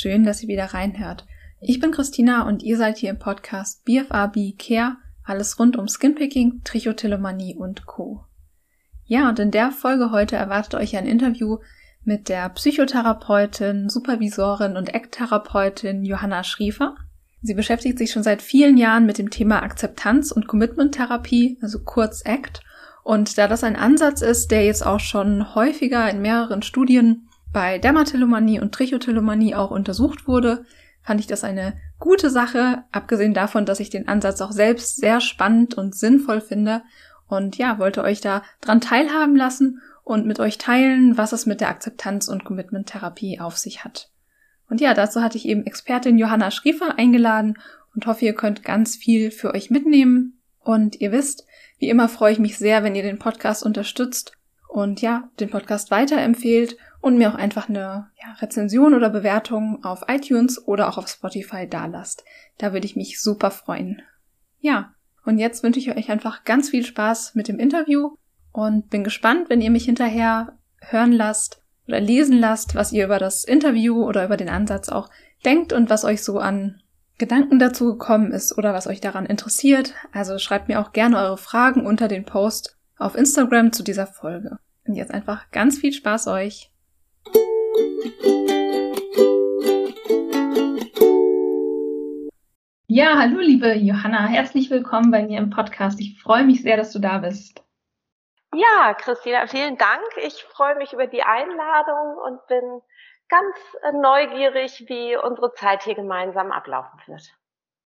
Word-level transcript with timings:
Schön, 0.00 0.22
dass 0.22 0.44
ihr 0.44 0.48
wieder 0.48 0.74
reinhört. 0.74 1.26
Ich 1.60 1.80
bin 1.80 1.90
Christina 1.90 2.46
und 2.46 2.62
ihr 2.62 2.76
seid 2.76 2.98
hier 2.98 3.10
im 3.10 3.18
Podcast 3.18 3.84
BFAB 3.84 4.56
Care, 4.56 4.96
alles 5.24 5.58
rund 5.58 5.76
um 5.76 5.88
Skinpicking, 5.88 6.60
Trichotillomanie 6.62 7.56
und 7.56 7.84
Co. 7.84 8.24
Ja, 9.06 9.28
und 9.28 9.40
in 9.40 9.50
der 9.50 9.72
Folge 9.72 10.12
heute 10.12 10.36
erwartet 10.36 10.76
euch 10.76 10.96
ein 10.96 11.08
Interview 11.08 11.58
mit 12.04 12.28
der 12.28 12.48
Psychotherapeutin, 12.50 13.88
Supervisorin 13.88 14.76
und 14.76 14.94
Ekttherapeutin 14.94 16.04
Johanna 16.04 16.44
Schriefer. 16.44 16.94
Sie 17.42 17.54
beschäftigt 17.54 17.98
sich 17.98 18.12
schon 18.12 18.22
seit 18.22 18.40
vielen 18.40 18.76
Jahren 18.76 19.04
mit 19.04 19.18
dem 19.18 19.30
Thema 19.30 19.64
Akzeptanz 19.64 20.30
und 20.30 20.46
Commitment-Therapie, 20.46 21.58
also 21.60 21.80
kurz 21.80 22.24
ACT. 22.24 22.60
Und 23.02 23.36
da 23.36 23.48
das 23.48 23.64
ein 23.64 23.74
Ansatz 23.74 24.22
ist, 24.22 24.52
der 24.52 24.64
jetzt 24.64 24.86
auch 24.86 25.00
schon 25.00 25.56
häufiger 25.56 26.08
in 26.08 26.22
mehreren 26.22 26.62
Studien 26.62 27.27
bei 27.52 27.78
Dermatillomanie 27.78 28.60
und 28.60 28.72
Trichotillomanie 28.72 29.54
auch 29.54 29.70
untersucht 29.70 30.26
wurde, 30.28 30.64
fand 31.02 31.20
ich 31.20 31.26
das 31.26 31.44
eine 31.44 31.78
gute 31.98 32.30
Sache, 32.30 32.84
abgesehen 32.92 33.34
davon, 33.34 33.64
dass 33.64 33.80
ich 33.80 33.90
den 33.90 34.08
Ansatz 34.08 34.40
auch 34.40 34.52
selbst 34.52 34.96
sehr 34.96 35.20
spannend 35.20 35.74
und 35.74 35.94
sinnvoll 35.94 36.40
finde 36.40 36.82
und 37.28 37.56
ja, 37.56 37.78
wollte 37.78 38.02
euch 38.02 38.20
da 38.20 38.42
dran 38.60 38.80
teilhaben 38.80 39.36
lassen 39.36 39.80
und 40.04 40.26
mit 40.26 40.40
euch 40.40 40.58
teilen, 40.58 41.18
was 41.18 41.32
es 41.32 41.46
mit 41.46 41.60
der 41.60 41.68
Akzeptanz- 41.68 42.28
und 42.28 42.44
Commitment-Therapie 42.44 43.40
auf 43.40 43.58
sich 43.58 43.84
hat. 43.84 44.10
Und 44.68 44.80
ja, 44.80 44.94
dazu 44.94 45.22
hatte 45.22 45.36
ich 45.36 45.46
eben 45.46 45.64
Expertin 45.64 46.18
Johanna 46.18 46.50
Schriefer 46.50 46.98
eingeladen 46.98 47.58
und 47.94 48.06
hoffe, 48.06 48.24
ihr 48.24 48.34
könnt 48.34 48.62
ganz 48.62 48.96
viel 48.96 49.30
für 49.30 49.54
euch 49.54 49.70
mitnehmen. 49.70 50.40
Und 50.60 51.00
ihr 51.00 51.12
wisst, 51.12 51.46
wie 51.78 51.88
immer 51.88 52.08
freue 52.08 52.32
ich 52.32 52.38
mich 52.38 52.58
sehr, 52.58 52.82
wenn 52.82 52.94
ihr 52.94 53.02
den 53.02 53.18
Podcast 53.18 53.62
unterstützt 53.64 54.32
und 54.68 55.00
ja, 55.00 55.30
den 55.40 55.50
Podcast 55.50 55.90
weiterempfehlt 55.90 56.76
und 57.00 57.16
mir 57.16 57.30
auch 57.30 57.36
einfach 57.36 57.68
eine 57.68 58.10
ja, 58.20 58.32
Rezension 58.40 58.94
oder 58.94 59.10
Bewertung 59.10 59.84
auf 59.84 60.02
iTunes 60.08 60.66
oder 60.66 60.88
auch 60.88 60.98
auf 60.98 61.08
Spotify 61.08 61.68
dalasst. 61.68 62.24
Da 62.58 62.72
würde 62.72 62.86
ich 62.86 62.96
mich 62.96 63.20
super 63.20 63.50
freuen. 63.50 64.02
Ja, 64.58 64.94
und 65.24 65.38
jetzt 65.38 65.62
wünsche 65.62 65.78
ich 65.78 65.90
euch 65.90 66.10
einfach 66.10 66.44
ganz 66.44 66.70
viel 66.70 66.84
Spaß 66.84 67.34
mit 67.34 67.48
dem 67.48 67.58
Interview 67.58 68.16
und 68.52 68.90
bin 68.90 69.04
gespannt, 69.04 69.48
wenn 69.48 69.60
ihr 69.60 69.70
mich 69.70 69.84
hinterher 69.84 70.58
hören 70.80 71.12
lasst 71.12 71.62
oder 71.86 72.00
lesen 72.00 72.38
lasst, 72.38 72.74
was 72.74 72.92
ihr 72.92 73.04
über 73.04 73.18
das 73.18 73.44
Interview 73.44 74.04
oder 74.04 74.24
über 74.24 74.36
den 74.36 74.48
Ansatz 74.48 74.88
auch 74.88 75.10
denkt 75.44 75.72
und 75.72 75.90
was 75.90 76.04
euch 76.04 76.22
so 76.22 76.38
an 76.38 76.82
Gedanken 77.18 77.58
dazu 77.58 77.86
gekommen 77.86 78.32
ist 78.32 78.56
oder 78.56 78.72
was 78.72 78.86
euch 78.86 79.00
daran 79.00 79.26
interessiert. 79.26 79.94
Also 80.12 80.38
schreibt 80.38 80.68
mir 80.68 80.80
auch 80.80 80.92
gerne 80.92 81.18
eure 81.18 81.38
Fragen 81.38 81.84
unter 81.84 82.08
den 82.08 82.24
Post 82.24 82.76
auf 82.96 83.14
Instagram 83.16 83.72
zu 83.72 83.82
dieser 83.82 84.06
Folge. 84.06 84.58
Und 84.86 84.94
jetzt 84.94 85.12
einfach 85.12 85.50
ganz 85.50 85.78
viel 85.78 85.92
Spaß 85.92 86.28
euch. 86.28 86.70
Ja, 92.90 93.16
hallo 93.16 93.38
liebe 93.38 93.74
Johanna, 93.74 94.26
herzlich 94.26 94.70
willkommen 94.70 95.10
bei 95.12 95.22
mir 95.22 95.38
im 95.38 95.50
Podcast. 95.50 96.00
Ich 96.00 96.20
freue 96.20 96.44
mich 96.44 96.62
sehr, 96.62 96.76
dass 96.76 96.92
du 96.92 96.98
da 96.98 97.18
bist. 97.18 97.62
Ja, 98.54 98.94
Christina, 98.94 99.46
vielen 99.46 99.76
Dank. 99.76 100.02
Ich 100.26 100.42
freue 100.42 100.76
mich 100.76 100.92
über 100.92 101.06
die 101.06 101.22
Einladung 101.22 102.16
und 102.26 102.46
bin 102.48 102.80
ganz 103.28 103.54
äh, 103.82 103.92
neugierig, 103.92 104.84
wie 104.88 105.16
unsere 105.16 105.52
Zeit 105.54 105.84
hier 105.84 105.94
gemeinsam 105.94 106.50
ablaufen 106.50 106.98
wird. 107.06 107.22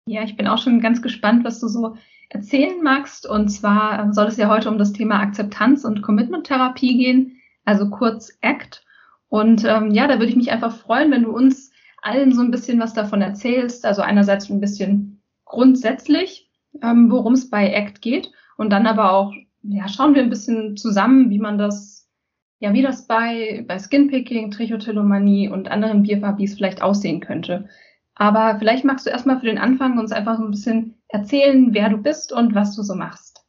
Ja, 0.07 0.23
ich 0.23 0.37
bin 0.37 0.49
auch 0.49 0.59
schon 0.59 0.81
ganz 0.81 1.03
gespannt, 1.03 1.45
was 1.45 1.61
du 1.61 1.69
so 1.69 1.97
erzählen 2.31 2.83
magst. 2.83 3.29
Und 3.29 3.49
zwar 3.49 3.99
ähm, 3.99 4.13
soll 4.13 4.29
es 4.29 4.37
ja 4.39 4.49
heute 4.49 4.71
um 4.71 4.79
das 4.79 4.93
Thema 4.93 5.21
Akzeptanz 5.21 5.85
und 5.85 6.03
Commitment-Therapie 6.03 6.97
gehen, 6.97 7.43
also 7.65 7.91
kurz 7.91 8.39
ACT. 8.41 8.83
Und 9.33 9.65
ähm, 9.65 9.93
ja, 9.93 10.07
da 10.09 10.19
würde 10.19 10.27
ich 10.27 10.37
mich 10.37 10.53
einfach 10.53 10.77
freuen, 10.77 11.11
wenn 11.11 11.23
du 11.23 11.31
uns 11.31 11.73
allen 12.03 12.35
so 12.35 12.43
ein 12.43 12.51
bisschen 12.51 12.79
was 12.79 12.93
davon 12.93 13.23
erzählst. 13.23 13.87
Also 13.87 14.03
einerseits 14.03 14.51
ein 14.51 14.61
bisschen 14.61 15.23
grundsätzlich, 15.47 16.51
ähm, 16.83 17.11
worum 17.11 17.33
es 17.33 17.49
bei 17.49 17.75
ACT 17.75 18.03
geht. 18.03 18.31
Und 18.59 18.69
dann 18.75 18.87
aber 18.87 19.11
auch, 19.11 19.33
ja, 19.63 19.89
schauen 19.89 20.15
wir 20.15 20.23
ein 20.23 20.29
bisschen 20.29 20.77
zusammen, 20.77 21.31
wie 21.31 21.39
man 21.39 21.57
das, 21.57 22.11
ja, 22.59 22.75
wie 22.75 22.83
das 22.83 23.07
bei, 23.07 23.65
bei 23.67 23.79
Skinpicking, 23.79 24.51
Trichotillomanie 24.51 25.49
und 25.49 25.71
anderen 25.71 26.03
BFABs 26.03 26.53
vielleicht 26.53 26.83
aussehen 26.83 27.21
könnte. 27.21 27.71
Aber 28.15 28.59
vielleicht 28.59 28.85
magst 28.85 29.07
du 29.07 29.11
erstmal 29.11 29.41
für 29.41 29.47
den 29.47 29.57
Anfang 29.57 29.99
uns 29.99 30.13
einfach 30.13 30.37
so 30.37 30.45
ein 30.45 30.51
bisschen 30.51 31.03
erzählen, 31.09 31.73
wer 31.73 31.89
du 31.89 31.97
bist 31.97 32.35
und 32.35 32.55
was 32.55 32.77
du 32.77 32.83
so 32.83 32.95
machst. 32.95 33.42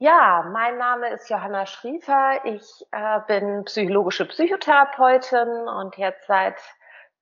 Ja, 0.00 0.44
mein 0.52 0.78
Name 0.78 1.08
ist 1.10 1.28
Johanna 1.28 1.66
Schriefer. 1.66 2.44
Ich 2.44 2.86
äh, 2.92 3.18
bin 3.26 3.64
psychologische 3.64 4.26
Psychotherapeutin 4.26 5.66
und 5.66 5.96
jetzt 5.96 6.24
seit 6.28 6.54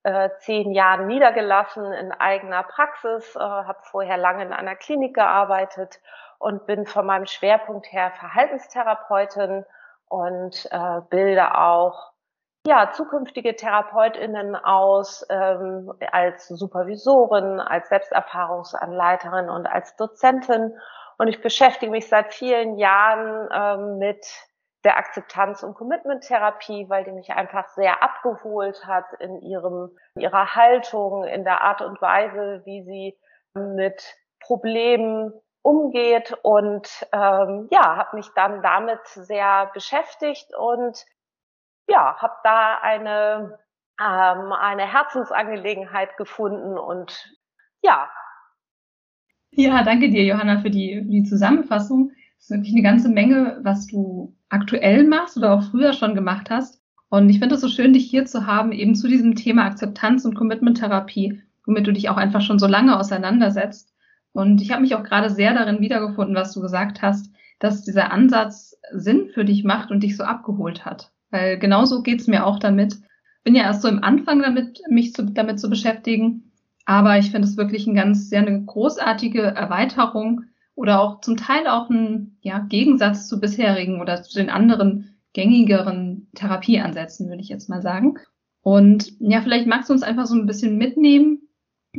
äh, 0.03 0.29
zehn 0.41 0.73
Jahren 0.73 1.07
niedergelassen 1.07 1.91
in 1.95 2.13
eigener 2.13 2.65
Praxis, 2.65 3.35
äh, 3.35 3.39
habe 3.39 3.79
vorher 3.81 4.19
lange 4.19 4.45
in 4.45 4.53
einer 4.53 4.77
Klinik 4.77 5.15
gearbeitet 5.15 6.01
und 6.39 6.67
bin 6.67 6.85
von 6.85 7.07
meinem 7.07 7.25
Schwerpunkt 7.25 7.91
her 7.93 8.11
Verhaltenstherapeutin 8.11 9.65
und 10.09 10.69
äh, 10.71 11.01
bilde 11.09 11.57
auch 11.57 12.13
ja, 12.67 12.91
zukünftige 12.91 13.57
TherapeutInnen 13.57 14.55
aus 14.55 15.25
ähm, 15.31 15.95
als 16.13 16.49
Supervisorin, 16.49 17.59
als 17.59 17.89
Selbsterfahrungsanleiterin 17.89 19.49
und 19.49 19.67
als 19.67 19.97
Dozentin. 19.97 20.77
Und 21.19 21.29
ich 21.29 21.41
beschäftige 21.41 21.91
mich 21.91 22.09
seit 22.09 22.35
vielen 22.35 22.77
Jahren 22.77 23.49
ähm, 23.53 23.99
mit 23.99 24.27
der 24.85 24.99
Akzeptanz- 24.99 25.65
und 25.65 25.75
Commitment-Therapie, 25.75 26.89
weil 26.89 27.05
die 27.05 27.13
mich 27.13 27.33
einfach 27.33 27.69
sehr 27.71 28.03
abgeholt 28.03 28.87
hat 28.87 29.07
in 29.19 29.41
ihrem, 29.41 29.97
ihrer 30.17 30.55
Haltung, 30.55 31.25
in 31.25 31.45
der 31.45 31.63
Art 31.63 31.83
und 31.83 32.01
Weise, 32.01 32.63
wie 32.65 32.83
sie 32.85 33.19
mit 33.55 34.17
Problemen 34.41 35.33
umgeht 35.63 36.39
und 36.43 36.89
ähm, 37.13 37.67
ja, 37.73 37.97
habe 37.97 38.17
mich 38.17 38.29
dann 38.37 38.63
damit 38.63 39.05
sehr 39.09 39.71
beschäftigt 39.75 40.55
und 40.57 41.05
ja, 41.89 42.17
habe 42.21 42.37
da 42.45 42.79
eine, 42.79 43.59
ähm, 44.01 44.53
eine 44.53 44.93
Herzensangelegenheit 44.93 46.17
gefunden 46.17 46.79
und 46.79 47.37
ja. 47.83 48.09
Ja, 49.59 49.83
danke 49.83 50.11
dir, 50.11 50.23
Johanna, 50.23 50.61
für 50.61 50.69
die, 50.69 50.97
für 51.03 51.11
die 51.11 51.23
Zusammenfassung. 51.23 52.13
Es 52.39 52.45
ist 52.45 52.51
wirklich 52.51 52.75
eine 52.75 52.83
ganze 52.83 53.09
Menge, 53.09 53.59
was 53.63 53.87
du 53.87 54.37
aktuell 54.51 55.05
machst 55.05 55.39
oder 55.39 55.55
auch 55.55 55.63
früher 55.63 55.95
schon 55.95 56.15
gemacht 56.15 56.51
hast. 56.51 56.83
Und 57.09 57.31
ich 57.31 57.39
finde 57.39 57.55
es 57.55 57.63
so 57.63 57.69
schön, 57.69 57.95
dich 57.95 58.05
hier 58.05 58.27
zu 58.27 58.47
haben, 58.47 58.71
eben 58.73 58.95
zu 58.95 59.09
diesem 59.09 59.35
Thema 59.35 59.65
Akzeptanz 59.65 60.27
und 60.27 60.35
Commitment-Therapie, 60.35 61.41
womit 61.65 61.87
du 61.87 61.93
dich 61.95 62.11
auch 62.11 62.19
einfach 62.19 62.43
schon 62.43 62.59
so 62.59 62.67
lange 62.67 62.99
auseinandersetzt. 62.99 63.95
Und 64.33 64.61
ich 64.61 64.73
habe 64.73 64.83
mich 64.83 64.95
auch 64.95 65.03
gerade 65.03 65.31
sehr 65.31 65.55
darin 65.55 65.81
wiedergefunden, 65.81 66.37
was 66.37 66.53
du 66.53 66.61
gesagt 66.61 67.01
hast, 67.01 67.33
dass 67.59 67.83
dieser 67.83 68.13
Ansatz 68.13 68.77
Sinn 68.93 69.31
für 69.33 69.47
dich 69.47 69.65
macht 69.65 69.91
und 69.91 70.03
dich 70.03 70.19
so 70.19 70.25
abgeholt 70.25 70.85
hat. 70.85 71.13
Weil 71.31 71.59
genauso 71.59 72.03
geht's 72.03 72.27
mir 72.27 72.45
auch 72.45 72.59
damit. 72.59 72.97
Bin 73.43 73.55
ja 73.55 73.63
erst 73.63 73.81
so 73.81 73.89
im 73.89 74.05
Anfang 74.05 74.43
damit, 74.43 74.83
mich 74.91 75.15
zu, 75.15 75.25
damit 75.25 75.59
zu 75.59 75.71
beschäftigen. 75.71 76.46
Aber 76.87 77.19
ich 77.19 77.31
finde 77.31 77.47
es 77.47 77.57
wirklich 77.57 77.87
ein 77.87 77.95
ganz, 77.95 78.31
sehr 78.31 78.41
eine 78.41 78.65
großartige 78.65 79.43
Erweiterung 79.43 80.45
oder 80.75 81.01
auch 81.01 81.21
zum 81.21 81.37
Teil 81.37 81.67
auch 81.67 81.91
ein 81.91 82.39
ja, 82.41 82.61
Gegensatz 82.61 83.29
zu 83.29 83.41
bisherigen 83.41 84.01
oder 84.01 84.23
zu 84.23 84.39
den 84.39 84.51
anderen 84.51 85.17
gängigeren 85.33 86.29
Therapieansätzen, 86.35 87.29
würde 87.29 87.43
ich 87.43 87.49
jetzt 87.49 87.69
mal 87.69 87.83
sagen. 87.83 88.19
Und 88.63 89.13
ja, 89.19 89.43
vielleicht 89.43 89.67
magst 89.67 89.91
du 89.91 89.93
uns 89.93 90.03
einfach 90.03 90.27
so 90.27 90.35
ein 90.35 90.47
bisschen 90.47 90.79
mitnehmen 90.79 91.49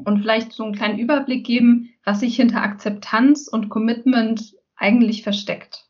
und 0.05 0.21
vielleicht 0.21 0.53
so 0.53 0.63
einen 0.63 0.75
kleinen 0.75 0.99
Überblick 0.99 1.45
geben, 1.45 1.89
was 2.03 2.21
sich 2.21 2.35
hinter 2.35 2.61
Akzeptanz 2.61 3.47
und 3.47 3.69
Commitment 3.69 4.55
eigentlich 4.75 5.21
versteckt. 5.23 5.86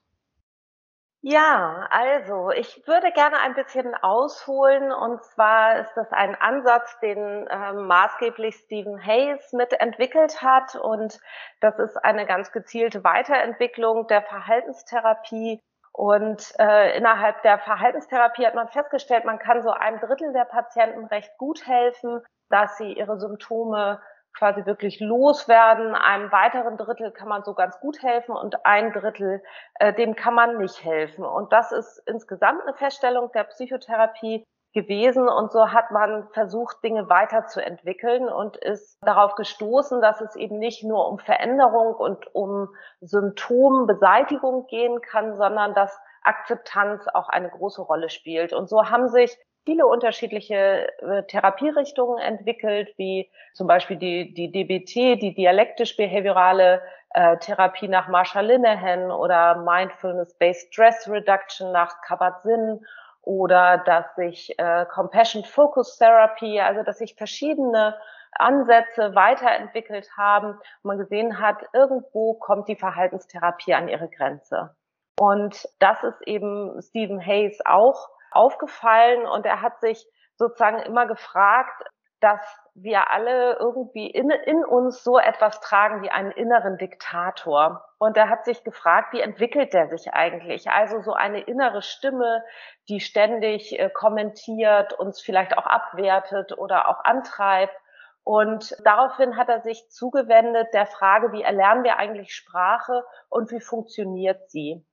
Ja, 1.29 1.85
also 1.89 2.51
ich 2.51 2.87
würde 2.87 3.11
gerne 3.11 3.41
ein 3.41 3.53
bisschen 3.53 3.93
ausholen. 3.95 4.93
Und 4.93 5.21
zwar 5.25 5.79
ist 5.79 5.91
das 5.95 6.09
ein 6.13 6.35
Ansatz, 6.35 6.97
den 7.01 7.47
äh, 7.47 7.73
maßgeblich 7.73 8.55
Stephen 8.55 8.97
Hayes 9.05 9.51
mitentwickelt 9.51 10.41
hat. 10.41 10.75
Und 10.77 11.19
das 11.59 11.79
ist 11.79 11.97
eine 11.97 12.25
ganz 12.25 12.53
gezielte 12.53 13.03
Weiterentwicklung 13.03 14.07
der 14.07 14.21
Verhaltenstherapie. 14.21 15.59
Und 15.91 16.53
äh, 16.59 16.95
innerhalb 16.97 17.41
der 17.41 17.59
Verhaltenstherapie 17.59 18.47
hat 18.47 18.55
man 18.55 18.69
festgestellt, 18.69 19.25
man 19.25 19.37
kann 19.37 19.61
so 19.63 19.71
einem 19.71 19.99
Drittel 19.99 20.31
der 20.31 20.45
Patienten 20.45 21.07
recht 21.07 21.37
gut 21.37 21.67
helfen, 21.67 22.21
dass 22.49 22.77
sie 22.77 22.93
ihre 22.93 23.19
Symptome 23.19 23.99
quasi 24.37 24.65
wirklich 24.65 24.99
loswerden. 24.99 25.95
Einem 25.95 26.31
weiteren 26.31 26.77
Drittel 26.77 27.11
kann 27.11 27.27
man 27.27 27.43
so 27.43 27.53
ganz 27.53 27.79
gut 27.79 28.01
helfen 28.03 28.35
und 28.35 28.65
ein 28.65 28.91
Drittel, 28.91 29.41
äh, 29.75 29.93
dem 29.93 30.15
kann 30.15 30.33
man 30.33 30.57
nicht 30.57 30.83
helfen. 30.83 31.25
Und 31.25 31.51
das 31.53 31.71
ist 31.71 32.01
insgesamt 32.05 32.61
eine 32.61 32.75
Feststellung 32.75 33.31
der 33.33 33.45
Psychotherapie 33.45 34.45
gewesen. 34.73 35.27
Und 35.27 35.51
so 35.51 35.71
hat 35.71 35.91
man 35.91 36.27
versucht, 36.33 36.83
Dinge 36.83 37.09
weiterzuentwickeln 37.09 38.29
und 38.29 38.57
ist 38.57 38.97
darauf 39.01 39.35
gestoßen, 39.35 40.01
dass 40.01 40.21
es 40.21 40.35
eben 40.35 40.59
nicht 40.59 40.83
nur 40.83 41.07
um 41.07 41.19
Veränderung 41.19 41.95
und 41.95 42.33
um 42.35 42.69
Symptombeseitigung 43.01 44.67
gehen 44.67 45.01
kann, 45.01 45.35
sondern 45.35 45.73
dass 45.73 45.97
Akzeptanz 46.21 47.07
auch 47.13 47.29
eine 47.29 47.49
große 47.49 47.81
Rolle 47.81 48.09
spielt. 48.09 48.53
Und 48.53 48.69
so 48.69 48.89
haben 48.89 49.07
sich 49.07 49.37
viele 49.67 49.85
unterschiedliche 49.85 50.87
äh, 51.01 51.23
Therapierichtungen 51.23 52.19
entwickelt, 52.19 52.93
wie 52.95 53.29
zum 53.53 53.67
Beispiel 53.67 53.97
die, 53.97 54.33
die 54.33 54.49
DBT, 54.49 55.21
die 55.21 55.33
dialektisch-behaviorale 55.35 56.81
äh, 57.09 57.35
Therapie 57.39 57.89
nach 57.89 58.07
Marsha 58.07 58.39
Linehan 58.39 59.11
oder 59.11 59.55
Mindfulness-Based 59.57 60.73
Stress 60.73 61.09
Reduction 61.09 61.73
nach 61.73 62.01
Kabat-Zinn 62.01 62.79
oder 63.23 63.79
dass 63.79 64.15
sich 64.15 64.57
äh, 64.57 64.85
Compassion 64.85 65.43
Focus 65.43 65.97
Therapy, 65.97 66.61
also 66.61 66.83
dass 66.83 66.99
sich 66.99 67.15
verschiedene 67.15 67.93
Ansätze 68.39 69.15
weiterentwickelt 69.15 70.07
haben 70.15 70.57
man 70.83 70.97
gesehen 70.97 71.41
hat, 71.41 71.57
irgendwo 71.73 72.35
kommt 72.35 72.69
die 72.69 72.77
Verhaltenstherapie 72.77 73.73
an 73.73 73.89
ihre 73.89 74.07
Grenze. 74.07 74.73
Und 75.19 75.67
das 75.79 76.01
ist 76.03 76.21
eben 76.25 76.81
Stephen 76.81 77.19
Hayes 77.19 77.59
auch 77.65 78.07
aufgefallen 78.31 79.25
und 79.25 79.45
er 79.45 79.61
hat 79.61 79.79
sich 79.81 80.05
sozusagen 80.35 80.79
immer 80.79 81.07
gefragt, 81.07 81.83
dass 82.19 82.41
wir 82.73 83.11
alle 83.11 83.57
irgendwie 83.59 84.09
in, 84.09 84.29
in 84.29 84.65
uns 84.65 85.03
so 85.03 85.19
etwas 85.19 85.59
tragen 85.61 86.01
wie 86.01 86.09
einen 86.09 86.31
inneren 86.31 86.77
Diktator. 86.77 87.85
Und 87.99 88.17
er 88.17 88.29
hat 88.29 88.45
sich 88.45 88.63
gefragt, 88.63 89.13
wie 89.13 89.21
entwickelt 89.21 89.73
der 89.73 89.87
sich 89.87 90.13
eigentlich? 90.13 90.69
Also 90.69 91.01
so 91.01 91.13
eine 91.13 91.41
innere 91.41 91.81
Stimme, 91.81 92.43
die 92.89 92.99
ständig 92.99 93.79
äh, 93.79 93.89
kommentiert, 93.91 94.93
uns 94.93 95.21
vielleicht 95.21 95.57
auch 95.57 95.65
abwertet 95.65 96.57
oder 96.57 96.89
auch 96.89 97.03
antreibt. 97.03 97.75
Und 98.23 98.75
daraufhin 98.83 99.37
hat 99.37 99.49
er 99.49 99.61
sich 99.61 99.89
zugewendet 99.89 100.73
der 100.73 100.85
Frage, 100.85 101.31
wie 101.31 101.43
erlernen 101.43 101.83
wir 101.83 101.97
eigentlich 101.97 102.33
Sprache 102.33 103.03
und 103.29 103.51
wie 103.51 103.61
funktioniert 103.61 104.49
sie? 104.49 104.85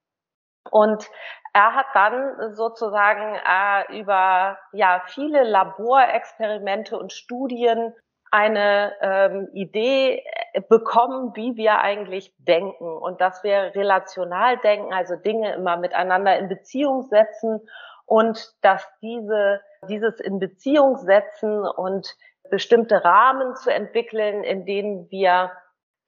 Und 0.70 1.08
er 1.52 1.74
hat 1.74 1.86
dann 1.94 2.54
sozusagen 2.54 3.36
äh, 3.36 3.98
über 4.00 4.58
ja 4.72 5.02
viele 5.06 5.44
Laborexperimente 5.44 6.98
und 6.98 7.12
Studien 7.12 7.94
eine 8.34 8.92
ähm, 9.00 9.48
Idee 9.52 10.24
äh, 10.52 10.60
bekommen, 10.60 11.36
wie 11.36 11.56
wir 11.56 11.78
eigentlich 11.78 12.34
denken. 12.38 12.84
Und 12.84 13.20
dass 13.20 13.44
wir 13.44 13.72
relational 13.76 14.58
denken, 14.58 14.92
also 14.92 15.14
Dinge 15.14 15.54
immer 15.54 15.76
miteinander 15.76 16.36
in 16.36 16.48
Beziehung 16.48 17.02
setzen 17.02 17.60
und 18.06 18.52
dass 18.62 18.84
diese, 19.00 19.60
dieses 19.88 20.18
in 20.18 20.40
Beziehung 20.40 20.96
setzen 20.96 21.64
und 21.64 22.16
bestimmte 22.50 23.04
Rahmen 23.04 23.54
zu 23.54 23.72
entwickeln, 23.72 24.42
in 24.42 24.66
denen 24.66 25.08
wir 25.10 25.52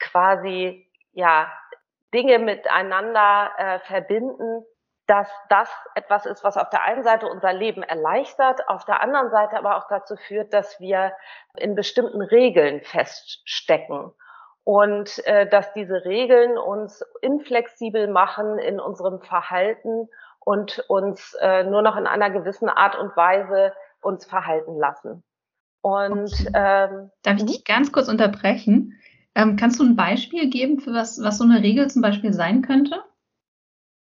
quasi 0.00 0.90
ja 1.12 1.48
Dinge 2.16 2.38
miteinander 2.38 3.50
äh, 3.58 3.78
verbinden, 3.80 4.64
dass 5.06 5.28
das 5.50 5.70
etwas 5.94 6.24
ist, 6.26 6.42
was 6.42 6.56
auf 6.56 6.70
der 6.70 6.82
einen 6.82 7.04
Seite 7.04 7.28
unser 7.28 7.52
Leben 7.52 7.82
erleichtert, 7.82 8.66
auf 8.68 8.86
der 8.86 9.02
anderen 9.02 9.30
Seite 9.30 9.56
aber 9.56 9.76
auch 9.76 9.86
dazu 9.88 10.16
führt, 10.16 10.52
dass 10.54 10.80
wir 10.80 11.12
in 11.56 11.74
bestimmten 11.74 12.22
Regeln 12.22 12.80
feststecken 12.80 14.12
und 14.64 15.24
äh, 15.26 15.46
dass 15.46 15.72
diese 15.74 16.04
Regeln 16.06 16.58
uns 16.58 17.04
inflexibel 17.20 18.08
machen 18.08 18.58
in 18.58 18.80
unserem 18.80 19.20
Verhalten 19.20 20.08
und 20.40 20.84
uns 20.88 21.36
äh, 21.40 21.64
nur 21.64 21.82
noch 21.82 21.96
in 21.96 22.06
einer 22.06 22.30
gewissen 22.30 22.68
Art 22.70 22.96
und 22.96 23.14
Weise 23.16 23.74
uns 24.00 24.24
verhalten 24.24 24.76
lassen. 24.76 25.22
Und 25.82 26.32
okay. 26.32 26.50
ähm, 26.54 27.10
darf 27.22 27.36
ich 27.36 27.42
mhm. 27.42 27.46
dich 27.46 27.64
ganz 27.64 27.92
kurz 27.92 28.08
unterbrechen? 28.08 28.98
Ähm, 29.36 29.56
kannst 29.56 29.78
du 29.78 29.84
ein 29.84 29.96
Beispiel 29.96 30.48
geben, 30.48 30.80
für 30.80 30.94
was, 30.94 31.22
was 31.22 31.36
so 31.36 31.44
eine 31.44 31.62
Regel 31.62 31.90
zum 31.90 32.00
Beispiel 32.00 32.32
sein 32.32 32.62
könnte? 32.62 33.04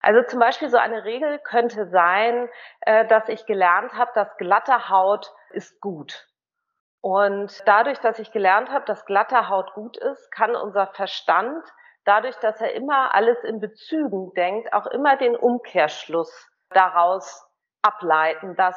Also 0.01 0.21
zum 0.23 0.39
Beispiel 0.39 0.69
so 0.69 0.75
eine 0.75 1.05
Regel 1.05 1.39
könnte 1.39 1.87
sein, 1.87 2.49
äh, 2.81 3.07
dass 3.07 3.29
ich 3.29 3.45
gelernt 3.45 3.93
habe, 3.93 4.11
dass 4.15 4.35
glatte 4.35 4.89
Haut 4.89 5.31
ist 5.51 5.79
gut. 5.79 6.27
Und 6.99 7.63
dadurch, 7.65 7.99
dass 7.99 8.19
ich 8.19 8.33
gelernt 8.33 8.69
habe, 8.69 8.83
dass 8.83 9.05
glatte 9.05 9.47
Haut 9.47 9.73
gut 9.75 9.95
ist, 9.95 10.29
kann 10.31 10.57
unser 10.57 10.87
Verstand, 10.87 11.63
dadurch, 12.03 12.35
dass 12.37 12.59
er 12.59 12.73
immer 12.73 13.15
alles 13.15 13.41
in 13.45 13.61
Bezügen 13.61 14.33
denkt, 14.33 14.73
auch 14.73 14.87
immer 14.87 15.15
den 15.15 15.37
Umkehrschluss 15.37 16.49
daraus 16.69 17.49
ableiten, 17.81 18.57
dass 18.57 18.75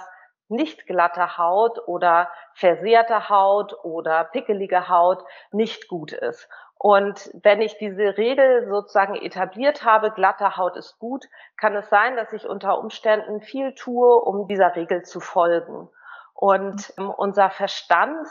nicht 0.48 0.86
glatte 0.86 1.38
Haut 1.38 1.78
oder 1.86 2.30
versehrte 2.54 3.28
Haut 3.28 3.74
oder 3.84 4.24
pickelige 4.24 4.88
Haut 4.88 5.24
nicht 5.50 5.88
gut 5.88 6.12
ist. 6.12 6.48
Und 6.78 7.30
wenn 7.42 7.62
ich 7.62 7.78
diese 7.78 8.18
Regel 8.18 8.68
sozusagen 8.68 9.16
etabliert 9.16 9.84
habe, 9.84 10.10
glatte 10.10 10.56
Haut 10.56 10.76
ist 10.76 10.98
gut, 10.98 11.24
kann 11.56 11.74
es 11.74 11.88
sein, 11.88 12.16
dass 12.16 12.32
ich 12.32 12.46
unter 12.46 12.78
Umständen 12.78 13.40
viel 13.40 13.74
tue, 13.74 14.14
um 14.14 14.46
dieser 14.46 14.76
Regel 14.76 15.02
zu 15.02 15.20
folgen. 15.20 15.88
Und 16.34 16.92
ähm, 16.98 17.10
unser 17.10 17.50
Verstand 17.50 18.28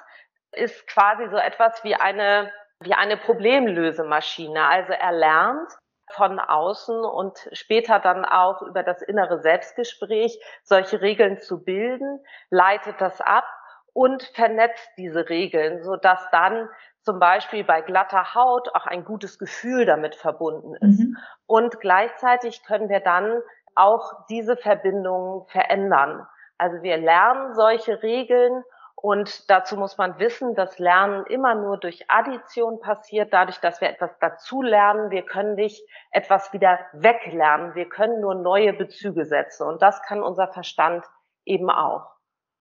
ist 0.52 0.88
quasi 0.88 1.28
so 1.30 1.38
etwas 1.38 1.84
wie 1.84 1.96
eine, 1.96 2.52
wie 2.80 2.94
eine 2.94 3.18
Problemlösemaschine. 3.18 4.64
Also 4.68 4.94
er 4.94 5.12
lernt, 5.12 5.72
von 6.12 6.40
außen 6.40 7.04
und 7.04 7.50
später 7.54 8.00
dann 8.00 8.26
auch 8.26 8.62
über 8.62 8.84
das 8.84 9.02
innere 9.02 9.40
Selbstgespräch 9.40 10.40
solche 10.64 11.02
Regeln 11.02 11.40
zu 11.40 11.64
bilden, 11.64 12.20
leitet 12.50 13.02
das 13.02 13.22
ab 13.22 13.46
und 13.94 14.24
vernetzt 14.36 14.90
diese 14.98 15.30
Regeln, 15.30 15.84
so 15.84 15.96
dass 15.96 16.30
dann 16.32 16.70
zum 17.02 17.20
Beispiel 17.20 17.64
bei 17.64 17.82
glatter 17.82 18.36
Haut 18.36 18.70
auch 18.74 18.86
ein 18.86 19.06
gutes 19.06 19.40
Gefühl 19.40 19.86
damit 19.86 20.16
verbunden 20.16 20.76
ist. 20.76 21.00
Mhm. 21.00 21.18
Und 21.46 21.80
gleichzeitig 21.80 22.64
können 22.66 22.90
wir 22.90 23.00
dann 23.00 23.42
auch 23.76 24.26
diese 24.30 24.58
Verbindungen 24.58 25.46
verändern. 25.48 26.26
Also 26.58 26.82
wir 26.82 26.98
lernen 26.98 27.54
solche 27.54 28.02
Regeln 28.02 28.64
und 29.06 29.52
dazu 29.52 29.78
muss 29.78 30.00
man 30.00 30.18
wissen, 30.18 30.56
dass 30.56 30.80
Lernen 30.80 31.28
immer 31.28 31.54
nur 31.54 31.78
durch 31.78 32.10
Addition 32.10 32.80
passiert, 32.80 33.32
dadurch, 33.34 33.60
dass 33.60 33.80
wir 33.80 33.88
etwas 33.88 34.18
dazu 34.20 34.64
lernen. 34.64 35.12
Wir 35.12 35.22
können 35.22 35.54
nicht 35.54 35.80
etwas 36.10 36.52
wieder 36.54 36.80
weglernen. 36.92 37.76
Wir 37.76 37.88
können 37.88 38.20
nur 38.20 38.34
neue 38.34 38.74
Bezüge 38.74 39.26
setzen. 39.26 39.68
Und 39.68 39.84
das 39.84 40.02
kann 40.02 40.24
unser 40.24 40.48
Verstand 40.48 41.06
eben 41.46 41.70
auch. 41.70 42.16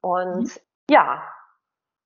Und 0.02 0.48
mhm. 0.48 0.92
ja. 0.92 1.24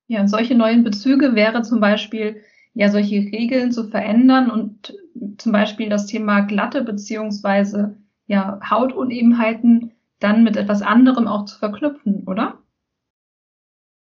Ja, 0.05 0.21
und 0.21 0.27
solche 0.27 0.53
neuen 0.53 0.83
Bezüge 0.83 1.33
wäre 1.33 1.63
zum 1.63 1.79
Beispiel, 1.79 2.43
ja, 2.75 2.89
solche 2.89 3.15
Regeln 3.15 3.71
zu 3.71 3.85
verändern 3.85 4.51
und 4.51 4.95
zum 5.39 5.51
Beispiel 5.51 5.89
das 5.89 6.05
Thema 6.05 6.41
glatte 6.41 6.83
beziehungsweise 6.83 7.97
ja, 8.27 8.59
Hautunebenheiten 8.69 9.95
dann 10.19 10.43
mit 10.43 10.57
etwas 10.57 10.83
anderem 10.83 11.27
auch 11.27 11.45
zu 11.45 11.57
verknüpfen, 11.57 12.27
oder? 12.27 12.59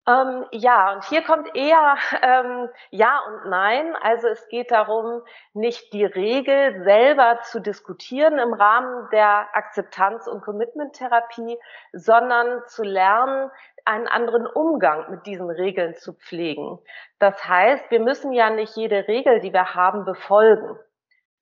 Ähm, 0.06 0.44
ja, 0.52 0.92
und 0.92 1.04
hier 1.04 1.22
kommt 1.22 1.54
eher 1.56 1.96
ähm, 2.22 2.68
Ja 2.90 3.20
und 3.26 3.48
Nein. 3.50 3.96
Also 4.02 4.28
es 4.28 4.48
geht 4.48 4.70
darum, 4.70 5.22
nicht 5.54 5.92
die 5.92 6.04
Regel 6.04 6.82
selber 6.84 7.40
zu 7.42 7.60
diskutieren 7.60 8.38
im 8.38 8.52
Rahmen 8.52 9.08
der 9.12 9.48
Akzeptanz- 9.54 10.28
und 10.28 10.42
Commitment-Therapie, 10.42 11.58
sondern 11.92 12.62
zu 12.66 12.82
lernen, 12.82 13.50
einen 13.86 14.08
anderen 14.08 14.46
Umgang 14.46 15.10
mit 15.10 15.26
diesen 15.26 15.50
Regeln 15.50 15.94
zu 15.94 16.14
pflegen. 16.14 16.78
Das 17.18 17.46
heißt, 17.46 17.90
wir 17.90 18.00
müssen 18.00 18.32
ja 18.32 18.50
nicht 18.50 18.76
jede 18.76 19.08
Regel, 19.08 19.40
die 19.40 19.52
wir 19.52 19.74
haben, 19.74 20.04
befolgen, 20.04 20.78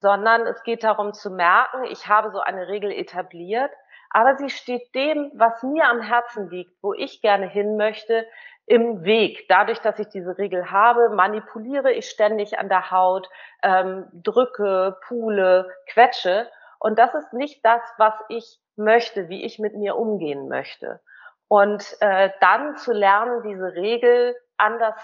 sondern 0.01 0.47
es 0.47 0.63
geht 0.65 0.83
darum 0.83 1.13
zu 1.13 1.31
merken, 1.31 1.85
ich 1.85 2.09
habe 2.09 2.31
so 2.31 2.41
eine 2.41 2.67
Regel 2.67 2.91
etabliert, 2.91 3.71
aber 4.11 4.37
sie 4.37 4.51
steht 4.51 4.95
dem, 4.95 5.31
was 5.35 5.63
mir 5.63 5.89
am 5.89 6.01
Herzen 6.01 6.51
liegt, 6.51 6.73
wo 6.83 6.93
ich 6.93 7.23
gerne 7.23 7.47
hin 7.47 7.77
möchte, 7.77 8.27
im 8.67 9.05
Weg. 9.05 9.47
Dadurch, 9.49 9.81
dass 9.81 9.99
ich 9.99 10.09
diese 10.09 10.39
Regel 10.39 10.71
habe, 10.71 11.11
manipuliere 11.11 11.93
ich 11.93 12.09
ständig 12.09 12.59
an 12.59 12.69
der 12.69 12.91
Haut, 12.91 13.29
ähm, 13.63 14.07
drücke, 14.13 14.97
pule, 15.07 15.69
quetsche. 15.89 16.49
Und 16.79 16.99
das 16.99 17.15
ist 17.15 17.33
nicht 17.33 17.65
das, 17.65 17.81
was 17.99 18.15
ich 18.29 18.59
möchte, 18.77 19.29
wie 19.29 19.45
ich 19.45 19.59
mit 19.59 19.75
mir 19.77 19.97
umgehen 19.97 20.49
möchte. 20.49 21.01
Und 21.49 21.85
äh, 22.01 22.31
dann 22.41 22.77
zu 22.77 22.93
lernen, 22.93 23.43
diese 23.43 23.75
Regel 23.75 24.35
anders 24.57 24.97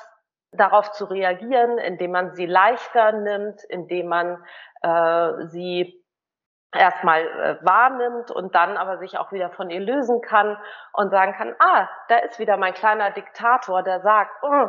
darauf 0.52 0.92
zu 0.92 1.04
reagieren, 1.04 1.78
indem 1.78 2.12
man 2.12 2.34
sie 2.34 2.46
leichter 2.46 3.12
nimmt, 3.12 3.62
indem 3.64 4.08
man 4.08 4.42
äh, 4.82 5.46
sie 5.48 6.02
erstmal 6.72 7.22
äh, 7.22 7.56
wahrnimmt 7.64 8.30
und 8.30 8.54
dann 8.54 8.76
aber 8.76 8.98
sich 8.98 9.18
auch 9.18 9.32
wieder 9.32 9.50
von 9.50 9.70
ihr 9.70 9.80
lösen 9.80 10.20
kann 10.20 10.58
und 10.92 11.10
sagen 11.10 11.32
kann, 11.32 11.54
ah, 11.58 11.88
da 12.08 12.18
ist 12.18 12.38
wieder 12.38 12.56
mein 12.56 12.74
kleiner 12.74 13.10
Diktator, 13.10 13.82
der 13.82 14.00
sagt, 14.00 14.30
oh, 14.42 14.68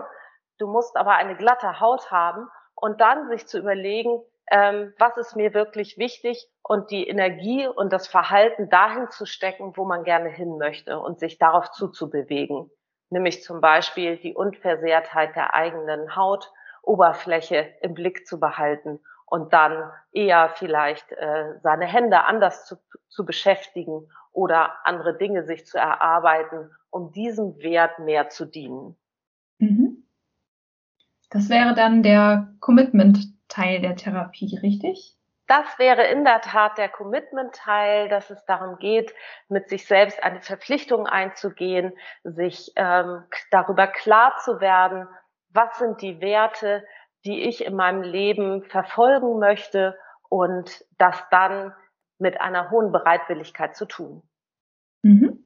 du 0.60 0.68
musst 0.68 0.96
aber 0.96 1.16
eine 1.16 1.36
glatte 1.36 1.80
Haut 1.80 2.12
haben 2.12 2.48
und 2.76 3.02
dann 3.02 3.28
sich 3.30 3.48
zu 3.48 3.60
überlegen, 3.60 4.22
ähm, 4.52 4.94
was 4.98 5.18
ist 5.18 5.36
mir 5.36 5.54
wirklich 5.54 5.98
wichtig 5.98 6.50
und 6.64 6.90
die 6.90 7.08
Energie 7.08 7.68
und 7.68 7.92
das 7.92 8.08
Verhalten 8.08 8.70
dahin 8.70 9.10
zu 9.10 9.26
stecken, 9.26 9.74
wo 9.76 9.86
man 9.86 10.04
gerne 10.04 10.30
hin 10.30 10.58
möchte 10.58 11.00
und 11.00 11.20
sich 11.20 11.38
darauf 11.38 11.72
zuzubewegen. 11.72 12.72
Nämlich 13.10 13.44
zum 13.44 13.60
Beispiel 13.60 14.18
die 14.18 14.36
Unversehrtheit 14.36 15.36
der 15.36 15.54
eigenen 15.54 16.16
Hautoberfläche 16.16 17.74
im 17.82 17.94
Blick 17.94 18.26
zu 18.26 18.40
behalten 18.40 19.00
und 19.30 19.54
dann 19.54 19.92
eher 20.12 20.50
vielleicht 20.50 21.12
äh, 21.12 21.60
seine 21.62 21.86
Hände 21.86 22.24
anders 22.24 22.66
zu, 22.66 22.78
zu 23.08 23.26
beschäftigen 23.26 24.10
oder 24.32 24.86
andere 24.86 25.18
Dinge 25.18 25.44
sich 25.44 25.66
zu 25.66 25.78
erarbeiten, 25.78 26.72
um 26.90 27.12
diesem 27.12 27.58
Wert 27.60 28.00
mehr 28.00 28.30
zu 28.30 28.46
dienen. 28.46 28.96
Mhm. 29.60 30.04
Das 31.30 31.50
wäre 31.50 31.76
dann 31.76 32.02
der 32.02 32.54
Commitment-Teil 32.60 33.82
der 33.82 33.96
Therapie, 33.96 34.58
richtig? 34.64 35.16
Das 35.46 35.80
wäre 35.80 36.06
in 36.08 36.26
der 36.26 36.42
Tat 36.42 36.78
der 36.78 36.90
Commitment-Teil, 36.90 38.10
dass 38.10 38.30
es 38.30 38.46
darum 38.46 38.78
geht, 38.78 39.14
mit 39.48 39.68
sich 39.70 39.86
selbst 39.86 40.24
eine 40.24 40.42
Verpflichtung 40.42 41.08
einzugehen, 41.08 41.94
sich 42.24 42.72
ähm, 42.76 43.24
darüber 43.52 43.88
klar 43.88 44.38
zu 44.44 44.62
werden, 44.62 45.08
was 45.50 45.80
sind 45.80 46.02
die 46.02 46.22
Werte, 46.22 46.86
die 47.26 47.42
ich 47.42 47.66
in 47.66 47.76
meinem 47.76 48.02
Leben 48.02 48.64
verfolgen 48.64 49.40
möchte 49.40 49.96
und 50.30 50.86
das 50.98 51.18
dann 51.32 51.74
mit 52.18 52.40
einer 52.40 52.70
hohen 52.72 52.92
Bereitwilligkeit 52.92 53.76
zu 53.76 53.86
tun. 53.86 54.22
Mhm. 55.02 55.44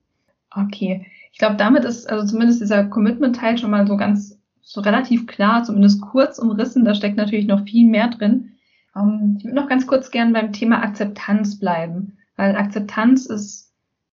Okay. 0.56 1.08
Ich 1.32 1.40
glaube, 1.40 1.56
damit 1.56 1.84
ist 1.84 2.10
also 2.10 2.26
zumindest 2.28 2.62
dieser 2.62 2.86
Commitment-Teil 2.86 3.58
schon 3.58 3.72
mal 3.72 3.88
so 3.88 3.98
ganz 3.98 4.40
so 4.62 4.82
relativ 4.82 5.28
klar, 5.28 5.64
zumindest 5.64 6.02
kurz 6.02 6.40
umrissen. 6.40 6.86
Da 6.86 6.96
steckt 6.96 7.18
natürlich 7.18 7.48
noch 7.48 7.64
viel 7.66 7.88
mehr 7.88 8.08
drin. 8.08 8.54
Ähm, 8.96 9.36
ich 9.38 9.46
würde 9.46 9.56
noch 9.56 9.68
ganz 9.68 9.88
kurz 9.88 10.12
gern 10.12 10.34
beim 10.34 10.54
Thema 10.54 10.82
Akzeptanz 10.84 11.60
bleiben, 11.60 12.18
weil 12.36 12.56
Akzeptanz 12.56 13.26
ist, 13.26 13.74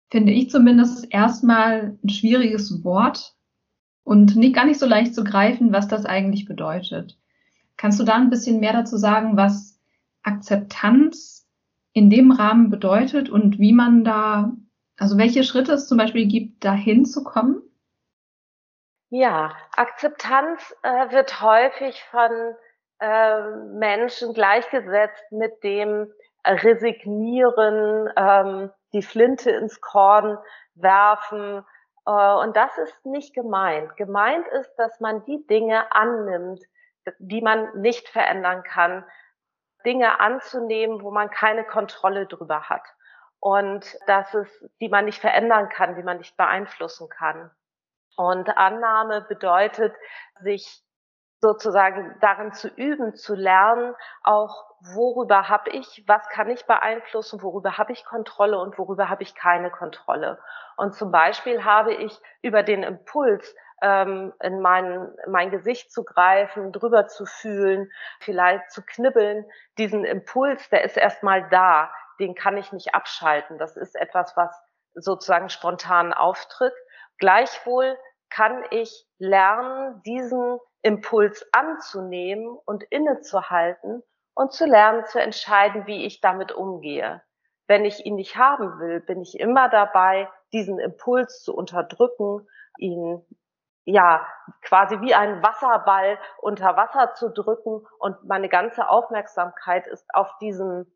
finde 0.09 0.31
ich 0.31 0.49
zumindest, 0.49 1.11
erstmal 1.11 1.97
ein 2.03 2.09
schwieriges 2.09 2.83
Wort 2.83 3.35
und 4.03 4.35
nicht 4.35 4.55
gar 4.55 4.65
nicht 4.65 4.79
so 4.79 4.85
leicht 4.85 5.13
zu 5.13 5.23
greifen, 5.23 5.73
was 5.73 5.87
das 5.87 6.05
eigentlich 6.05 6.45
bedeutet. 6.45 7.17
Kannst 7.77 7.99
du 7.99 8.03
da 8.03 8.15
ein 8.15 8.29
bisschen 8.29 8.59
mehr 8.59 8.73
dazu 8.73 8.97
sagen, 8.97 9.37
was 9.37 9.79
Akzeptanz 10.23 11.47
in 11.93 12.09
dem 12.09 12.31
Rahmen 12.31 12.69
bedeutet 12.69 13.29
und 13.29 13.59
wie 13.59 13.73
man 13.73 14.03
da, 14.03 14.51
also 14.97 15.17
welche 15.17 15.43
Schritte 15.43 15.73
es 15.73 15.87
zum 15.87 15.97
Beispiel 15.97 16.27
gibt, 16.27 16.65
dahin 16.65 17.05
zu 17.05 17.23
kommen? 17.23 17.61
Ja, 19.09 19.55
Akzeptanz 19.75 20.75
äh, 20.83 21.11
wird 21.11 21.41
häufig 21.41 22.03
von 22.11 22.55
äh, 22.99 23.41
Menschen 23.77 24.33
gleichgesetzt 24.33 25.31
mit 25.31 25.63
dem 25.63 26.11
Resignieren, 26.45 28.09
ähm, 28.15 28.71
die 28.93 29.01
Flinte 29.01 29.51
ins 29.51 29.79
Korn 29.81 30.37
werfen. 30.75 31.63
Äh, 32.05 32.33
und 32.35 32.55
das 32.57 32.77
ist 32.77 33.05
nicht 33.05 33.33
gemeint. 33.33 33.95
Gemeint 33.97 34.47
ist, 34.59 34.73
dass 34.75 34.99
man 34.99 35.23
die 35.25 35.45
Dinge 35.47 35.91
annimmt, 35.93 36.61
die 37.19 37.41
man 37.41 37.79
nicht 37.79 38.09
verändern 38.09 38.63
kann, 38.63 39.05
Dinge 39.85 40.19
anzunehmen, 40.19 41.01
wo 41.01 41.11
man 41.11 41.29
keine 41.29 41.63
Kontrolle 41.63 42.25
drüber 42.25 42.69
hat. 42.69 42.83
Und 43.39 43.85
dass 44.07 44.33
es, 44.33 44.65
die 44.81 44.89
man 44.89 45.05
nicht 45.05 45.21
verändern 45.21 45.69
kann, 45.69 45.95
die 45.95 46.03
man 46.03 46.17
nicht 46.17 46.35
beeinflussen 46.37 47.07
kann. 47.09 47.51
Und 48.15 48.57
Annahme 48.57 49.21
bedeutet, 49.21 49.95
sich 50.41 50.83
sozusagen 51.39 52.17
darin 52.19 52.51
zu 52.51 52.67
üben, 52.67 53.15
zu 53.15 53.35
lernen, 53.35 53.93
auch 54.23 54.65
worüber 54.81 55.49
habe 55.49 55.69
ich, 55.69 56.03
was 56.07 56.27
kann 56.29 56.49
ich 56.49 56.65
beeinflussen, 56.65 57.41
worüber 57.41 57.77
habe 57.77 57.93
ich 57.93 58.05
Kontrolle 58.05 58.59
und 58.59 58.77
worüber 58.77 59.09
habe 59.09 59.23
ich 59.23 59.35
keine 59.35 59.69
Kontrolle. 59.69 60.39
Und 60.77 60.95
zum 60.95 61.11
Beispiel 61.11 61.63
habe 61.63 61.93
ich 61.93 62.19
über 62.41 62.63
den 62.63 62.83
Impuls, 62.83 63.55
ähm, 63.81 64.33
in 64.41 64.61
mein, 64.61 65.13
mein 65.27 65.51
Gesicht 65.51 65.91
zu 65.91 66.03
greifen, 66.03 66.71
drüber 66.71 67.07
zu 67.07 67.25
fühlen, 67.25 67.91
vielleicht 68.19 68.71
zu 68.71 68.81
knibbeln. 68.83 69.45
Diesen 69.77 70.05
Impuls, 70.05 70.69
der 70.69 70.83
ist 70.83 70.97
erstmal 70.97 71.47
da, 71.49 71.91
den 72.19 72.35
kann 72.35 72.57
ich 72.57 72.71
nicht 72.71 72.95
abschalten. 72.95 73.57
Das 73.57 73.77
ist 73.77 73.95
etwas, 73.95 74.35
was 74.35 74.51
sozusagen 74.93 75.49
spontan 75.49 76.13
auftritt. 76.13 76.73
Gleichwohl 77.19 77.97
kann 78.29 78.63
ich 78.71 79.07
lernen, 79.19 80.01
diesen 80.03 80.59
Impuls 80.81 81.47
anzunehmen 81.51 82.57
und 82.65 82.83
innezuhalten 82.83 84.03
und 84.33 84.53
zu 84.53 84.65
lernen 84.65 85.05
zu 85.05 85.19
entscheiden, 85.19 85.87
wie 85.87 86.05
ich 86.05 86.21
damit 86.21 86.51
umgehe. 86.51 87.21
Wenn 87.67 87.85
ich 87.85 88.05
ihn 88.05 88.15
nicht 88.15 88.37
haben 88.37 88.79
will, 88.79 89.01
bin 89.01 89.21
ich 89.21 89.39
immer 89.39 89.69
dabei, 89.69 90.29
diesen 90.53 90.79
Impuls 90.79 91.43
zu 91.43 91.55
unterdrücken, 91.55 92.47
ihn 92.77 93.25
ja, 93.87 94.27
quasi 94.63 94.99
wie 94.99 95.15
ein 95.15 95.41
Wasserball 95.41 96.19
unter 96.39 96.75
Wasser 96.75 97.13
zu 97.13 97.29
drücken 97.29 97.87
und 97.99 98.21
meine 98.25 98.49
ganze 98.49 98.89
Aufmerksamkeit 98.89 99.87
ist 99.87 100.05
auf 100.13 100.37
diesen 100.39 100.93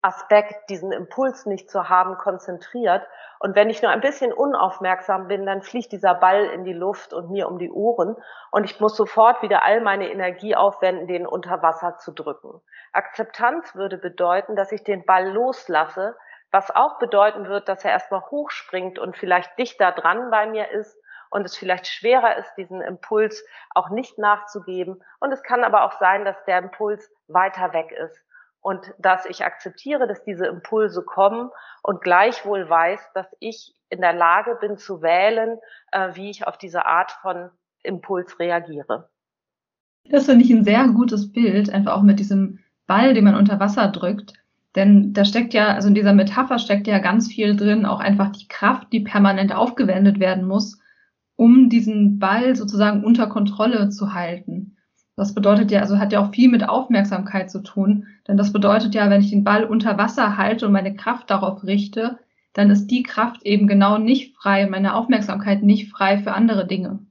Aspekt, 0.00 0.70
diesen 0.70 0.92
Impuls 0.92 1.44
nicht 1.44 1.68
zu 1.68 1.88
haben, 1.88 2.16
konzentriert. 2.18 3.04
Und 3.40 3.56
wenn 3.56 3.68
ich 3.68 3.82
nur 3.82 3.90
ein 3.90 4.00
bisschen 4.00 4.32
unaufmerksam 4.32 5.26
bin, 5.26 5.44
dann 5.44 5.60
fliegt 5.60 5.90
dieser 5.90 6.14
Ball 6.14 6.44
in 6.44 6.64
die 6.64 6.72
Luft 6.72 7.12
und 7.12 7.32
mir 7.32 7.48
um 7.48 7.58
die 7.58 7.70
Ohren 7.70 8.14
und 8.52 8.62
ich 8.62 8.78
muss 8.78 8.96
sofort 8.96 9.42
wieder 9.42 9.64
all 9.64 9.80
meine 9.80 10.08
Energie 10.08 10.54
aufwenden, 10.54 11.08
den 11.08 11.26
unter 11.26 11.62
Wasser 11.62 11.98
zu 11.98 12.12
drücken. 12.12 12.60
Akzeptanz 12.92 13.74
würde 13.74 13.98
bedeuten, 13.98 14.54
dass 14.54 14.70
ich 14.70 14.84
den 14.84 15.04
Ball 15.04 15.28
loslasse, 15.32 16.16
was 16.52 16.74
auch 16.74 17.00
bedeuten 17.00 17.48
wird, 17.48 17.68
dass 17.68 17.84
er 17.84 17.90
erstmal 17.90 18.22
hochspringt 18.30 19.00
und 19.00 19.16
vielleicht 19.16 19.58
dichter 19.58 19.90
dran 19.90 20.30
bei 20.30 20.46
mir 20.46 20.70
ist 20.70 20.96
und 21.30 21.44
es 21.44 21.56
vielleicht 21.56 21.86
schwerer 21.86 22.36
ist, 22.36 22.52
diesen 22.56 22.80
Impuls 22.80 23.44
auch 23.74 23.90
nicht 23.90 24.18
nachzugeben. 24.18 25.02
Und 25.20 25.32
es 25.32 25.42
kann 25.42 25.64
aber 25.64 25.84
auch 25.84 25.98
sein, 25.98 26.24
dass 26.24 26.36
der 26.44 26.58
Impuls 26.58 27.10
weiter 27.28 27.72
weg 27.72 27.92
ist 27.92 28.20
und 28.60 28.92
dass 28.98 29.24
ich 29.26 29.44
akzeptiere, 29.44 30.06
dass 30.06 30.22
diese 30.24 30.46
Impulse 30.46 31.02
kommen 31.02 31.50
und 31.82 32.02
gleichwohl 32.02 32.68
weiß, 32.68 33.00
dass 33.14 33.26
ich 33.38 33.74
in 33.88 34.00
der 34.00 34.12
Lage 34.12 34.56
bin 34.60 34.76
zu 34.76 35.02
wählen, 35.02 35.58
äh, 35.92 36.14
wie 36.14 36.30
ich 36.30 36.46
auf 36.46 36.58
diese 36.58 36.86
Art 36.86 37.12
von 37.22 37.50
Impuls 37.82 38.38
reagiere. 38.38 39.08
Das 40.04 40.26
finde 40.26 40.44
ich 40.44 40.50
ein 40.50 40.64
sehr 40.64 40.86
gutes 40.88 41.32
Bild, 41.32 41.70
einfach 41.70 41.96
auch 41.96 42.02
mit 42.02 42.18
diesem 42.18 42.58
Ball, 42.86 43.14
den 43.14 43.24
man 43.24 43.36
unter 43.36 43.60
Wasser 43.60 43.88
drückt. 43.88 44.34
Denn 44.76 45.12
da 45.12 45.24
steckt 45.24 45.52
ja, 45.52 45.74
also 45.74 45.88
in 45.88 45.94
dieser 45.94 46.12
Metapher 46.12 46.58
steckt 46.58 46.86
ja 46.86 46.98
ganz 46.98 47.28
viel 47.28 47.56
drin, 47.56 47.86
auch 47.86 48.00
einfach 48.00 48.30
die 48.30 48.46
Kraft, 48.46 48.92
die 48.92 49.00
permanent 49.00 49.54
aufgewendet 49.54 50.20
werden 50.20 50.46
muss, 50.46 50.78
um 51.40 51.70
diesen 51.70 52.18
Ball 52.18 52.54
sozusagen 52.54 53.02
unter 53.02 53.26
Kontrolle 53.26 53.88
zu 53.88 54.12
halten. 54.12 54.76
Das 55.16 55.34
bedeutet 55.34 55.70
ja, 55.70 55.80
also 55.80 55.98
hat 55.98 56.12
ja 56.12 56.20
auch 56.20 56.34
viel 56.34 56.50
mit 56.50 56.68
Aufmerksamkeit 56.68 57.50
zu 57.50 57.62
tun, 57.62 58.08
denn 58.28 58.36
das 58.36 58.52
bedeutet 58.52 58.94
ja, 58.94 59.08
wenn 59.08 59.22
ich 59.22 59.30
den 59.30 59.42
Ball 59.42 59.64
unter 59.64 59.96
Wasser 59.96 60.36
halte 60.36 60.66
und 60.66 60.72
meine 60.72 60.94
Kraft 60.94 61.30
darauf 61.30 61.64
richte, 61.64 62.18
dann 62.52 62.68
ist 62.68 62.88
die 62.88 63.02
Kraft 63.02 63.42
eben 63.46 63.68
genau 63.68 63.96
nicht 63.96 64.36
frei, 64.36 64.66
meine 64.66 64.94
Aufmerksamkeit 64.94 65.62
nicht 65.62 65.90
frei 65.90 66.18
für 66.18 66.34
andere 66.34 66.66
Dinge. 66.66 67.06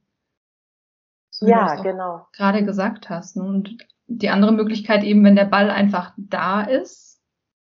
So 1.30 1.48
ja, 1.48 1.82
genau. 1.82 2.28
Gerade 2.32 2.64
gesagt 2.64 3.10
hast. 3.10 3.36
Ne? 3.36 3.42
Und 3.42 3.78
die 4.06 4.30
andere 4.30 4.52
Möglichkeit 4.52 5.02
eben, 5.02 5.24
wenn 5.24 5.34
der 5.34 5.46
Ball 5.46 5.70
einfach 5.70 6.12
da 6.16 6.62
ist 6.62 7.20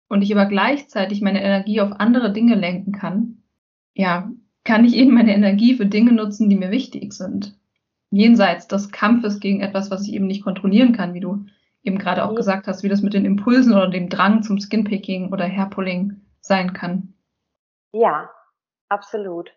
und 0.08 0.20
ich 0.20 0.36
aber 0.36 0.44
gleichzeitig 0.44 1.22
meine 1.22 1.42
Energie 1.42 1.80
auf 1.80 1.92
andere 2.00 2.34
Dinge 2.34 2.54
lenken 2.54 2.92
kann, 2.92 3.44
ja, 3.94 4.30
kann 4.64 4.84
ich 4.84 4.94
eben 4.94 5.14
meine 5.14 5.34
Energie 5.34 5.74
für 5.74 5.86
Dinge 5.86 6.12
nutzen, 6.12 6.48
die 6.48 6.56
mir 6.56 6.70
wichtig 6.70 7.12
sind. 7.12 7.58
Jenseits 8.10 8.66
des 8.66 8.90
Kampfes 8.90 9.40
gegen 9.40 9.60
etwas, 9.60 9.90
was 9.90 10.06
ich 10.06 10.12
eben 10.12 10.26
nicht 10.26 10.44
kontrollieren 10.44 10.92
kann, 10.92 11.14
wie 11.14 11.20
du 11.20 11.46
eben 11.82 11.98
gerade 11.98 12.24
auch 12.24 12.34
gesagt 12.34 12.66
hast, 12.66 12.82
wie 12.82 12.88
das 12.88 13.02
mit 13.02 13.14
den 13.14 13.24
Impulsen 13.24 13.72
oder 13.72 13.88
dem 13.88 14.08
Drang 14.08 14.42
zum 14.42 14.58
Skinpicking 14.58 15.32
oder 15.32 15.48
Hairpulling 15.48 16.20
sein 16.40 16.72
kann. 16.72 17.14
Ja, 17.92 18.30
absolut. 18.88 19.52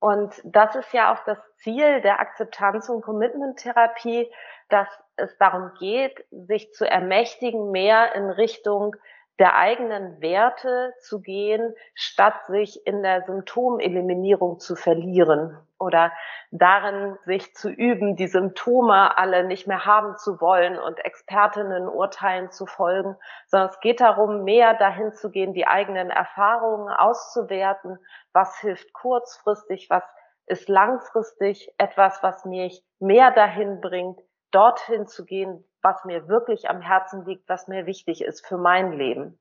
Und 0.00 0.34
das 0.44 0.74
ist 0.76 0.92
ja 0.92 1.14
auch 1.14 1.24
das 1.24 1.38
Ziel 1.58 2.02
der 2.02 2.20
Akzeptanz- 2.20 2.90
und 2.90 3.02
Commitment-Therapie, 3.02 4.28
dass 4.68 4.88
es 5.16 5.36
darum 5.38 5.70
geht, 5.78 6.24
sich 6.30 6.72
zu 6.72 6.88
ermächtigen, 6.88 7.70
mehr 7.70 8.14
in 8.14 8.28
Richtung 8.28 8.96
der 9.38 9.56
eigenen 9.56 10.20
Werte 10.20 10.94
zu 11.00 11.20
gehen, 11.20 11.74
statt 11.94 12.46
sich 12.46 12.86
in 12.86 13.02
der 13.02 13.22
Symptomeliminierung 13.22 14.60
zu 14.60 14.76
verlieren 14.76 15.58
oder 15.78 16.12
darin 16.52 17.18
sich 17.24 17.54
zu 17.54 17.68
üben, 17.68 18.14
die 18.14 18.28
Symptome 18.28 19.18
alle 19.18 19.44
nicht 19.44 19.66
mehr 19.66 19.84
haben 19.84 20.16
zu 20.18 20.40
wollen 20.40 20.78
und 20.78 21.04
Expertinnen 21.04 21.88
Urteilen 21.88 22.50
zu 22.52 22.66
folgen, 22.66 23.16
sondern 23.46 23.70
es 23.70 23.80
geht 23.80 24.00
darum, 24.00 24.44
mehr 24.44 24.74
dahin 24.74 25.12
zu 25.12 25.30
gehen, 25.30 25.52
die 25.52 25.66
eigenen 25.66 26.10
Erfahrungen 26.10 26.88
auszuwerten, 26.88 27.98
was 28.32 28.58
hilft 28.60 28.92
kurzfristig, 28.92 29.90
was 29.90 30.04
ist 30.46 30.68
langfristig 30.68 31.72
etwas, 31.78 32.22
was 32.22 32.44
mich 32.44 32.84
mehr 33.00 33.30
dahin 33.30 33.80
bringt, 33.80 34.20
dorthin 34.50 35.06
zu 35.06 35.24
gehen, 35.24 35.64
was 35.84 36.04
mir 36.04 36.26
wirklich 36.28 36.70
am 36.70 36.80
Herzen 36.80 37.24
liegt, 37.26 37.48
was 37.48 37.68
mir 37.68 37.86
wichtig 37.86 38.22
ist 38.22 38.46
für 38.46 38.56
mein 38.56 38.92
Leben. 38.92 39.38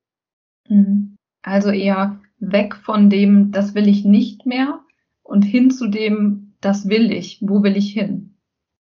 Mhm. 0.68 1.16
Also 1.42 1.72
eher 1.72 2.20
weg 2.38 2.76
von 2.76 3.10
dem, 3.10 3.52
das 3.52 3.74
will 3.74 3.88
ich 3.88 4.06
nicht 4.06 4.46
mehr 4.46 4.82
und 5.24 5.44
hin 5.44 5.72
zu 5.72 5.88
dem, 5.88 6.56
das 6.62 6.88
will 6.88 7.12
ich, 7.12 7.40
wo 7.42 7.64
will 7.64 7.78
ich 7.78 7.92
hin? 7.94 8.38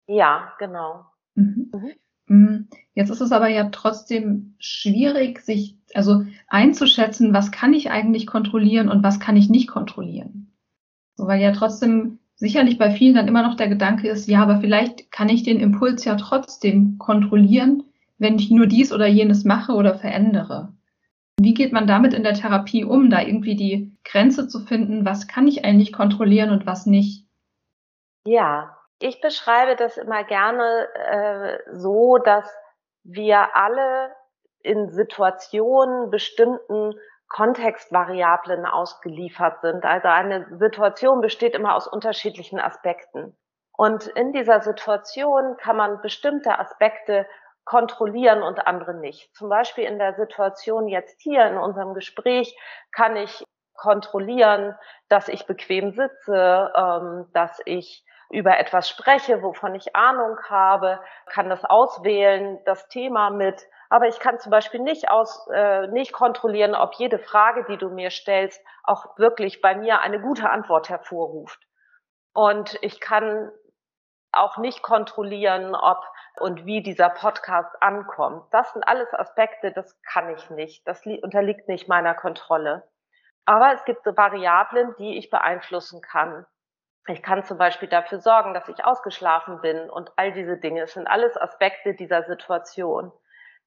Ja, 0.07 0.53
genau. 0.59 1.05
Mhm. 1.35 1.71
Mhm. 1.73 1.93
mhm. 2.27 2.69
Jetzt 2.93 3.09
ist 3.09 3.21
es 3.21 3.31
aber 3.31 3.47
ja 3.47 3.69
trotzdem 3.69 4.55
schwierig, 4.59 5.39
sich 5.39 5.77
Also 5.93 6.25
einzuschätzen, 6.47 7.33
was 7.33 7.51
kann 7.51 7.73
ich 7.73 7.89
eigentlich 7.89 8.27
kontrollieren 8.27 8.89
und 8.89 9.03
was 9.03 9.19
kann 9.19 9.35
ich 9.35 9.49
nicht 9.49 9.67
kontrollieren. 9.67 10.53
So, 11.15 11.27
weil 11.27 11.41
ja 11.41 11.51
trotzdem 11.51 12.19
sicherlich 12.37 12.77
bei 12.77 12.91
vielen 12.91 13.15
dann 13.15 13.27
immer 13.27 13.43
noch 13.43 13.55
der 13.55 13.67
Gedanke 13.67 14.07
ist, 14.07 14.27
ja, 14.27 14.41
aber 14.41 14.61
vielleicht 14.61 15.11
kann 15.11 15.27
ich 15.29 15.43
den 15.43 15.59
Impuls 15.59 16.05
ja 16.05 16.15
trotzdem 16.15 16.97
kontrollieren, 16.97 17.83
wenn 18.17 18.39
ich 18.39 18.49
nur 18.49 18.67
dies 18.67 18.93
oder 18.93 19.07
jenes 19.07 19.43
mache 19.43 19.73
oder 19.73 19.95
verändere. 19.95 20.73
Wie 21.39 21.53
geht 21.53 21.73
man 21.73 21.85
damit 21.85 22.13
in 22.13 22.23
der 22.23 22.33
Therapie 22.33 22.83
um, 22.83 23.09
da 23.09 23.21
irgendwie 23.21 23.55
die 23.55 23.95
Grenze 24.03 24.47
zu 24.47 24.59
finden, 24.59 25.05
was 25.05 25.27
kann 25.27 25.47
ich 25.47 25.65
eigentlich 25.65 25.93
kontrollieren 25.93 26.49
und 26.49 26.65
was 26.65 26.85
nicht? 26.85 27.25
Ja, 28.25 28.75
ich 28.99 29.21
beschreibe 29.21 29.75
das 29.75 29.97
immer 29.97 30.23
gerne 30.23 30.87
äh, 30.95 31.57
so, 31.73 32.17
dass 32.17 32.49
wir 33.03 33.55
alle 33.55 34.11
in 34.61 34.89
Situationen 34.89 36.09
bestimmten 36.09 36.95
Kontextvariablen 37.29 38.65
ausgeliefert 38.65 39.61
sind. 39.61 39.85
Also 39.85 40.07
eine 40.07 40.47
Situation 40.57 41.21
besteht 41.21 41.55
immer 41.55 41.75
aus 41.75 41.87
unterschiedlichen 41.87 42.59
Aspekten. 42.59 43.35
Und 43.77 44.07
in 44.07 44.33
dieser 44.33 44.61
Situation 44.61 45.55
kann 45.57 45.77
man 45.77 46.01
bestimmte 46.01 46.57
Aspekte 46.57 47.27
kontrollieren 47.63 48.41
und 48.43 48.65
andere 48.65 48.93
nicht. 48.93 49.35
Zum 49.35 49.49
Beispiel 49.49 49.83
in 49.83 49.99
der 49.99 50.15
Situation 50.15 50.87
jetzt 50.87 51.21
hier 51.21 51.45
in 51.45 51.57
unserem 51.57 51.93
Gespräch 51.93 52.57
kann 52.91 53.15
ich 53.17 53.43
kontrollieren, 53.75 54.75
dass 55.09 55.27
ich 55.27 55.45
bequem 55.45 55.91
sitze, 55.91 56.71
ähm, 56.75 57.27
dass 57.33 57.61
ich 57.65 58.03
über 58.29 58.57
etwas 58.57 58.89
spreche, 58.89 59.43
wovon 59.43 59.75
ich 59.75 59.95
Ahnung 59.95 60.37
habe, 60.49 60.99
kann 61.27 61.49
das 61.49 61.63
auswählen, 61.63 62.59
das 62.65 62.87
Thema 62.89 63.29
mit. 63.29 63.65
Aber 63.89 64.07
ich 64.07 64.19
kann 64.19 64.39
zum 64.39 64.51
Beispiel 64.51 64.81
nicht 64.81 65.09
aus, 65.09 65.47
äh, 65.53 65.87
nicht 65.87 66.13
kontrollieren, 66.13 66.75
ob 66.75 66.95
jede 66.95 67.19
Frage, 67.19 67.65
die 67.65 67.77
du 67.77 67.89
mir 67.89 68.09
stellst, 68.11 68.61
auch 68.83 69.17
wirklich 69.17 69.61
bei 69.61 69.75
mir 69.75 70.01
eine 70.01 70.19
gute 70.21 70.49
Antwort 70.49 70.89
hervorruft. 70.89 71.59
Und 72.33 72.77
ich 72.81 72.99
kann 72.99 73.51
auch 74.31 74.57
nicht 74.57 74.81
kontrollieren, 74.83 75.73
ob 75.73 76.03
und 76.39 76.65
wie 76.65 76.83
dieser 76.83 77.09
Podcast 77.09 77.81
ankommt. 77.81 78.45
Das 78.51 78.71
sind 78.73 78.83
alles 78.83 79.11
Aspekte, 79.13 79.71
das 79.71 79.99
kann 80.03 80.29
ich 80.35 80.49
nicht. 80.49 80.87
Das 80.87 81.05
unterliegt 81.05 81.67
nicht 81.67 81.87
meiner 81.87 82.13
Kontrolle. 82.13 82.87
Aber 83.45 83.73
es 83.73 83.83
gibt 83.85 84.05
Variablen, 84.05 84.93
die 84.99 85.17
ich 85.17 85.29
beeinflussen 85.29 86.01
kann. 86.01 86.45
Ich 87.07 87.23
kann 87.23 87.43
zum 87.43 87.57
Beispiel 87.57 87.87
dafür 87.87 88.19
sorgen, 88.19 88.53
dass 88.53 88.67
ich 88.67 88.83
ausgeschlafen 88.83 89.61
bin 89.61 89.89
und 89.89 90.11
all 90.17 90.33
diese 90.33 90.57
Dinge. 90.57 90.81
Es 90.81 90.93
sind 90.93 91.07
alles 91.07 91.37
Aspekte 91.37 91.93
dieser 91.93 92.23
Situation. 92.23 93.11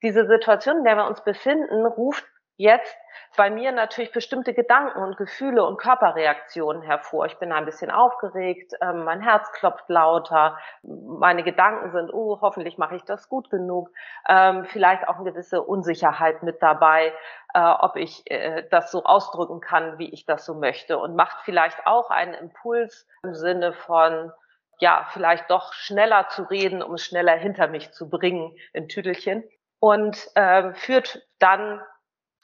Diese 0.03 0.27
Situation, 0.27 0.79
in 0.79 0.85
der 0.85 0.97
wir 0.97 1.07
uns 1.07 1.23
befinden, 1.23 1.85
ruft 1.87 2.25
jetzt 2.61 2.97
bei 3.37 3.49
mir 3.49 3.73
natürlich 3.73 4.13
bestimmte 4.13 4.53
Gedanken 4.53 5.03
und 5.03 5.17
Gefühle 5.17 5.65
und 5.65 5.79
Körperreaktionen 5.79 6.83
hervor. 6.83 7.25
Ich 7.25 7.39
bin 7.39 7.53
ein 7.53 7.65
bisschen 7.65 7.91
aufgeregt, 7.91 8.75
ähm, 8.83 9.05
mein 9.05 9.23
Herz 9.23 9.51
klopft 9.53 9.89
lauter, 9.89 10.59
meine 10.83 11.43
Gedanken 11.43 11.91
sind, 11.91 12.13
oh, 12.13 12.39
hoffentlich 12.43 12.77
mache 12.77 12.97
ich 12.97 13.05
das 13.05 13.31
gut 13.31 13.49
genug. 13.49 13.91
Ähm, 14.29 14.67
vielleicht 14.67 15.09
auch 15.09 15.17
eine 15.17 15.33
gewisse 15.33 15.63
Unsicherheit 15.63 16.43
mit 16.43 16.61
dabei, 16.61 17.15
äh, 17.55 17.61
ob 17.61 17.97
ich 17.97 18.31
äh, 18.31 18.67
das 18.71 18.91
so 18.91 19.05
ausdrücken 19.05 19.61
kann, 19.61 19.99
wie 19.99 20.13
ich 20.13 20.27
das 20.27 20.45
so 20.45 20.55
möchte. 20.55 20.99
Und 20.99 21.17
macht 21.17 21.39
vielleicht 21.45 21.87
auch 21.87 22.11
einen 22.11 22.35
Impuls 22.35 23.07
im 23.23 23.35
Sinne 23.35 23.73
von, 23.73 24.33
ja, 24.81 25.07
vielleicht 25.13 25.51
doch 25.51 25.73
schneller 25.73 26.29
zu 26.29 26.43
reden, 26.43 26.83
um 26.83 26.95
es 26.95 27.05
schneller 27.05 27.37
hinter 27.37 27.69
mich 27.69 27.93
zu 27.93 28.11
bringen 28.11 28.55
in 28.75 28.89
Tüdelchen. 28.89 29.45
Und 29.81 30.29
äh, 30.37 30.73
führt 30.75 31.27
dann 31.39 31.83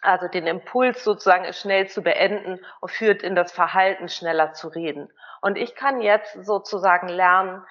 also 0.01 0.29
den 0.29 0.47
Impuls 0.47 1.05
sozusagen 1.05 1.53
schnell 1.53 1.89
zu 1.89 2.03
beenden 2.03 2.65
und 2.81 2.91
führt 2.91 3.23
in 3.23 3.35
das 3.35 3.53
Verhalten 3.53 4.09
schneller 4.09 4.53
zu 4.53 4.69
reden. 4.69 5.13
Und 5.43 5.57
ich 5.57 5.75
kann 5.75 6.01
jetzt 6.01 6.45
sozusagen 6.45 7.09
lernen, 7.09 7.65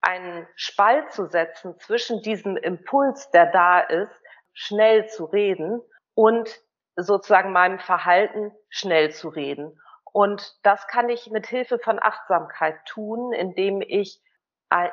einen 0.00 0.48
Spalt 0.54 1.12
zu 1.12 1.26
setzen 1.26 1.78
zwischen 1.78 2.22
diesem 2.22 2.56
Impuls, 2.56 3.30
der 3.30 3.46
da 3.46 3.80
ist, 3.80 4.12
schnell 4.52 5.06
zu 5.08 5.26
reden 5.26 5.82
und 6.14 6.50
sozusagen 6.96 7.52
meinem 7.52 7.78
Verhalten 7.78 8.52
schnell 8.68 9.10
zu 9.10 9.28
reden. 9.28 9.78
Und 10.12 10.56
das 10.64 10.86
kann 10.86 11.08
ich 11.08 11.30
mit 11.30 11.46
Hilfe 11.46 11.78
von 11.78 12.02
Achtsamkeit 12.02 12.76
tun, 12.86 13.32
indem 13.32 13.82
ich 13.82 14.20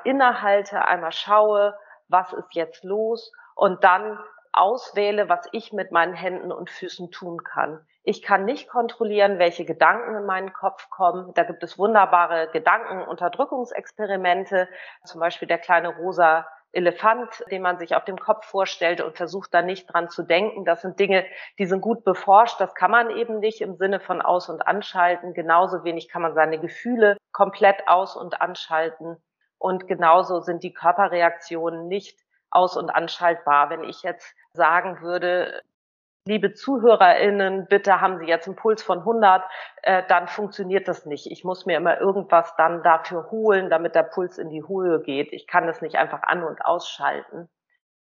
innehalte, 0.03 0.85
einmal 0.85 1.11
schaue, 1.11 1.77
was 2.07 2.33
ist 2.33 2.53
jetzt 2.53 2.83
los 2.83 3.31
und 3.57 3.83
dann 3.83 4.17
auswähle, 4.53 5.27
was 5.29 5.47
ich 5.51 5.73
mit 5.73 5.91
meinen 5.91 6.13
Händen 6.13 6.51
und 6.51 6.69
Füßen 6.69 7.09
tun 7.11 7.43
kann. 7.43 7.83
Ich 8.03 8.21
kann 8.21 8.45
nicht 8.45 8.69
kontrollieren, 8.69 9.39
welche 9.39 9.65
Gedanken 9.65 10.15
in 10.15 10.25
meinen 10.25 10.53
Kopf 10.53 10.89
kommen. 10.89 11.33
Da 11.33 11.43
gibt 11.43 11.63
es 11.63 11.77
wunderbare 11.77 12.49
Gedankenunterdrückungsexperimente, 12.53 14.69
zum 15.03 15.19
Beispiel 15.19 15.47
der 15.47 15.57
kleine 15.57 15.97
rosa 15.97 16.47
Elefant, 16.71 17.43
den 17.49 17.61
man 17.61 17.79
sich 17.79 17.95
auf 17.95 18.05
dem 18.05 18.19
Kopf 18.19 18.45
vorstellt 18.45 19.01
und 19.01 19.17
versucht 19.17 19.53
da 19.53 19.61
nicht 19.61 19.91
dran 19.91 20.09
zu 20.09 20.23
denken. 20.23 20.63
Das 20.65 20.81
sind 20.81 20.99
Dinge, 20.99 21.25
die 21.57 21.65
sind 21.65 21.81
gut 21.81 22.03
beforscht. 22.03 22.61
Das 22.61 22.75
kann 22.75 22.91
man 22.91 23.09
eben 23.09 23.39
nicht 23.39 23.61
im 23.61 23.75
Sinne 23.75 23.99
von 23.99 24.21
aus- 24.21 24.49
und 24.49 24.67
anschalten. 24.67 25.33
Genauso 25.33 25.83
wenig 25.83 26.09
kann 26.09 26.21
man 26.21 26.35
seine 26.35 26.59
Gefühle 26.59 27.17
komplett 27.31 27.87
aus- 27.87 28.15
und 28.15 28.39
anschalten. 28.41 29.17
Und 29.57 29.87
genauso 29.87 30.41
sind 30.41 30.61
die 30.63 30.73
Körperreaktionen 30.73 31.87
nicht 31.87 32.19
aus- 32.49 32.77
und 32.77 32.89
anschaltbar. 32.89 33.69
Wenn 33.69 33.83
ich 33.83 34.03
jetzt 34.03 34.35
sagen 34.53 35.01
würde, 35.01 35.61
liebe 36.27 36.53
ZuhörerInnen, 36.53 37.67
bitte 37.67 38.01
haben 38.01 38.19
Sie 38.19 38.25
jetzt 38.25 38.47
einen 38.47 38.55
Puls 38.55 38.83
von 38.83 38.99
100, 38.99 39.43
äh, 39.81 40.03
dann 40.07 40.27
funktioniert 40.27 40.87
das 40.87 41.05
nicht. 41.05 41.31
Ich 41.31 41.43
muss 41.43 41.65
mir 41.65 41.77
immer 41.77 41.99
irgendwas 41.99 42.53
dann 42.57 42.83
dafür 42.83 43.31
holen, 43.31 43.69
damit 43.69 43.95
der 43.95 44.03
Puls 44.03 44.37
in 44.37 44.49
die 44.49 44.67
Höhe 44.67 45.01
geht. 45.01 45.31
Ich 45.31 45.47
kann 45.47 45.65
das 45.65 45.81
nicht 45.81 45.95
einfach 45.95 46.23
an- 46.23 46.43
und 46.43 46.63
ausschalten. 46.63 47.49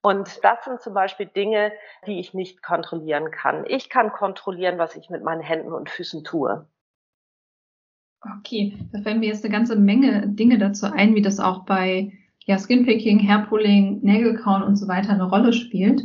Und 0.00 0.44
das 0.44 0.64
sind 0.64 0.80
zum 0.80 0.94
Beispiel 0.94 1.26
Dinge, 1.26 1.72
die 2.06 2.20
ich 2.20 2.34
nicht 2.34 2.62
kontrollieren 2.62 3.30
kann. 3.30 3.64
Ich 3.66 3.90
kann 3.90 4.12
kontrollieren, 4.12 4.78
was 4.78 4.96
ich 4.96 5.10
mit 5.10 5.24
meinen 5.24 5.40
Händen 5.40 5.72
und 5.72 5.90
Füßen 5.90 6.24
tue. 6.24 6.66
Okay, 8.38 8.76
da 8.92 9.00
fällt 9.00 9.18
mir 9.18 9.28
jetzt 9.28 9.44
eine 9.44 9.52
ganze 9.52 9.76
Menge 9.76 10.26
Dinge 10.26 10.58
dazu 10.58 10.86
ein, 10.86 11.14
wie 11.14 11.22
das 11.22 11.38
auch 11.38 11.64
bei 11.64 12.12
ja, 12.48 12.58
Skinpicking, 12.58 13.28
Hairpulling, 13.28 14.00
Nägelkauen 14.02 14.62
und 14.62 14.76
so 14.76 14.88
weiter 14.88 15.10
eine 15.10 15.28
Rolle 15.28 15.52
spielt. 15.52 16.02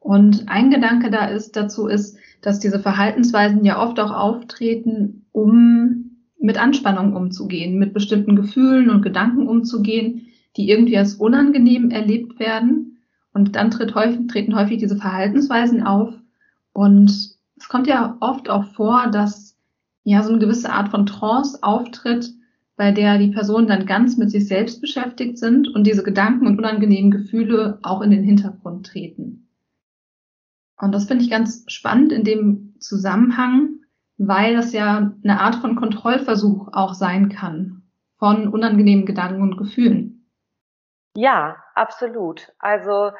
Und 0.00 0.48
ein 0.48 0.70
Gedanke 0.70 1.10
da 1.10 1.26
ist, 1.26 1.54
dazu 1.54 1.86
ist, 1.86 2.16
dass 2.40 2.58
diese 2.58 2.80
Verhaltensweisen 2.80 3.62
ja 3.62 3.78
oft 3.78 4.00
auch 4.00 4.10
auftreten, 4.10 5.26
um 5.32 6.16
mit 6.40 6.56
Anspannung 6.58 7.14
umzugehen, 7.14 7.78
mit 7.78 7.92
bestimmten 7.92 8.36
Gefühlen 8.36 8.88
und 8.88 9.02
Gedanken 9.02 9.46
umzugehen, 9.46 10.28
die 10.56 10.70
irgendwie 10.70 10.96
als 10.96 11.16
unangenehm 11.16 11.90
erlebt 11.90 12.40
werden. 12.40 12.96
Und 13.34 13.54
dann 13.54 13.70
häufig, 13.94 14.26
treten 14.28 14.56
häufig 14.56 14.78
diese 14.78 14.96
Verhaltensweisen 14.96 15.82
auf. 15.82 16.14
Und 16.72 17.10
es 17.10 17.68
kommt 17.68 17.86
ja 17.86 18.16
oft 18.20 18.48
auch 18.48 18.64
vor, 18.72 19.08
dass 19.12 19.58
ja 20.04 20.22
so 20.22 20.30
eine 20.30 20.38
gewisse 20.38 20.72
Art 20.72 20.88
von 20.88 21.04
Trance 21.04 21.58
auftritt, 21.60 22.32
bei 22.76 22.92
der 22.92 23.18
die 23.18 23.30
Personen 23.30 23.66
dann 23.66 23.86
ganz 23.86 24.16
mit 24.16 24.30
sich 24.30 24.48
selbst 24.48 24.80
beschäftigt 24.80 25.38
sind 25.38 25.68
und 25.68 25.86
diese 25.86 26.02
Gedanken 26.02 26.46
und 26.46 26.58
unangenehmen 26.58 27.10
Gefühle 27.10 27.78
auch 27.82 28.00
in 28.00 28.10
den 28.10 28.24
Hintergrund 28.24 28.86
treten. 28.86 29.48
Und 30.78 30.92
das 30.92 31.04
finde 31.04 31.24
ich 31.24 31.30
ganz 31.30 31.64
spannend 31.68 32.12
in 32.12 32.24
dem 32.24 32.74
Zusammenhang, 32.80 33.80
weil 34.18 34.56
das 34.56 34.72
ja 34.72 35.12
eine 35.22 35.40
Art 35.40 35.56
von 35.56 35.76
Kontrollversuch 35.76 36.68
auch 36.72 36.94
sein 36.94 37.28
kann 37.28 37.82
von 38.18 38.46
unangenehmen 38.46 39.04
Gedanken 39.04 39.42
und 39.42 39.56
Gefühlen. 39.56 40.28
Ja, 41.16 41.56
absolut. 41.74 42.52
Also, 42.60 43.10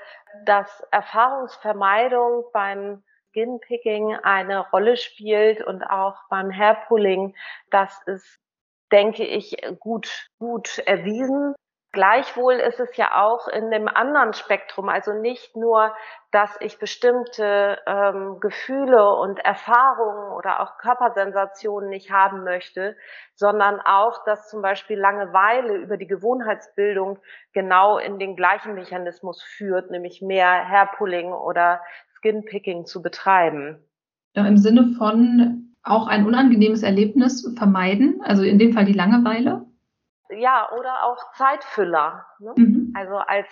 dass 0.45 0.83
Erfahrungsvermeidung 0.93 2.45
beim 2.53 3.03
Skinpicking 3.31 4.15
eine 4.23 4.61
Rolle 4.71 4.97
spielt 4.97 5.61
und 5.61 5.83
auch 5.83 6.17
beim 6.31 6.53
Hairpulling, 6.53 7.35
das 7.71 8.01
ist, 8.07 8.39
denke 8.93 9.25
ich, 9.25 9.57
gut, 9.81 10.29
gut 10.39 10.79
erwiesen. 10.79 11.55
Gleichwohl 11.95 12.55
ist 12.55 12.81
es 12.81 12.97
ja 12.97 13.23
auch 13.23 13.49
in 13.49 13.71
dem 13.71 13.87
anderen 13.87 14.33
Spektrum, 14.33 14.89
also 14.89 15.13
nicht 15.13 15.55
nur, 15.57 15.95
dass 16.31 16.57
ich 16.61 16.79
bestimmte 16.79 17.79
ähm, 17.87 18.41
Gefühle 18.41 19.15
und 19.17 19.39
Erfahrungen 19.41 20.33
oder 20.33 20.61
auch 20.61 20.79
Körpersensationen 20.79 21.91
nicht 21.91 22.11
haben 22.11 22.45
möchte, 22.45 22.97
sondern 23.35 23.79
auch, 23.81 24.25
dass 24.25 24.49
zum 24.49 24.63
Beispiel 24.63 24.99
Langeweile 24.99 25.77
über 25.77 25.99
die 25.99 26.07
Gewohnheitsbildung 26.07 27.19
genau 27.53 27.99
in 27.99 28.19
den 28.19 28.37
gleichen 28.37 28.73
Mechanismus 28.73 29.43
führt, 29.43 29.91
nämlich 29.91 30.23
mehr 30.23 30.67
Hairpulling 30.67 31.35
oder 31.35 31.83
Skinpicking 32.17 32.87
zu 32.87 33.03
betreiben. 33.03 33.87
Ja, 34.35 34.47
Im 34.47 34.57
Sinne 34.57 34.95
von 34.97 35.72
auch 35.83 36.07
ein 36.07 36.27
unangenehmes 36.27 36.83
Erlebnis 36.83 37.51
vermeiden, 37.57 38.21
also 38.23 38.43
in 38.43 38.59
dem 38.59 38.73
Fall 38.73 38.85
die 38.85 38.93
Langeweile? 38.93 39.67
ja, 40.39 40.71
oder 40.73 41.05
auch 41.05 41.33
Zeitfüller. 41.35 42.27
Ne? 42.39 42.53
Mhm. 42.57 42.95
Also 42.97 43.17
als 43.17 43.49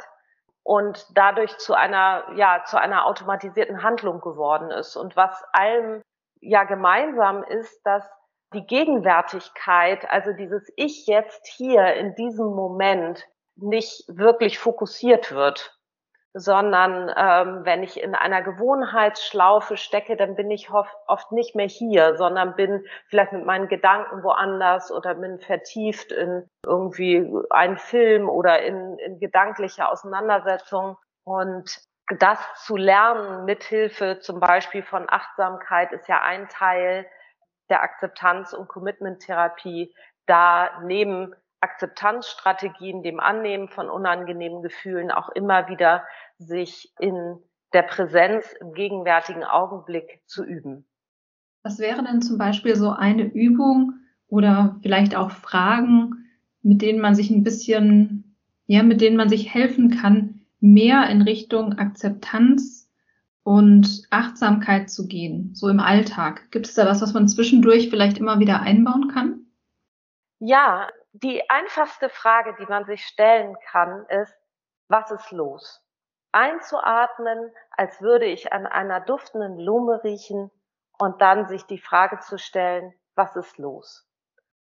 und 0.63 1.06
dadurch 1.13 1.58
zu 1.58 1.74
einer 1.74 2.26
ja 2.36 2.63
zu 2.65 2.78
einer 2.78 3.06
automatisierten 3.06 3.84
Handlung 3.84 4.22
geworden 4.22 4.72
ist. 4.72 4.95
Und 4.95 5.15
was 5.15 5.43
allem 5.52 6.02
ja 6.41 6.63
gemeinsam 6.63 7.43
ist, 7.43 7.82
dass 7.86 8.04
die 8.54 8.65
Gegenwärtigkeit, 8.65 10.10
also 10.10 10.34
dieses 10.34 10.72
Ich 10.76 11.06
jetzt 11.06 11.48
hier 11.48 11.93
in 11.93 12.15
diesem 12.15 12.48
Moment 12.48 13.28
nicht 13.56 14.06
wirklich 14.08 14.58
fokussiert 14.58 15.32
wird, 15.32 15.79
sondern 16.34 17.12
ähm, 17.15 17.65
wenn 17.65 17.82
ich 17.82 18.02
in 18.02 18.13
einer 18.13 18.44
Gewohnheitsschlaufe 18.44 19.78
stecke, 19.78 20.15
dann 20.15 20.36
bin 20.36 20.52
ich 20.52 20.70
oft 20.72 21.32
nicht 21.32 21.56
mehr 21.56 21.68
hier, 21.68 22.15
sondern 22.15 22.56
bin 22.56 22.86
vielleicht 23.08 23.34
mit 23.34 23.46
meinen 23.46 23.68
Gedanken 23.68 24.24
woanders 24.24 24.92
oder 24.92 25.15
bin 25.15 25.39
vertieft 25.39 26.12
in 26.12 26.48
irgendwie 26.65 27.28
einen 27.50 27.78
Film 27.78 28.30
oder 28.30 28.62
in, 28.62 29.00
in 29.00 29.20
gedankliche 29.20 29.89
Auseinandersetzung. 29.89 30.98
Und 31.24 31.80
das 32.20 32.39
zu 32.63 32.76
lernen 32.78 33.46
mithilfe 33.46 34.20
zum 34.20 34.39
Beispiel 34.39 34.84
von 34.84 35.06
Achtsamkeit 35.10 35.92
ist 35.92 36.08
ja 36.08 36.22
ein 36.22 36.48
Teil 36.50 37.06
der 37.70 37.84
Akzeptanz- 37.84 38.54
und 38.54 38.68
Commitment-Therapie, 38.68 39.94
da 40.26 40.80
neben 40.84 41.36
Akzeptanzstrategien, 41.62 43.04
dem 43.04 43.19
Annehmen 43.19 43.67
von 43.67 43.89
unangenehmen 43.89 44.62
Gefühlen 44.62 45.12
auch 45.12 45.30
immer 45.30 45.67
wieder 45.67 46.04
sich 46.38 46.93
in 47.00 47.38
der 47.74 47.84
Präsenz 47.84 48.45
im 48.60 48.74
gegenwärtigen 48.74 49.43
Augenblick 49.43 50.22
zu 50.26 50.43
üben. 50.43 50.86
Was 51.63 51.80
wäre 51.80 52.04
denn 52.04 52.22
zum 52.22 52.38
Beispiel 52.38 52.76
so 52.76 52.91
eine 52.91 53.24
Übung 53.24 53.93
oder 54.28 54.78
vielleicht 54.82 55.15
auch 55.15 55.32
Fragen, 55.32 56.26
mit 56.62 56.82
denen 56.82 57.02
man 57.02 57.15
sich 57.15 57.30
ein 57.30 57.43
bisschen, 57.43 58.36
ja, 58.65 58.84
mit 58.84 59.02
denen 59.02 59.17
man 59.17 59.30
sich 59.30 59.54
helfen 59.54 59.91
kann, 59.91 60.41
mehr 60.60 61.10
in 61.10 61.22
Richtung 61.22 61.78
Akzeptanz 61.78 62.89
und 63.43 64.04
Achtsamkeit 64.10 64.89
zu 64.89 65.08
gehen, 65.08 65.54
so 65.54 65.67
im 65.67 65.80
Alltag? 65.80 66.50
Gibt 66.52 66.67
es 66.67 66.76
da 66.76 66.86
was, 66.86 67.02
was 67.02 67.13
man 67.13 67.28
zwischendurch 67.28 67.89
vielleicht 67.89 68.17
immer 68.17 68.39
wieder 68.39 68.62
einbauen 68.62 69.10
kann? 69.10 69.45
Ja, 70.39 70.88
die 71.13 71.50
einfachste 71.50 72.10
Frage, 72.10 72.56
die 72.60 72.65
man 72.65 72.86
sich 72.86 73.06
stellen 73.06 73.58
kann, 73.72 74.06
ist, 74.08 74.36
was 74.88 75.12
ist 75.12 75.32
los? 75.32 75.84
Einzuatmen, 76.32 77.52
als 77.72 78.02
würde 78.02 78.26
ich 78.26 78.54
an 78.54 78.67
einer 78.67 79.00
duftenden 79.00 79.58
Blume 79.58 80.04
riechen 80.04 80.52
und 81.00 81.22
dann 81.22 81.48
sich 81.48 81.65
die 81.65 81.80
Frage 81.80 82.19
zu 82.19 82.38
stellen, 82.38 82.93
was 83.15 83.36
ist 83.36 83.58
los? 83.58 84.08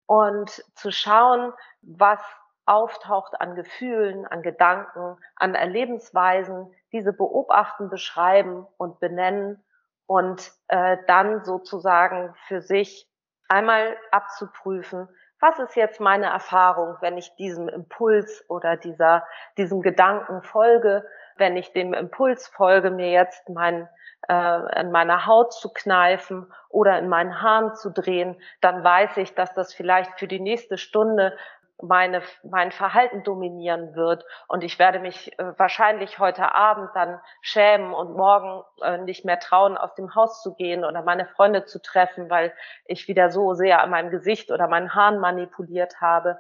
Und 0.07 0.51
zu 0.75 0.91
schauen, 0.93 1.53
was 1.83 2.21
auftaucht 2.67 3.41
an 3.41 3.57
Gefühlen, 3.57 4.27
an 4.27 4.43
Gedanken, 4.43 5.17
an 5.35 5.55
Erlebensweisen, 5.55 6.73
diese 6.93 7.13
beobachten, 7.13 7.91
beschreiben 7.91 8.67
und 8.77 9.01
benennen 9.01 9.65
und 10.07 10.53
äh, 10.69 10.99
dann 11.07 11.45
sozusagen 11.45 12.35
für 12.47 12.61
sich 12.61 13.09
einmal 13.49 13.97
abzuprüfen, 14.13 15.09
was 15.41 15.59
ist 15.59 15.75
jetzt 15.75 16.01
meine 16.01 16.27
Erfahrung, 16.27 16.97
wenn 17.01 17.17
ich 17.17 17.35
diesem 17.37 17.69
Impuls 17.69 18.45
oder 18.49 18.77
dieser, 18.77 19.27
diesem 19.57 19.81
Gedanken 19.81 20.43
folge, 20.43 21.07
wenn 21.37 21.57
ich 21.57 21.73
dem 21.73 21.95
Impuls 21.95 22.47
folge, 22.47 22.91
mir 22.91 23.11
jetzt 23.11 23.49
mein, 23.49 23.89
äh, 24.29 24.81
in 24.81 24.93
meiner 24.93 25.27
Haut 25.27 25.55
zu 25.55 25.73
kneifen 25.73 26.53
oder 26.69 26.99
in 26.99 27.09
meinen 27.09 27.41
Haaren 27.41 27.75
zu 27.75 27.91
drehen, 27.91 28.41
dann 28.61 28.85
weiß 28.85 29.17
ich, 29.17 29.35
dass 29.35 29.55
das 29.55 29.73
vielleicht 29.73 30.19
für 30.19 30.29
die 30.29 30.41
nächste 30.41 30.77
Stunde 30.77 31.37
meine, 31.83 32.23
mein 32.43 32.73
Verhalten 32.73 33.23
dominieren 33.23 33.95
wird 33.95 34.25
und 34.49 34.65
ich 34.65 34.79
werde 34.79 34.99
mich 34.99 35.39
äh, 35.39 35.59
wahrscheinlich 35.59 36.19
heute 36.19 36.55
Abend 36.55 36.91
dann 36.95 37.21
schämen 37.41 37.93
und 37.93 38.17
morgen 38.17 38.63
äh, 38.83 38.99
nicht 38.99 39.25
mehr 39.25 39.39
trauen, 39.39 39.77
aus 39.77 39.95
dem 39.95 40.15
Haus 40.15 40.43
zu 40.43 40.55
gehen 40.55 40.85
oder 40.85 41.03
meine 41.03 41.27
Freunde 41.27 41.65
zu 41.65 41.81
treffen, 41.81 42.31
weil 42.31 42.53
ich 42.85 43.09
wieder 43.09 43.31
so 43.31 43.55
sehr 43.55 43.83
an 43.83 43.91
meinem 43.91 44.11
Gesicht 44.11 44.51
oder 44.51 44.69
meinen 44.69 44.95
Haaren 44.95 45.21
manipuliert 45.21 46.01
habe. 46.01 46.39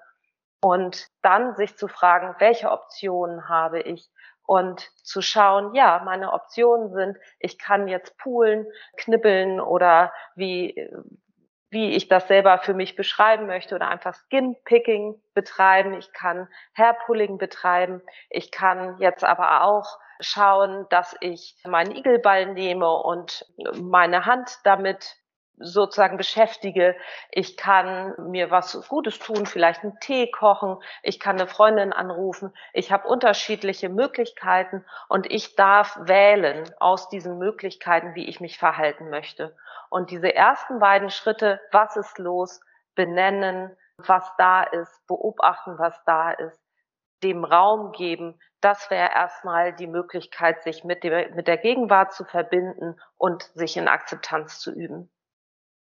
Und 0.62 1.08
dann 1.22 1.56
sich 1.56 1.76
zu 1.78 1.88
fragen, 1.88 2.34
welche 2.38 2.70
Optionen 2.70 3.48
habe 3.48 3.80
ich? 3.80 4.10
Und 4.44 4.80
zu 5.04 5.22
schauen, 5.22 5.74
ja, 5.74 6.02
meine 6.04 6.32
Optionen 6.32 6.90
sind, 6.92 7.16
ich 7.38 7.58
kann 7.58 7.88
jetzt 7.88 8.18
poolen, 8.18 8.66
knibbeln 8.96 9.60
oder 9.60 10.12
wie, 10.34 10.90
wie 11.70 11.90
ich 11.94 12.08
das 12.08 12.26
selber 12.28 12.58
für 12.58 12.74
mich 12.74 12.96
beschreiben 12.96 13.46
möchte 13.46 13.74
oder 13.74 13.88
einfach 13.88 14.14
Skin-Picking 14.14 15.20
betreiben. 15.34 15.94
Ich 15.94 16.12
kann 16.12 16.48
Hairpulling 16.76 17.38
betreiben. 17.38 18.02
Ich 18.28 18.50
kann 18.50 18.96
jetzt 18.98 19.24
aber 19.24 19.62
auch 19.62 19.98
schauen, 20.20 20.86
dass 20.90 21.16
ich 21.20 21.56
meinen 21.64 21.94
Igelball 21.94 22.52
nehme 22.52 22.90
und 22.90 23.46
meine 23.80 24.26
Hand 24.26 24.58
damit 24.64 25.16
sozusagen 25.60 26.16
beschäftige. 26.16 26.96
Ich 27.30 27.56
kann 27.56 28.14
mir 28.18 28.50
was 28.50 28.88
Gutes 28.88 29.18
tun, 29.18 29.46
vielleicht 29.46 29.82
einen 29.82 29.98
Tee 30.00 30.30
kochen. 30.30 30.78
Ich 31.02 31.20
kann 31.20 31.36
eine 31.36 31.46
Freundin 31.46 31.92
anrufen. 31.92 32.52
Ich 32.72 32.90
habe 32.90 33.06
unterschiedliche 33.06 33.88
Möglichkeiten 33.88 34.84
und 35.08 35.30
ich 35.30 35.54
darf 35.56 35.98
wählen 36.00 36.70
aus 36.80 37.08
diesen 37.08 37.38
Möglichkeiten, 37.38 38.14
wie 38.14 38.28
ich 38.28 38.40
mich 38.40 38.58
verhalten 38.58 39.10
möchte. 39.10 39.56
Und 39.90 40.10
diese 40.10 40.34
ersten 40.34 40.78
beiden 40.78 41.10
Schritte, 41.10 41.60
was 41.72 41.96
ist 41.96 42.18
los, 42.18 42.60
benennen, 42.94 43.76
was 43.98 44.30
da 44.38 44.62
ist, 44.62 45.06
beobachten, 45.06 45.78
was 45.78 46.02
da 46.04 46.30
ist, 46.32 46.60
dem 47.22 47.44
Raum 47.44 47.92
geben, 47.92 48.40
das 48.60 48.90
wäre 48.90 49.10
erstmal 49.10 49.74
die 49.74 49.86
Möglichkeit, 49.86 50.62
sich 50.62 50.84
mit, 50.84 51.02
dem, 51.02 51.34
mit 51.34 51.48
der 51.48 51.58
Gegenwart 51.58 52.12
zu 52.12 52.24
verbinden 52.24 53.00
und 53.16 53.42
sich 53.54 53.76
in 53.76 53.88
Akzeptanz 53.88 54.58
zu 54.58 54.72
üben. 54.72 55.10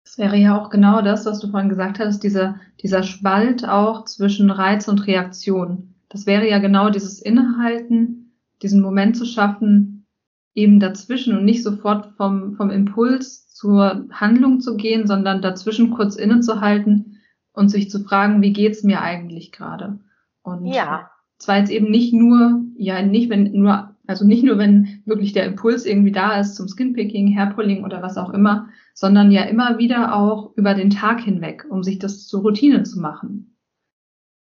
Das 0.05 0.17
wäre 0.17 0.37
ja 0.37 0.57
auch 0.57 0.69
genau 0.69 1.01
das, 1.01 1.25
was 1.25 1.39
du 1.39 1.49
vorhin 1.49 1.67
gesagt 1.67 1.99
hast, 1.99 2.19
dieser, 2.19 2.59
dieser 2.81 3.03
Spalt 3.03 3.67
auch 3.67 4.05
zwischen 4.05 4.51
Reiz 4.51 4.87
und 4.87 5.07
Reaktion. 5.07 5.95
Das 6.09 6.25
wäre 6.27 6.47
ja 6.47 6.59
genau 6.59 6.89
dieses 6.89 7.19
Innehalten, 7.19 8.31
diesen 8.61 8.81
Moment 8.81 9.17
zu 9.17 9.25
schaffen, 9.25 10.05
eben 10.53 10.79
dazwischen 10.79 11.37
und 11.37 11.43
nicht 11.43 11.63
sofort 11.63 12.13
vom, 12.15 12.55
vom 12.55 12.69
Impuls 12.69 13.49
zur 13.49 14.05
Handlung 14.11 14.61
zu 14.61 14.77
gehen, 14.77 15.07
sondern 15.07 15.41
dazwischen 15.41 15.91
kurz 15.91 16.15
innezuhalten 16.15 17.17
und 17.51 17.69
sich 17.69 17.89
zu 17.89 18.03
fragen, 18.03 18.41
wie 18.41 18.53
geht's 18.53 18.83
mir 18.83 19.01
eigentlich 19.01 19.51
gerade? 19.51 19.99
Und 20.43 20.65
ja. 20.65 21.09
zwar 21.39 21.57
jetzt 21.57 21.71
eben 21.71 21.89
nicht 21.89 22.13
nur, 22.13 22.61
ja, 22.77 23.01
nicht 23.01 23.29
wenn 23.29 23.51
nur, 23.53 23.94
also 24.07 24.25
nicht 24.25 24.43
nur, 24.43 24.57
wenn 24.57 25.03
wirklich 25.05 25.33
der 25.33 25.45
Impuls 25.45 25.85
irgendwie 25.85 26.11
da 26.11 26.39
ist 26.39 26.55
zum 26.55 26.67
Skinpicking, 26.67 27.37
Hairpulling 27.37 27.83
oder 27.83 28.01
was 28.01 28.17
auch 28.17 28.29
immer, 28.31 28.69
sondern 28.93 29.31
ja 29.31 29.43
immer 29.43 29.77
wieder 29.77 30.15
auch 30.15 30.51
über 30.55 30.73
den 30.73 30.89
Tag 30.89 31.19
hinweg, 31.19 31.65
um 31.69 31.83
sich 31.83 31.99
das 31.99 32.27
zur 32.27 32.41
Routine 32.41 32.83
zu 32.83 32.99
machen. 32.99 33.55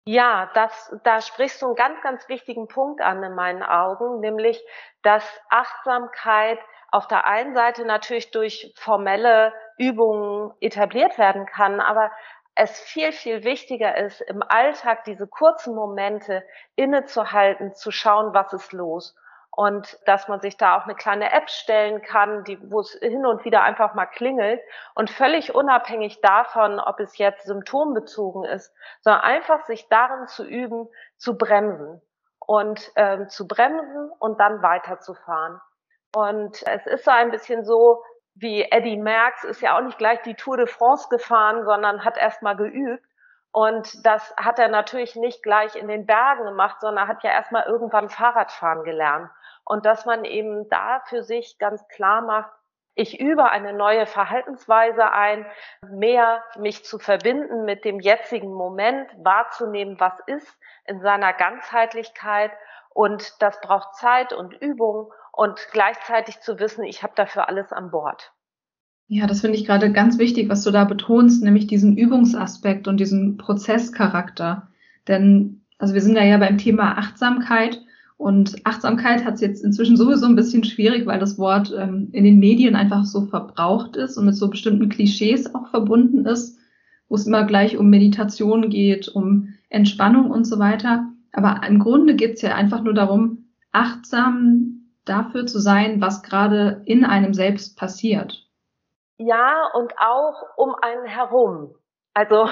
Ja, 0.06 0.50
das, 0.54 0.94
da 1.04 1.20
sprichst 1.20 1.60
du 1.60 1.66
einen 1.66 1.74
ganz, 1.74 2.00
ganz 2.02 2.28
wichtigen 2.30 2.66
Punkt 2.66 3.02
an 3.02 3.22
in 3.22 3.34
meinen 3.34 3.62
Augen, 3.62 4.20
nämlich, 4.20 4.58
dass 5.02 5.22
Achtsamkeit 5.50 6.58
auf 6.90 7.06
der 7.08 7.26
einen 7.26 7.54
Seite 7.54 7.84
natürlich 7.84 8.30
durch 8.30 8.72
formelle 8.78 9.52
Übungen 9.76 10.52
etabliert 10.60 11.18
werden 11.18 11.44
kann, 11.44 11.80
aber 11.80 12.10
es 12.54 12.80
viel, 12.80 13.12
viel 13.12 13.44
wichtiger 13.44 13.96
ist, 13.96 14.20
im 14.22 14.42
Alltag 14.42 15.04
diese 15.04 15.26
kurzen 15.26 15.74
Momente 15.74 16.42
innezuhalten, 16.74 17.74
zu 17.74 17.90
schauen, 17.90 18.34
was 18.34 18.52
ist 18.52 18.72
los. 18.72 19.14
Und 19.58 19.98
dass 20.06 20.28
man 20.28 20.38
sich 20.38 20.56
da 20.56 20.78
auch 20.78 20.84
eine 20.84 20.94
kleine 20.94 21.32
App 21.32 21.50
stellen 21.50 22.00
kann, 22.00 22.44
die, 22.44 22.60
wo 22.70 22.78
es 22.78 22.92
hin 22.92 23.26
und 23.26 23.44
wieder 23.44 23.64
einfach 23.64 23.92
mal 23.92 24.06
klingelt 24.06 24.60
und 24.94 25.10
völlig 25.10 25.52
unabhängig 25.52 26.20
davon, 26.20 26.78
ob 26.78 27.00
es 27.00 27.18
jetzt 27.18 27.44
symptombezogen 27.44 28.44
ist, 28.44 28.72
sondern 29.00 29.22
einfach 29.22 29.64
sich 29.64 29.88
darin 29.88 30.28
zu 30.28 30.44
üben, 30.44 30.88
zu 31.16 31.36
bremsen 31.36 32.00
und 32.38 32.92
ähm, 32.94 33.28
zu 33.28 33.48
bremsen 33.48 34.12
und 34.20 34.38
dann 34.38 34.62
weiterzufahren. 34.62 35.60
Und 36.14 36.62
es 36.64 36.86
ist 36.86 37.04
so 37.04 37.10
ein 37.10 37.32
bisschen 37.32 37.64
so, 37.64 38.04
wie 38.36 38.62
Eddie 38.62 38.96
Merckx 38.96 39.42
ist 39.42 39.60
ja 39.60 39.76
auch 39.76 39.82
nicht 39.82 39.98
gleich 39.98 40.22
die 40.22 40.36
Tour 40.36 40.56
de 40.56 40.68
France 40.68 41.08
gefahren, 41.10 41.64
sondern 41.64 42.04
hat 42.04 42.16
erst 42.16 42.42
mal 42.42 42.54
geübt. 42.54 43.02
Und 43.50 44.06
das 44.06 44.32
hat 44.36 44.60
er 44.60 44.68
natürlich 44.68 45.16
nicht 45.16 45.42
gleich 45.42 45.74
in 45.74 45.88
den 45.88 46.06
Bergen 46.06 46.44
gemacht, 46.44 46.80
sondern 46.80 47.08
hat 47.08 47.24
ja 47.24 47.32
erst 47.32 47.50
mal 47.50 47.64
irgendwann 47.66 48.08
Fahrradfahren 48.08 48.84
gelernt. 48.84 49.28
Und 49.68 49.84
dass 49.84 50.06
man 50.06 50.24
eben 50.24 50.66
da 50.70 51.02
für 51.04 51.22
sich 51.22 51.58
ganz 51.58 51.86
klar 51.88 52.22
macht, 52.22 52.50
ich 52.94 53.20
übe 53.20 53.50
eine 53.50 53.74
neue 53.74 54.06
Verhaltensweise 54.06 55.12
ein, 55.12 55.44
mehr 55.86 56.42
mich 56.58 56.86
zu 56.86 56.98
verbinden 56.98 57.66
mit 57.66 57.84
dem 57.84 58.00
jetzigen 58.00 58.52
Moment, 58.52 59.06
wahrzunehmen, 59.18 60.00
was 60.00 60.14
ist 60.26 60.48
in 60.86 61.02
seiner 61.02 61.34
Ganzheitlichkeit. 61.34 62.50
Und 62.88 63.34
das 63.40 63.60
braucht 63.60 63.94
Zeit 63.94 64.32
und 64.32 64.54
Übung 64.54 65.12
und 65.32 65.60
gleichzeitig 65.70 66.40
zu 66.40 66.58
wissen, 66.58 66.82
ich 66.82 67.02
habe 67.02 67.12
dafür 67.14 67.46
alles 67.48 67.70
an 67.70 67.90
Bord. 67.90 68.32
Ja, 69.06 69.26
das 69.26 69.42
finde 69.42 69.58
ich 69.58 69.66
gerade 69.66 69.92
ganz 69.92 70.18
wichtig, 70.18 70.48
was 70.48 70.64
du 70.64 70.70
da 70.70 70.84
betonst, 70.84 71.44
nämlich 71.44 71.66
diesen 71.66 71.98
Übungsaspekt 71.98 72.88
und 72.88 72.96
diesen 72.96 73.36
Prozesscharakter. 73.36 74.68
Denn, 75.06 75.66
also 75.78 75.92
wir 75.92 76.00
sind 76.00 76.14
da 76.14 76.22
ja 76.22 76.38
beim 76.38 76.56
Thema 76.56 76.96
Achtsamkeit 76.96 77.80
und 78.18 78.66
Achtsamkeit 78.66 79.24
hat 79.24 79.34
es 79.34 79.40
jetzt 79.40 79.64
inzwischen 79.64 79.96
sowieso 79.96 80.26
ein 80.26 80.34
bisschen 80.34 80.64
schwierig, 80.64 81.06
weil 81.06 81.20
das 81.20 81.38
Wort 81.38 81.72
ähm, 81.78 82.08
in 82.12 82.24
den 82.24 82.40
Medien 82.40 82.74
einfach 82.74 83.04
so 83.04 83.26
verbraucht 83.26 83.94
ist 83.96 84.18
und 84.18 84.26
mit 84.26 84.34
so 84.34 84.50
bestimmten 84.50 84.88
Klischees 84.88 85.54
auch 85.54 85.68
verbunden 85.68 86.26
ist, 86.26 86.58
wo 87.08 87.14
es 87.14 87.28
immer 87.28 87.44
gleich 87.44 87.76
um 87.76 87.88
Meditation 87.88 88.70
geht, 88.70 89.06
um 89.06 89.54
Entspannung 89.68 90.32
und 90.32 90.44
so 90.44 90.58
weiter. 90.58 91.06
Aber 91.32 91.60
im 91.64 91.78
Grunde 91.78 92.16
geht 92.16 92.34
es 92.34 92.42
ja 92.42 92.56
einfach 92.56 92.82
nur 92.82 92.92
darum, 92.92 93.46
achtsam 93.70 94.90
dafür 95.04 95.46
zu 95.46 95.60
sein, 95.60 96.00
was 96.00 96.24
gerade 96.24 96.82
in 96.86 97.04
einem 97.04 97.34
selbst 97.34 97.78
passiert. 97.78 98.48
Ja, 99.18 99.70
und 99.74 99.92
auch 99.96 100.42
um 100.56 100.74
einen 100.74 101.06
herum. 101.06 101.72
Also, 102.14 102.48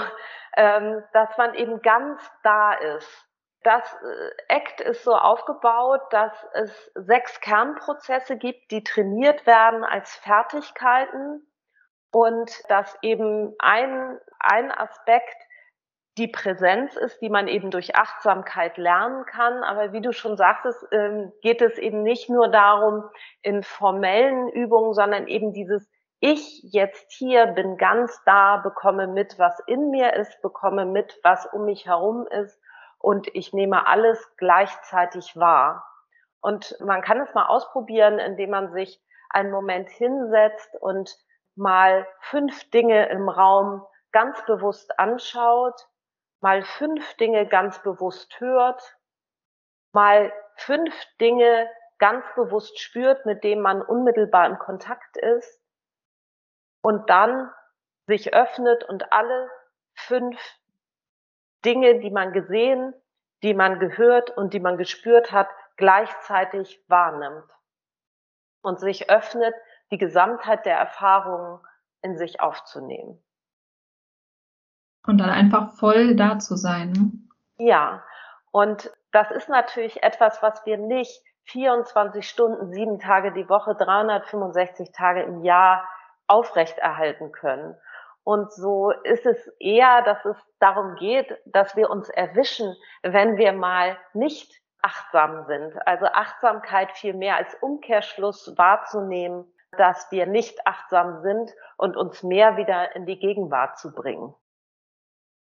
ähm, 0.57 1.03
dass 1.13 1.37
man 1.37 1.55
eben 1.55 1.83
ganz 1.83 2.21
da 2.45 2.75
ist. 2.97 3.26
Das 3.67 3.83
äh, 3.95 4.55
ACT 4.55 4.81
ist 4.81 5.03
so 5.03 5.17
aufgebaut, 5.17 6.01
dass 6.11 6.33
es 6.53 6.93
sechs 6.95 7.41
Kernprozesse 7.41 8.37
gibt, 8.37 8.71
die 8.71 8.85
trainiert 8.85 9.45
werden 9.45 9.83
als 9.83 10.15
Fertigkeiten 10.15 11.45
und 12.13 12.49
dass 12.69 12.97
eben 13.03 13.57
ein, 13.59 14.21
ein 14.39 14.71
Aspekt 14.71 15.35
die 16.17 16.29
Präsenz 16.29 16.95
ist, 16.95 17.21
die 17.21 17.29
man 17.29 17.49
eben 17.49 17.73
durch 17.73 17.97
Achtsamkeit 17.97 18.77
lernen 18.77 19.27
kann. 19.27 19.65
Aber 19.65 19.93
wie 19.93 20.01
du 20.01 20.13
schon 20.13 20.37
sagtest, 20.37 20.87
ähm, 20.93 21.33
geht 21.43 21.61
es 21.61 21.77
eben 21.77 22.05
nicht 22.05 22.31
nur 22.31 22.47
darum, 22.47 23.03
in 23.43 23.65
formellen 23.65 24.49
Übungen, 24.49 24.95
sondern 24.95 25.27
eben 25.27 25.53
dieses 25.53 25.91
ich 26.21 26.63
jetzt 26.63 27.11
hier 27.11 27.49
bin 27.49 27.77
ganz 27.77 28.23
da, 28.25 28.59
bekomme 28.59 29.09
mit, 29.09 29.41
was 29.41 29.59
in 29.67 29.91
mir 29.91 30.15
ist, 30.15 30.41
bekomme 30.41 30.87
mit, 30.87 31.19
was 31.25 31.47
um 31.47 31.65
mich 31.65 31.87
herum 31.87 32.29
ist 32.29 32.61
und 33.07 33.33
ich 33.37 33.53
nehme 33.53 33.87
alles 33.87 34.19
gleichzeitig 34.37 35.37
wahr. 35.37 35.87
Und 36.41 36.75
man 36.81 37.03
kann 37.03 37.21
es 37.21 37.33
mal 37.35 37.47
ausprobieren, 37.47 38.19
indem 38.19 38.51
man 38.51 38.73
sich 38.73 39.01
einen 39.31 39.53
Moment 39.53 39.89
hinsetzt 39.89 40.75
und 40.81 41.17
mal 41.55 42.05
fünf 42.19 42.69
Dinge 42.71 43.09
im 43.11 43.29
Raum 43.29 43.87
ganz 44.11 44.45
bewusst 44.47 44.99
anschaut, 44.99 45.87
mal 46.41 46.65
fünf 46.65 47.15
Dinge 47.15 47.47
ganz 47.47 47.81
bewusst 47.85 48.41
hört, 48.41 48.83
mal 49.93 50.33
fünf 50.57 50.93
Dinge 51.21 51.71
ganz 51.99 52.25
bewusst 52.35 52.81
spürt, 52.81 53.25
mit 53.25 53.45
denen 53.45 53.63
man 53.63 53.83
unmittelbar 53.83 54.49
in 54.49 54.59
Kontakt 54.59 55.17
ist 55.17 55.63
und 56.83 57.09
dann 57.09 57.53
sich 58.09 58.35
öffnet 58.35 58.83
und 58.83 59.13
alle 59.13 59.49
fünf 59.95 60.41
Dinge, 61.67 61.99
die 61.99 62.11
man 62.11 62.33
gesehen, 62.33 62.95
die 63.43 63.53
man 63.53 63.79
gehört 63.79 64.31
und 64.31 64.55
die 64.55 64.61
man 64.61 64.79
gespürt 64.79 65.33
hat, 65.33 65.49
gleichzeitig 65.77 66.83
wahrnimmt 66.89 67.51
und 68.63 68.81
sich 68.81 69.11
öffnet, 69.11 69.55
die 69.91 69.99
Gesamtheit 69.99 70.65
der 70.65 70.79
Erfahrungen 70.79 71.61
in 72.03 72.17
sich 72.17 72.41
aufzunehmen. 72.41 73.23
Und 75.07 75.19
dann 75.19 75.31
einfach 75.31 75.75
voll 75.75 76.17
da 76.17 76.39
zu 76.39 76.57
sein. 76.57 76.93
Ne? 76.93 77.65
Ja, 77.67 78.03
und 78.51 78.91
das 79.13 79.31
ist 79.31 79.49
natürlich 79.49 80.03
etwas, 80.03 80.43
was 80.43 80.65
wir 80.67 80.79
nicht 80.79 81.23
24 81.45 82.29
Stunden, 82.29 82.73
sieben 82.73 82.99
Tage 82.99 83.33
die 83.33 83.49
Woche, 83.49 83.75
365 83.77 84.91
Tage 84.93 85.23
im 85.23 85.45
Jahr 85.45 85.89
aufrechterhalten 86.27 87.31
können. 87.31 87.77
Und 88.27 88.53
so 88.53 88.91
ist 89.05 89.25
es 89.25 89.39
eher, 89.61 90.03
dass 90.03 90.25
es 90.25 90.37
darum 90.59 90.97
geht, 90.97 91.33
dass 91.47 91.77
wir 91.77 91.89
uns 91.89 92.09
erwischen, 92.09 92.75
wenn 93.05 93.37
wir 93.37 93.53
mal 93.53 93.97
nicht 94.15 94.53
achtsam 94.83 95.45
sind. 95.47 95.75
Also 95.87 96.07
Achtsamkeit 96.07 96.91
viel 96.91 97.15
mehr 97.15 97.37
als 97.37 97.57
Umkehrschluss 97.61 98.53
wahrzunehmen, 98.57 99.45
dass 99.79 100.09
wir 100.11 100.27
nicht 100.27 100.67
achtsam 100.67 101.23
sind 101.23 101.53
und 101.77 101.97
uns 101.97 102.25
mehr 102.25 102.57
wieder 102.57 102.97
in 102.97 103.07
die 103.07 103.21
Gegenwart 103.21 103.79
zu 103.79 103.95
bringen. 103.95 104.35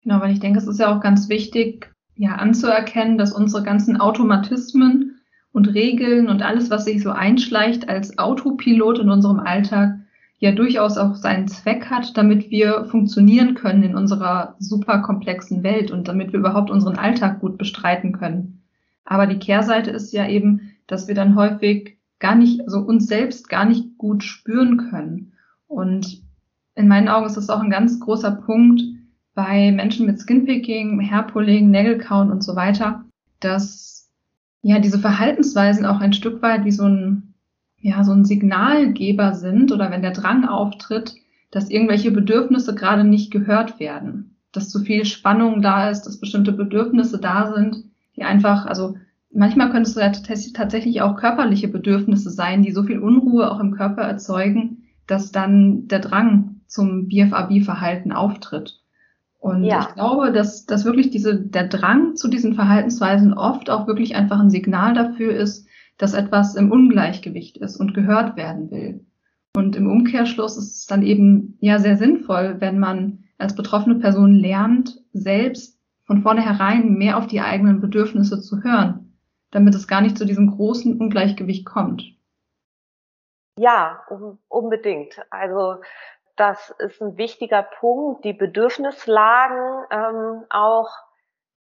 Genau, 0.02 0.20
weil 0.20 0.32
ich 0.32 0.42
denke, 0.42 0.60
es 0.60 0.68
ist 0.68 0.82
ja 0.82 0.94
auch 0.94 1.00
ganz 1.00 1.30
wichtig, 1.30 1.90
ja, 2.16 2.32
anzuerkennen, 2.32 3.18
dass 3.18 3.32
unsere 3.32 3.64
ganzen 3.64 4.02
Automatismen 4.02 5.22
und 5.54 5.74
Regeln 5.74 6.28
und 6.28 6.42
alles, 6.42 6.70
was 6.70 6.84
sich 6.84 7.02
so 7.02 7.12
einschleicht 7.12 7.88
als 7.88 8.18
Autopilot 8.18 9.00
in 9.00 9.10
unserem 9.10 9.40
Alltag, 9.40 10.03
ja 10.40 10.52
durchaus 10.52 10.98
auch 10.98 11.16
seinen 11.16 11.48
Zweck 11.48 11.90
hat, 11.90 12.18
damit 12.18 12.52
wir 12.52 12.86
funktionieren 12.86 13.56
können 13.56 13.84
in 13.84 13.96
unserer 13.96 14.56
super 14.60 15.00
komplexen 15.00 15.64
Welt 15.64 15.92
und 15.92 16.08
damit 16.08 16.34
wir 16.34 16.40
überhaupt 16.40 16.70
unseren 16.70 16.98
Alltag 16.98 17.40
gut 17.40 17.58
bestreiten 17.58 18.12
können. 18.12 18.62
Aber 19.06 19.28
die 19.28 19.40
Kehrseite 19.40 19.92
ist 19.92 20.12
ja 20.12 20.28
eben, 20.28 20.74
dass 20.88 21.08
wir 21.08 21.16
dann 21.16 21.36
häufig 21.36 21.98
gar 22.20 22.36
nicht, 22.36 22.62
also 22.62 22.80
uns 22.80 23.08
selbst 23.08 23.50
gar 23.50 23.66
nicht 23.66 23.98
gut 23.98 24.24
spüren 24.24 24.78
können. 24.90 25.34
Und 25.68 26.22
in 26.76 26.88
meinen 26.88 27.10
Augen 27.10 27.26
ist 27.26 27.38
das 27.38 27.50
auch 27.50 27.62
ein 27.62 27.70
ganz 27.70 28.00
großer 28.00 28.32
Punkt 28.32 28.82
bei 29.36 29.72
Menschen 29.72 30.06
mit 30.06 30.20
Skinpicking, 30.20 31.10
Hairpulling, 31.10 31.70
Nägelkauen 31.70 32.32
und 32.32 32.44
so 32.44 32.56
weiter, 32.56 33.06
dass 33.40 34.10
ja 34.62 34.80
diese 34.80 35.00
Verhaltensweisen 35.00 35.86
auch 35.86 36.00
ein 36.00 36.14
Stück 36.14 36.42
weit 36.42 36.66
wie 36.66 36.72
so 36.72 36.86
ein 36.86 37.33
ja, 37.84 38.04
so 38.06 38.14
ein 38.14 38.24
Signalgeber 38.24 39.34
sind 39.34 39.72
oder 39.74 39.92
wenn 39.92 40.02
der 40.02 40.14
Drang 40.14 40.46
auftritt, 40.46 41.16
dass 41.52 41.70
irgendwelche 41.70 42.12
Bedürfnisse 42.12 42.74
gerade 42.74 43.04
nicht 43.04 43.30
gehört 43.30 43.80
werden, 43.80 44.38
dass 44.54 44.70
zu 44.70 44.80
viel 44.80 45.04
Spannung 45.04 45.62
da 45.62 45.90
ist, 45.90 46.04
dass 46.04 46.20
bestimmte 46.20 46.54
Bedürfnisse 46.54 47.20
da 47.20 47.54
sind, 47.54 47.84
die 48.16 48.24
einfach, 48.24 48.66
also 48.66 48.96
manchmal 49.34 49.70
können 49.70 49.84
es 49.84 49.96
ja 49.96 50.10
tatsächlich 50.10 51.02
auch 51.02 51.18
körperliche 51.18 51.68
Bedürfnisse 51.68 52.30
sein, 52.30 52.64
die 52.64 52.72
so 52.72 52.84
viel 52.84 53.00
Unruhe 53.00 53.52
auch 53.52 53.60
im 53.60 53.72
Körper 53.72 54.04
erzeugen, 54.04 54.84
dass 55.06 55.34
dann 55.34 55.90
der 55.90 56.00
Drang 56.00 56.62
zum 56.68 57.10
BFAB-Verhalten 57.10 58.14
auftritt. 58.14 58.80
Und 59.40 59.66
ja. 59.66 59.82
ich 59.82 59.94
glaube, 59.94 60.32
dass, 60.32 60.66
dass 60.66 60.86
wirklich 60.86 61.10
diese, 61.10 61.36
der 61.38 61.68
Drang 61.68 62.16
zu 62.16 62.30
diesen 62.30 62.56
Verhaltensweisen 62.56 63.34
oft 63.34 63.70
auch 63.70 63.88
wirklich 63.88 64.16
einfach 64.16 64.40
ein 64.40 64.50
Signal 64.50 64.94
dafür 64.94 65.34
ist, 65.34 65.68
dass 65.98 66.14
etwas 66.14 66.56
im 66.56 66.72
Ungleichgewicht 66.72 67.58
ist 67.58 67.78
und 67.78 67.94
gehört 67.94 68.36
werden 68.36 68.72
will. 68.72 69.06
Und 69.56 69.76
im 69.76 69.90
Umkehrschluss 69.90 70.58
ist 70.58 70.76
es 70.76 70.86
dann 70.88 71.04
eben 71.04 71.58
ja 71.62 71.78
sehr 71.80 71.98
sinnvoll, 71.98 72.56
wenn 72.60 72.80
man 72.80 73.26
als 73.38 73.56
betroffene 73.56 73.96
Person 73.96 74.34
lernt, 74.34 75.02
selbst 75.14 75.80
von 76.06 76.22
vornherein 76.22 76.94
mehr 76.94 77.18
auf 77.18 77.28
die 77.28 77.42
eigenen 77.42 77.80
Bedürfnisse 77.80 78.42
zu 78.42 78.64
hören, 78.64 79.18
damit 79.52 79.76
es 79.76 79.88
gar 79.88 80.02
nicht 80.02 80.18
zu 80.18 80.26
diesem 80.26 80.52
großen 80.52 81.00
Ungleichgewicht 81.00 81.66
kommt. 81.66 82.04
Ja, 83.58 84.04
um, 84.10 84.40
unbedingt. 84.48 85.22
Also 85.30 85.82
das 86.36 86.74
ist 86.80 87.02
ein 87.02 87.18
wichtiger 87.18 87.62
Punkt, 87.62 88.26
die 88.26 88.34
Bedürfnislagen 88.34 89.86
ähm, 89.92 90.46
auch 90.50 90.90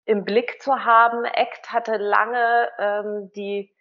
im 0.05 0.25
Blick 0.25 0.61
zu 0.61 0.85
haben. 0.85 1.25
ACT 1.25 1.71
hatte 1.71 1.97
lange 1.97 2.69
ähm, 2.79 3.31
die 3.35 3.74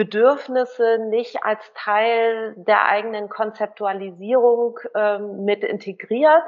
Bedürfnisse 0.00 0.96
nicht 1.10 1.44
als 1.44 1.60
Teil 1.74 2.54
der 2.56 2.86
eigenen 2.86 3.28
Konzeptualisierung 3.28 4.78
ähm, 4.94 5.44
mit 5.44 5.62
integriert. 5.62 6.42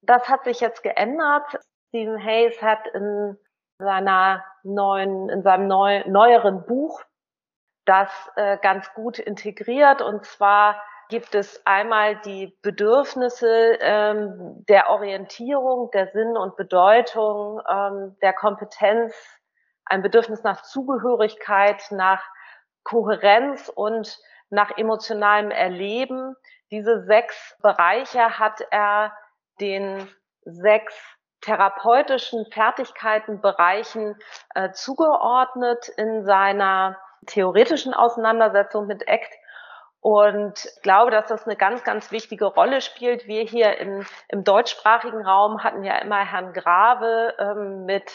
Das 0.00 0.30
hat 0.30 0.44
sich 0.44 0.60
jetzt 0.60 0.82
geändert. 0.82 1.60
Stephen 1.88 2.24
Hayes 2.24 2.62
hat 2.62 2.86
in 2.94 3.36
seiner 3.78 4.42
neuen, 4.62 5.28
in 5.28 5.42
seinem 5.42 5.66
neu, 5.68 6.02
neueren 6.06 6.64
Buch 6.64 7.02
das 7.84 8.08
äh, 8.36 8.56
ganz 8.62 8.90
gut 8.94 9.18
integriert. 9.18 10.00
Und 10.00 10.24
zwar 10.24 10.80
gibt 11.10 11.34
es 11.34 11.60
einmal 11.66 12.16
die 12.22 12.56
Bedürfnisse 12.62 13.76
ähm, 13.80 14.64
der 14.70 14.88
Orientierung, 14.88 15.90
der 15.90 16.06
Sinn 16.12 16.34
und 16.34 16.56
Bedeutung, 16.56 17.60
ähm, 17.68 18.16
der 18.22 18.32
Kompetenz, 18.32 19.14
ein 19.84 20.00
Bedürfnis 20.00 20.44
nach 20.44 20.62
Zugehörigkeit, 20.62 21.82
nach 21.90 22.24
Kohärenz 22.84 23.68
und 23.68 24.18
nach 24.50 24.76
emotionalem 24.76 25.50
Erleben. 25.50 26.34
Diese 26.70 27.04
sechs 27.04 27.56
Bereiche 27.62 28.38
hat 28.38 28.60
er 28.70 29.12
den 29.60 30.08
sechs 30.44 30.94
therapeutischen 31.40 32.46
Fertigkeitenbereichen 32.52 34.16
äh, 34.54 34.70
zugeordnet 34.72 35.88
in 35.96 36.24
seiner 36.24 36.98
theoretischen 37.26 37.94
Auseinandersetzung 37.94 38.86
mit 38.86 39.08
ACT. 39.08 39.30
Und 40.00 40.64
ich 40.64 40.82
glaube, 40.82 41.10
dass 41.10 41.26
das 41.26 41.46
eine 41.46 41.56
ganz, 41.56 41.84
ganz 41.84 42.10
wichtige 42.10 42.46
Rolle 42.46 42.80
spielt. 42.80 43.26
Wir 43.26 43.42
hier 43.42 43.76
in, 43.78 44.06
im 44.28 44.44
deutschsprachigen 44.44 45.24
Raum 45.26 45.62
hatten 45.62 45.84
ja 45.84 45.98
immer 45.98 46.24
Herrn 46.24 46.54
Grave 46.54 47.34
ähm, 47.38 47.84
mit 47.84 48.10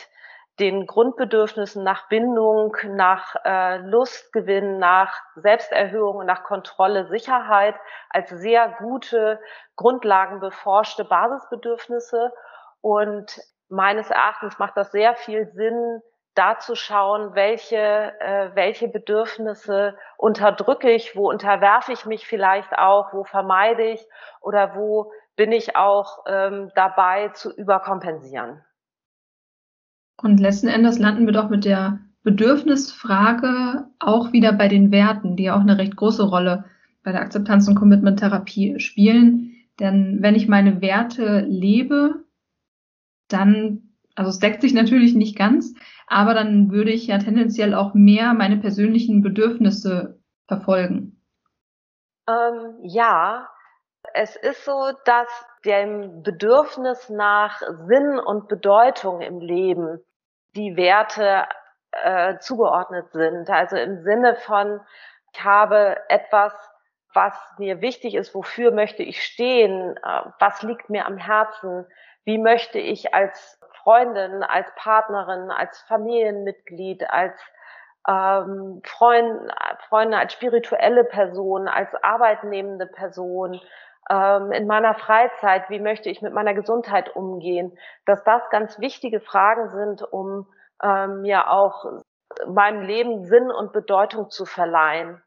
den 0.60 0.86
Grundbedürfnissen 0.86 1.84
nach 1.84 2.08
Bindung, 2.08 2.76
nach 2.88 3.36
äh, 3.44 3.78
Lustgewinn, 3.78 4.80
nach 4.80 5.20
Selbsterhöhung, 5.36 6.26
nach 6.26 6.44
Kontrolle, 6.44 7.08
Sicherheit 7.08 7.76
als 8.10 8.30
sehr 8.30 8.70
gute 8.80 9.40
Grundlagen 9.76 10.40
beforschte 10.40 11.04
Basisbedürfnisse. 11.04 12.32
Und 12.80 13.38
meines 13.68 14.10
Erachtens 14.10 14.58
macht 14.58 14.78
das 14.78 14.92
sehr 14.92 15.16
viel 15.16 15.48
Sinn, 15.52 16.02
da 16.36 16.60
zu 16.60 16.76
schauen, 16.76 17.34
welche, 17.34 17.78
äh, 18.20 18.52
welche 18.54 18.88
Bedürfnisse 18.88 19.98
unterdrücke 20.18 20.90
ich, 20.90 21.16
wo 21.16 21.30
unterwerfe 21.30 21.94
ich 21.94 22.06
mich 22.06 22.28
vielleicht 22.28 22.78
auch, 22.78 23.14
wo 23.14 23.24
vermeide 23.24 23.84
ich 23.84 24.06
oder 24.42 24.76
wo 24.76 25.12
bin 25.36 25.52
ich 25.52 25.76
auch 25.76 26.24
ähm, 26.28 26.72
dabei 26.76 27.30
zu 27.30 27.54
überkompensieren. 27.56 28.64
Und 30.18 30.40
letzten 30.40 30.68
Endes 30.68 31.00
landen 31.00 31.26
wir 31.26 31.34
doch 31.34 31.50
mit 31.50 31.66
der 31.66 32.00
Bedürfnisfrage 32.24 33.88
auch 34.00 34.34
wieder 34.34 34.54
bei 34.54 34.68
den 34.68 34.92
Werten, 34.92 35.36
die 35.36 35.44
ja 35.44 35.56
auch 35.56 35.62
eine 35.62 35.78
recht 35.78 35.96
große 35.96 36.24
Rolle 36.24 36.66
bei 37.04 37.12
der 37.12 37.22
Akzeptanz- 37.22 37.68
und 37.68 37.76
Commitment-Therapie 37.76 38.80
spielen. 38.80 39.54
Denn 39.80 40.18
wenn 40.22 40.36
ich 40.36 40.48
meine 40.48 40.82
Werte 40.82 41.46
lebe, 41.48 42.26
dann, 43.28 43.90
also 44.16 44.30
es 44.30 44.40
deckt 44.40 44.62
sich 44.62 44.74
natürlich 44.74 45.14
nicht 45.14 45.38
ganz, 45.38 45.76
aber 46.08 46.34
dann 46.34 46.72
würde 46.72 46.92
ich 46.92 47.08
ja 47.08 47.18
tendenziell 47.20 47.74
auch 47.74 47.94
mehr 47.94 48.34
meine 48.34 48.58
persönlichen 48.58 49.22
Bedürfnisse 49.22 50.20
verfolgen. 50.48 51.22
Ähm, 52.28 52.80
ja, 52.82 53.48
es 54.14 54.36
ist 54.36 54.66
so, 54.66 54.92
dass 55.06 55.28
dem 55.66 56.24
Bedürfnis 56.24 57.10
nach 57.10 57.62
Sinn 57.88 58.20
und 58.20 58.48
Bedeutung 58.48 59.22
im 59.22 59.40
Leben 59.40 60.04
die 60.56 60.78
Werte 60.78 61.46
äh, 61.92 62.38
zugeordnet 62.40 63.12
sind. 63.12 63.50
Also 63.50 63.78
im 63.78 64.04
Sinne 64.04 64.36
von, 64.36 64.82
ich 65.34 65.44
habe 65.44 65.98
etwas, 66.10 66.54
was 67.14 67.34
mir 67.58 67.82
wichtig 67.82 68.16
ist, 68.16 68.36
wofür 68.36 68.72
möchte 68.72 69.04
ich 69.04 69.24
stehen, 69.24 69.98
äh, 69.98 70.22
was 70.40 70.62
liegt 70.62 70.90
mir 70.90 71.06
am 71.06 71.18
Herzen, 71.18 71.86
wie 72.26 72.38
möchte 72.38 72.80
ich 72.80 73.14
als 73.14 73.60
Freundin, 73.84 74.44
als 74.44 74.68
Partnerin, 74.76 75.52
als 75.52 75.80
Familienmitglied, 75.84 77.10
als 77.10 77.40
ähm, 78.08 78.82
Freund, 78.84 79.52
Freunde, 79.90 80.18
als 80.18 80.34
spirituelle 80.34 81.04
Person, 81.04 81.68
als 81.68 81.94
arbeitnehmende 82.04 82.88
Person, 82.88 83.60
ähm, 84.10 84.52
in 84.52 84.68
meiner 84.68 84.94
Freizeit, 84.96 85.70
wie 85.70 85.80
möchte 85.80 86.10
ich 86.10 86.22
mit 86.22 86.34
meiner 86.34 86.54
Gesundheit 86.54 87.16
umgehen, 87.16 87.78
dass 88.06 88.24
das 88.24 88.42
ganz 88.50 88.80
wichtige 88.80 89.20
Fragen 89.20 89.70
sind, 89.70 90.02
um 90.04 90.48
ähm, 90.84 91.22
mir 91.22 91.50
auch 91.50 91.86
meinem 92.48 92.82
Leben 92.82 93.26
Sinn 93.26 93.50
und 93.52 93.72
Bedeutung 93.72 94.30
zu 94.30 94.46
verleihen. 94.46 95.22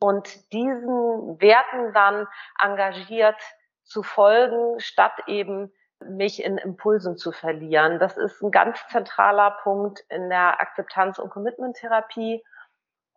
Und 0.00 0.52
diesen 0.52 1.40
Werten 1.40 1.92
dann 1.92 2.28
engagiert 2.60 3.40
zu 3.82 4.02
folgen, 4.02 4.78
statt 4.78 5.14
eben 5.26 5.72
mich 6.04 6.44
in 6.44 6.58
Impulsen 6.58 7.16
zu 7.16 7.32
verlieren. 7.32 7.98
Das 7.98 8.16
ist 8.16 8.40
ein 8.42 8.52
ganz 8.52 8.86
zentraler 8.88 9.58
Punkt 9.62 10.04
in 10.08 10.28
der 10.28 10.60
Akzeptanz- 10.60 11.18
und 11.18 11.30
Commitment-Therapie. 11.30 12.44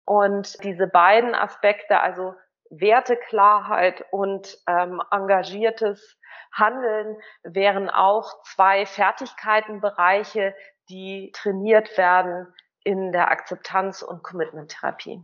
Und 0.06 0.63
diese 0.63 0.88
beiden 0.88 1.36
Aspekte, 1.36 2.00
also 2.00 2.34
Werteklarheit 2.71 4.05
und 4.12 4.57
ähm, 4.65 5.01
engagiertes 5.12 6.17
Handeln 6.53 7.17
wären 7.43 7.89
auch 7.89 8.41
zwei 8.43 8.86
Fertigkeitenbereiche, 8.86 10.55
die 10.89 11.31
trainiert 11.34 11.97
werden 11.97 12.47
in 12.84 13.12
der 13.12 13.29
Akzeptanz- 13.29 14.03
und 14.03 14.23
Commitment-Therapie. 14.23 15.21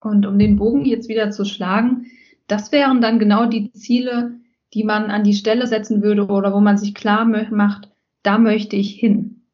Und 0.00 0.26
um 0.26 0.38
den 0.38 0.56
Bogen 0.56 0.84
jetzt 0.84 1.08
wieder 1.08 1.30
zu 1.30 1.44
schlagen, 1.44 2.06
das 2.46 2.70
wären 2.70 3.00
dann 3.00 3.18
genau 3.18 3.46
die 3.46 3.72
Ziele, 3.72 4.38
die 4.74 4.84
man 4.84 5.10
an 5.10 5.24
die 5.24 5.34
Stelle 5.34 5.66
setzen 5.66 6.02
würde 6.02 6.26
oder 6.26 6.52
wo 6.52 6.60
man 6.60 6.76
sich 6.76 6.94
klar 6.94 7.24
macht, 7.24 7.90
da 8.22 8.38
möchte 8.38 8.76
ich 8.76 8.94
hin. 8.94 9.46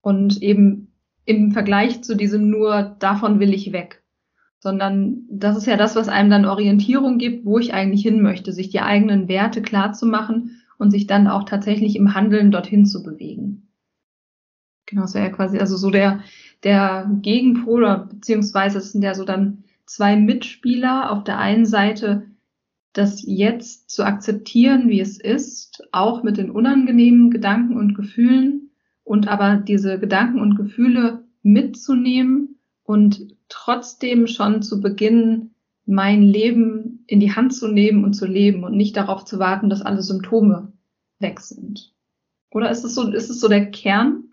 Und 0.00 0.42
eben 0.42 0.92
im 1.24 1.52
Vergleich 1.52 2.02
zu 2.02 2.16
diesem 2.16 2.50
nur, 2.50 2.96
davon 2.98 3.40
will 3.40 3.54
ich 3.54 3.72
weg 3.72 3.97
sondern 4.60 5.24
das 5.30 5.56
ist 5.56 5.66
ja 5.66 5.76
das, 5.76 5.94
was 5.94 6.08
einem 6.08 6.30
dann 6.30 6.44
Orientierung 6.44 7.18
gibt, 7.18 7.44
wo 7.44 7.58
ich 7.58 7.74
eigentlich 7.74 8.02
hin 8.02 8.22
möchte, 8.22 8.52
sich 8.52 8.70
die 8.70 8.80
eigenen 8.80 9.28
Werte 9.28 9.62
klar 9.62 9.92
zu 9.92 10.06
machen 10.06 10.62
und 10.78 10.90
sich 10.90 11.06
dann 11.06 11.28
auch 11.28 11.44
tatsächlich 11.44 11.96
im 11.96 12.14
Handeln 12.14 12.50
dorthin 12.50 12.86
zu 12.86 13.02
bewegen. 13.02 13.68
Genau, 14.86 15.02
das 15.02 15.14
wäre 15.14 15.26
ja 15.26 15.32
quasi 15.32 15.58
also 15.58 15.76
so 15.76 15.90
der, 15.90 16.20
der 16.64 17.10
Gegenpol, 17.20 18.08
beziehungsweise 18.10 18.78
es 18.78 18.92
sind 18.92 19.02
ja 19.02 19.14
so 19.14 19.24
dann 19.24 19.64
zwei 19.86 20.16
Mitspieler. 20.16 21.12
Auf 21.12 21.24
der 21.24 21.38
einen 21.38 21.66
Seite 21.66 22.26
das 22.94 23.22
jetzt 23.24 23.90
zu 23.90 24.04
akzeptieren, 24.04 24.88
wie 24.88 25.00
es 25.00 25.20
ist, 25.20 25.86
auch 25.92 26.22
mit 26.22 26.36
den 26.36 26.50
unangenehmen 26.50 27.30
Gedanken 27.30 27.76
und 27.76 27.94
Gefühlen 27.94 28.70
und 29.04 29.28
aber 29.28 29.56
diese 29.56 29.98
Gedanken 29.98 30.40
und 30.40 30.56
Gefühle 30.56 31.24
mitzunehmen 31.42 32.57
und 32.88 33.36
trotzdem 33.50 34.26
schon 34.26 34.62
zu 34.62 34.80
Beginn 34.80 35.54
mein 35.84 36.22
Leben 36.22 37.04
in 37.06 37.20
die 37.20 37.36
Hand 37.36 37.54
zu 37.54 37.68
nehmen 37.68 38.02
und 38.02 38.14
zu 38.14 38.24
leben 38.24 38.64
und 38.64 38.74
nicht 38.74 38.96
darauf 38.96 39.26
zu 39.26 39.38
warten, 39.38 39.68
dass 39.68 39.82
alle 39.82 40.00
Symptome 40.00 40.72
weg 41.18 41.40
sind. 41.40 41.92
Oder 42.50 42.70
ist 42.70 42.84
es 42.84 42.94
so, 42.94 43.12
ist 43.12 43.28
es 43.28 43.40
so 43.40 43.48
der 43.48 43.70
Kern? 43.70 44.24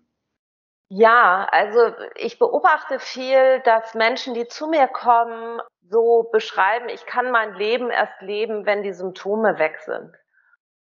Ja, 0.88 1.46
also 1.52 1.80
ich 2.16 2.40
beobachte 2.40 3.00
viel, 3.00 3.60
dass 3.66 3.94
Menschen, 3.94 4.34
die 4.34 4.48
zu 4.48 4.68
mir 4.68 4.88
kommen, 4.88 5.60
so 5.90 6.30
beschreiben, 6.32 6.88
ich 6.88 7.06
kann 7.06 7.32
mein 7.32 7.56
Leben 7.56 7.90
erst 7.90 8.22
leben, 8.22 8.66
wenn 8.66 8.84
die 8.84 8.94
Symptome 8.94 9.60
weg 9.60 9.80
sind. 9.80 10.14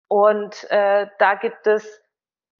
Und 0.09 0.68
äh, 0.70 1.06
da 1.20 1.35
gibt 1.35 1.68
es 1.68 2.00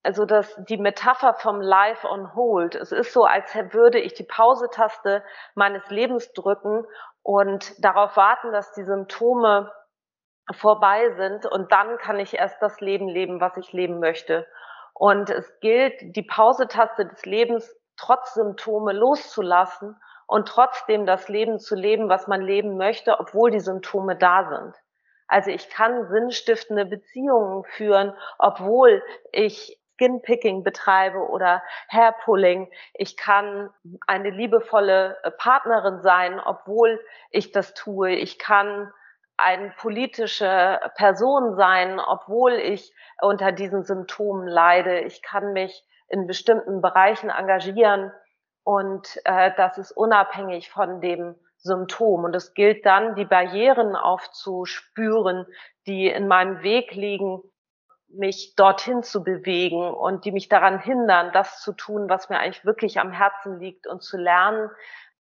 also 0.03 0.25
das, 0.25 0.55
die 0.69 0.79
Metapher 0.79 1.35
vom 1.35 1.61
Life 1.61 2.09
on 2.09 2.35
Hold. 2.35 2.75
Es 2.75 2.93
ist 2.93 3.13
so, 3.13 3.25
als 3.25 3.55
würde 3.73 3.99
ich 3.99 4.15
die 4.15 4.25
Pause-Taste 4.25 5.23
meines 5.55 5.89
Lebens 5.91 6.33
drücken 6.33 6.87
und 7.23 7.85
darauf 7.85 8.17
warten, 8.17 8.53
dass 8.53 8.73
die 8.73 8.85
Symptome 8.85 9.71
vorbei 10.53 11.11
sind 11.17 11.47
und 11.47 11.71
dann 11.71 11.99
kann 11.99 12.19
ich 12.19 12.35
erst 12.35 12.61
das 12.63 12.81
Leben 12.81 13.09
leben, 13.09 13.41
was 13.41 13.57
ich 13.57 13.73
leben 13.73 14.01
möchte. 14.01 14.47
Und 14.95 15.31
es 15.31 15.61
gilt, 15.61 15.95
die 16.17 16.23
Pause-Taste 16.23 17.07
des 17.07 17.25
Lebens 17.25 17.75
trotz 17.97 18.35
Symptome 18.35 18.93
loszulassen 18.93 20.01
und 20.27 20.49
trotzdem 20.49 21.07
das 21.07 21.29
Leben 21.29 21.59
zu 21.59 21.75
leben, 21.75 22.09
was 22.09 22.27
man 22.27 22.41
leben 22.41 22.77
möchte, 22.77 23.19
obwohl 23.21 23.51
die 23.51 23.61
Symptome 23.61 24.17
da 24.17 24.49
sind. 24.49 24.75
Also 25.29 25.51
ich 25.51 25.71
kann 25.71 26.09
sinnstiftende 26.09 26.87
Beziehungen 26.87 27.65
führen, 27.65 28.15
obwohl 28.39 29.03
ich 29.33 29.80
Skinpicking 30.01 30.65
betreibe 30.65 31.19
oder 31.19 31.63
Hairpulling. 31.89 32.71
Ich 32.95 33.17
kann 33.17 33.71
eine 34.07 34.31
liebevolle 34.31 35.19
äh, 35.23 35.31
Partnerin 35.31 36.01
sein, 36.01 36.41
obwohl 36.41 37.01
ich 37.31 37.53
das 37.53 37.75
tue. 37.75 38.13
Ich 38.13 38.39
kann 38.39 38.91
eine 39.37 39.71
politische 39.79 40.81
Person 40.97 41.55
sein, 41.57 42.01
obwohl 42.01 42.53
ich 42.53 42.93
unter 43.21 43.53
diesen 43.53 43.85
Symptomen 43.85 44.47
leide. 44.49 45.01
Ich 45.01 45.23
kann 45.23 45.53
mich 45.53 45.85
in 46.09 46.27
bestimmten 46.27 46.81
Bereichen 46.81 47.31
engagieren 47.31 48.11
und 48.65 49.21
äh, 49.25 49.53
das 49.57 49.79
ist 49.79 49.93
unabhängig 49.93 50.71
von 50.71 51.01
dem 51.01 51.37
Symptom. 51.59 52.25
Und 52.25 52.35
es 52.35 52.55
gilt 52.55 52.87
dann, 52.87 53.15
die 53.15 53.25
Barrieren 53.25 53.97
aufzuspüren, 53.97 55.47
die 55.87 56.09
in 56.09 56.27
meinem 56.27 56.63
Weg 56.63 56.93
liegen 56.95 57.43
mich 58.13 58.55
dorthin 58.57 59.03
zu 59.03 59.23
bewegen 59.23 59.83
und 59.83 60.25
die 60.25 60.33
mich 60.33 60.49
daran 60.49 60.81
hindern, 60.81 61.31
das 61.33 61.61
zu 61.61 61.73
tun, 61.73 62.09
was 62.09 62.29
mir 62.29 62.39
eigentlich 62.39 62.65
wirklich 62.65 62.99
am 63.01 63.13
Herzen 63.13 63.59
liegt 63.59 63.87
und 63.87 64.03
zu 64.03 64.17
lernen, 64.17 64.71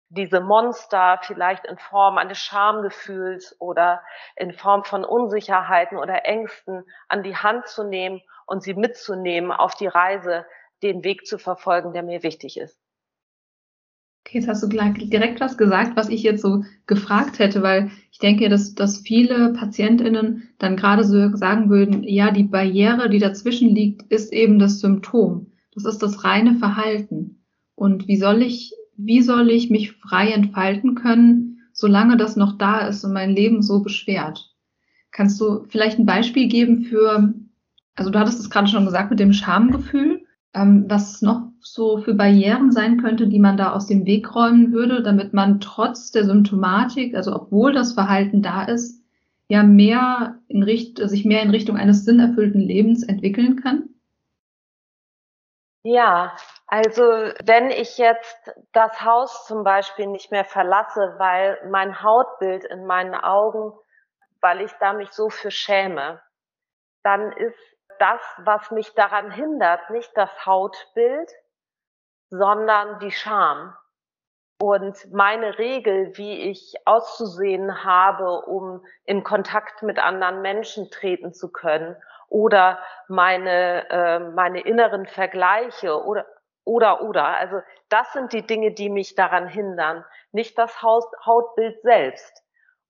diese 0.09 0.39
Monster 0.39 1.19
vielleicht 1.23 1.65
in 1.65 1.77
Form 1.77 2.17
eines 2.17 2.37
Schamgefühls 2.37 3.55
oder 3.59 4.03
in 4.35 4.53
Form 4.53 4.83
von 4.83 5.03
Unsicherheiten 5.03 5.97
oder 5.97 6.25
Ängsten 6.25 6.85
an 7.07 7.23
die 7.23 7.35
Hand 7.35 7.67
zu 7.67 7.83
nehmen 7.83 8.21
und 8.45 8.61
sie 8.61 8.75
mitzunehmen 8.75 9.51
auf 9.51 9.75
die 9.75 9.87
Reise, 9.87 10.45
den 10.83 11.03
Weg 11.03 11.25
zu 11.25 11.39
verfolgen, 11.39 11.93
der 11.93 12.03
mir 12.03 12.21
wichtig 12.21 12.57
ist. 12.57 12.84
Okay, 14.27 14.39
jetzt 14.39 14.47
hast 14.47 14.63
du 14.63 14.67
direkt 14.67 15.39
was 15.39 15.55
gesagt, 15.55 15.95
was 15.95 16.09
ich 16.09 16.23
jetzt 16.23 16.41
so 16.41 16.63
gefragt 16.87 17.37
hätte, 17.37 17.61
weil 17.61 17.91
ich 18.11 18.17
denke, 18.17 18.49
dass, 18.49 18.73
dass 18.73 19.01
viele 19.01 19.53
PatientInnen 19.53 20.49
dann 20.57 20.75
gerade 20.75 21.03
so 21.03 21.35
sagen 21.35 21.69
würden, 21.69 22.03
ja, 22.03 22.31
die 22.31 22.43
Barriere, 22.43 23.07
die 23.07 23.19
dazwischen 23.19 23.69
liegt, 23.69 24.01
ist 24.11 24.33
eben 24.33 24.57
das 24.57 24.79
Symptom. 24.79 25.51
Das 25.75 25.85
ist 25.85 26.01
das 26.01 26.23
reine 26.23 26.55
Verhalten. 26.55 27.43
Und 27.75 28.07
wie 28.07 28.17
soll 28.17 28.41
ich, 28.41 28.73
wie 28.97 29.21
soll 29.21 29.51
ich 29.51 29.69
mich 29.69 29.91
frei 29.91 30.31
entfalten 30.31 30.95
können, 30.95 31.59
solange 31.71 32.17
das 32.17 32.35
noch 32.35 32.57
da 32.57 32.79
ist 32.79 33.03
und 33.03 33.13
mein 33.13 33.29
Leben 33.29 33.61
so 33.61 33.83
beschwert. 33.83 34.55
Kannst 35.11 35.39
du 35.39 35.65
vielleicht 35.67 35.99
ein 35.99 36.07
Beispiel 36.07 36.47
geben 36.47 36.85
für, 36.85 37.31
also 37.93 38.09
du 38.09 38.17
hattest 38.17 38.39
es 38.39 38.49
gerade 38.49 38.69
schon 38.69 38.85
gesagt 38.85 39.11
mit 39.11 39.19
dem 39.19 39.33
Schamgefühl, 39.33 40.25
ähm, 40.55 40.85
was 40.87 41.21
noch 41.21 41.51
so 41.65 41.97
für 41.97 42.13
Barrieren 42.13 42.71
sein 42.71 43.01
könnte, 43.01 43.27
die 43.27 43.39
man 43.39 43.57
da 43.57 43.73
aus 43.73 43.87
dem 43.87 44.05
Weg 44.05 44.35
räumen 44.35 44.71
würde, 44.71 45.01
damit 45.01 45.33
man 45.33 45.59
trotz 45.59 46.11
der 46.11 46.23
Symptomatik, 46.23 47.15
also 47.15 47.35
obwohl 47.35 47.73
das 47.73 47.93
Verhalten 47.93 48.41
da 48.41 48.63
ist, 48.63 49.03
ja 49.47 49.63
mehr 49.63 50.39
in 50.47 50.63
Richt 50.63 50.97
sich 50.97 51.25
mehr 51.25 51.41
in 51.41 51.49
Richtung 51.49 51.75
eines 51.75 52.05
sinnerfüllten 52.05 52.61
Lebens 52.61 53.03
entwickeln 53.03 53.61
kann? 53.61 53.89
Ja, 55.83 56.35
also 56.67 57.03
wenn 57.03 57.69
ich 57.69 57.97
jetzt 57.97 58.51
das 58.71 59.03
Haus 59.03 59.45
zum 59.45 59.63
Beispiel 59.63 60.07
nicht 60.07 60.31
mehr 60.31 60.45
verlasse, 60.45 61.15
weil 61.17 61.59
mein 61.69 62.01
Hautbild 62.01 62.63
in 62.65 62.85
meinen 62.85 63.13
Augen, 63.13 63.71
weil 64.41 64.61
ich 64.61 64.71
da 64.79 64.93
mich 64.93 65.11
so 65.11 65.29
für 65.29 65.51
schäme, 65.51 66.21
dann 67.03 67.31
ist 67.33 67.57
das, 67.99 68.21
was 68.39 68.71
mich 68.71 68.93
daran 68.95 69.31
hindert, 69.31 69.89
nicht 69.89 70.11
das 70.15 70.45
Hautbild, 70.45 71.31
sondern 72.29 72.99
die 72.99 73.11
Scham. 73.11 73.75
Und 74.61 75.11
meine 75.11 75.57
Regel, 75.57 76.17
wie 76.17 76.49
ich 76.49 76.75
auszusehen 76.85 77.83
habe, 77.83 78.41
um 78.41 78.85
in 79.03 79.23
Kontakt 79.23 79.83
mit 79.83 79.99
anderen 79.99 80.41
Menschen 80.41 80.89
treten 80.89 81.33
zu 81.33 81.51
können, 81.51 81.97
oder 82.29 82.79
meine, 83.07 83.89
äh, 83.89 84.19
meine 84.19 84.61
inneren 84.61 85.05
Vergleiche 85.05 86.03
oder, 86.03 86.25
oder, 86.63 87.01
oder. 87.01 87.25
Also 87.25 87.61
das 87.89 88.11
sind 88.13 88.33
die 88.33 88.45
Dinge, 88.45 88.71
die 88.71 88.89
mich 88.89 89.15
daran 89.15 89.47
hindern, 89.47 90.03
nicht 90.31 90.57
das 90.57 90.81
Haut, 90.81 91.05
Hautbild 91.25 91.81
selbst. 91.81 92.43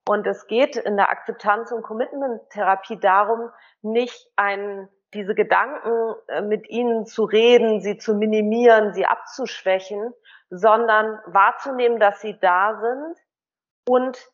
Und 0.07 0.27
es 0.27 0.47
geht 0.47 0.75
in 0.75 0.97
der 0.97 1.09
Akzeptanz- 1.09 1.71
und 1.71 1.83
Commitment-Therapie 1.83 2.99
darum, 2.99 3.49
nicht 3.81 4.31
ein 4.36 4.88
diese 5.16 5.34
Gedanken 5.34 6.16
äh, 6.28 6.41
mit 6.41 6.70
ihnen 6.70 7.05
zu 7.05 7.24
reden, 7.24 7.80
sie 7.82 7.97
zu 7.97 8.13
minimieren, 8.13 8.93
sie 8.93 9.05
abzuschwächen, 9.05 10.13
sondern 10.49 11.20
wahrzunehmen, 11.26 11.99
dass 11.99 12.22
sie 12.22 12.38
da 12.39 12.80
sind 12.80 13.18
und 13.88 14.30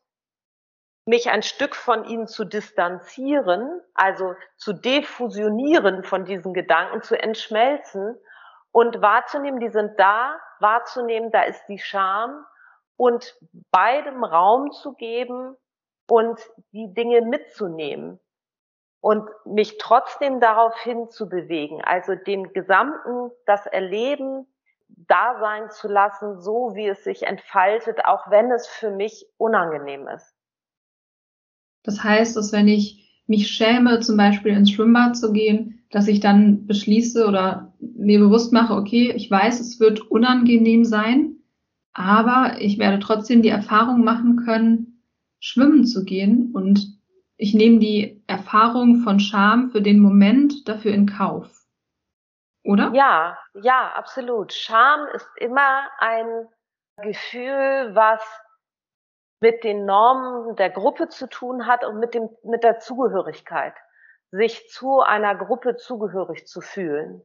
mich 1.06 1.30
ein 1.30 1.44
Stück 1.44 1.76
von 1.76 2.04
ihnen 2.06 2.28
zu 2.28 2.46
distanzieren, 2.46 3.82
also 3.94 4.36
zu 4.58 4.74
defusionieren 4.74 6.04
von 6.04 6.26
diesen 6.26 6.54
Gedanken, 6.54 7.02
zu 7.02 7.18
entschmelzen 7.18 8.18
und 8.72 9.02
wahrzunehmen, 9.02 9.60
die 9.60 9.70
sind 9.70 10.00
da, 10.00 10.40
wahrzunehmen, 10.60 11.32
da 11.32 11.44
ist 11.44 11.66
die 11.68 11.80
Scham 11.80 12.46
und 12.98 13.36
beidem 13.72 14.24
Raum 14.24 14.72
zu 14.72 14.94
geben 14.94 15.56
und 16.08 16.40
die 16.72 16.94
Dinge 16.94 17.22
mitzunehmen 17.22 18.20
und 19.02 19.28
mich 19.46 19.78
trotzdem 19.80 20.40
darauf 20.40 20.78
hin 20.80 21.10
zu 21.10 21.28
bewegen, 21.28 21.82
also 21.84 22.16
dem 22.16 22.54
Gesamten 22.54 23.32
das 23.46 23.66
Erleben 23.66 24.46
da 24.88 25.38
sein 25.40 25.70
zu 25.72 25.88
lassen, 25.88 26.40
so 26.40 26.76
wie 26.76 26.88
es 26.88 27.04
sich 27.04 27.24
entfaltet, 27.24 28.06
auch 28.06 28.30
wenn 28.30 28.52
es 28.52 28.68
für 28.68 28.92
mich 28.92 29.26
unangenehm 29.38 30.08
ist. 30.08 30.36
Das 31.84 32.04
heißt, 32.04 32.38
dass 32.38 32.52
wenn 32.52 32.68
ich 32.68 33.24
mich 33.26 33.48
schäme, 33.48 34.00
zum 34.02 34.18
Beispiel 34.18 34.52
ins 34.52 34.72
Schwimmbad 34.72 35.18
zu 35.18 35.32
gehen, 35.34 35.84
dass 35.90 36.08
ich 36.08 36.20
dann 36.20 36.68
beschließe 36.68 37.26
oder 37.26 37.74
mir 37.80 38.20
bewusst 38.20 38.54
mache, 38.54 38.74
okay, 38.76 39.12
ich 39.16 39.32
weiß, 39.32 39.60
es 39.60 39.80
wird 39.80 40.00
unangenehm 40.12 40.86
sein, 40.86 41.38
aber 41.94 42.58
ich 42.60 42.78
werde 42.78 43.00
trotzdem 43.00 43.42
die 43.42 43.50
Erfahrung 43.50 44.04
machen 44.04 44.38
können, 44.38 45.04
schwimmen 45.40 45.86
zu 45.86 46.06
gehen 46.06 46.52
und 46.54 47.00
ich 47.38 47.54
nehme 47.54 47.80
die 47.80 48.21
Erfahrung 48.32 49.04
von 49.04 49.20
Scham 49.20 49.70
für 49.72 49.82
den 49.82 50.00
Moment 50.00 50.68
dafür 50.68 50.94
in 50.94 51.06
Kauf. 51.06 51.50
Oder? 52.64 52.92
Ja, 52.94 53.38
ja, 53.54 53.92
absolut. 53.94 54.54
Scham 54.54 55.08
ist 55.14 55.30
immer 55.38 55.84
ein 56.00 56.48
Gefühl, 56.98 57.92
was 57.94 58.22
mit 59.42 59.64
den 59.64 59.86
Normen 59.86 60.56
der 60.56 60.70
Gruppe 60.70 61.10
zu 61.10 61.28
tun 61.28 61.66
hat 61.66 61.84
und 61.84 62.00
mit 62.00 62.14
dem, 62.14 62.30
mit 62.44 62.64
der 62.64 62.80
Zugehörigkeit. 62.80 63.74
Sich 64.32 64.70
zu 64.70 65.02
einer 65.02 65.36
Gruppe 65.36 65.76
zugehörig 65.76 66.48
zu 66.48 66.62
fühlen. 66.62 67.22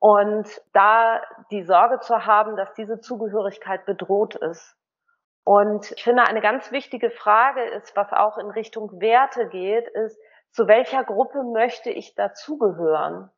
Und 0.00 0.48
da 0.72 1.20
die 1.50 1.62
Sorge 1.62 2.00
zu 2.00 2.24
haben, 2.24 2.56
dass 2.56 2.72
diese 2.72 3.00
Zugehörigkeit 3.00 3.84
bedroht 3.84 4.34
ist. 4.34 4.76
Und 5.44 5.92
ich 5.92 6.02
finde, 6.02 6.22
eine 6.24 6.40
ganz 6.40 6.72
wichtige 6.72 7.10
Frage 7.10 7.62
ist, 7.62 7.94
was 7.94 8.12
auch 8.12 8.38
in 8.38 8.50
Richtung 8.50 9.00
Werte 9.00 9.48
geht, 9.48 9.86
ist, 9.88 10.18
zu 10.52 10.66
welcher 10.66 11.04
Gruppe 11.04 11.42
möchte 11.42 11.90
ich 11.90 12.14
dazugehören? 12.14 13.30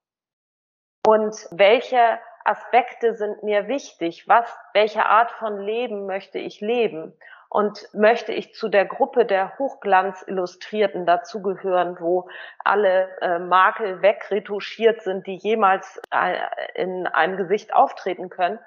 Und 1.06 1.34
welche 1.50 2.18
Aspekte 2.44 3.14
sind 3.14 3.42
mir 3.42 3.68
wichtig? 3.68 4.28
Was, 4.28 4.56
welche 4.72 5.06
Art 5.06 5.30
von 5.32 5.60
Leben 5.60 6.06
möchte 6.06 6.38
ich 6.38 6.60
leben? 6.60 7.16
Und 7.48 7.86
möchte 7.92 8.32
ich 8.32 8.54
zu 8.54 8.70
der 8.70 8.86
Gruppe 8.86 9.26
der 9.26 9.58
Hochglanzillustrierten 9.58 11.04
dazugehören, 11.04 11.98
wo 12.00 12.30
alle 12.64 13.10
äh, 13.20 13.38
Makel 13.38 14.00
wegretuschiert 14.00 15.02
sind, 15.02 15.26
die 15.26 15.36
jemals 15.36 16.00
äh, 16.10 16.38
in 16.74 17.06
einem 17.06 17.36
Gesicht 17.36 17.74
auftreten 17.74 18.30
können? 18.30 18.58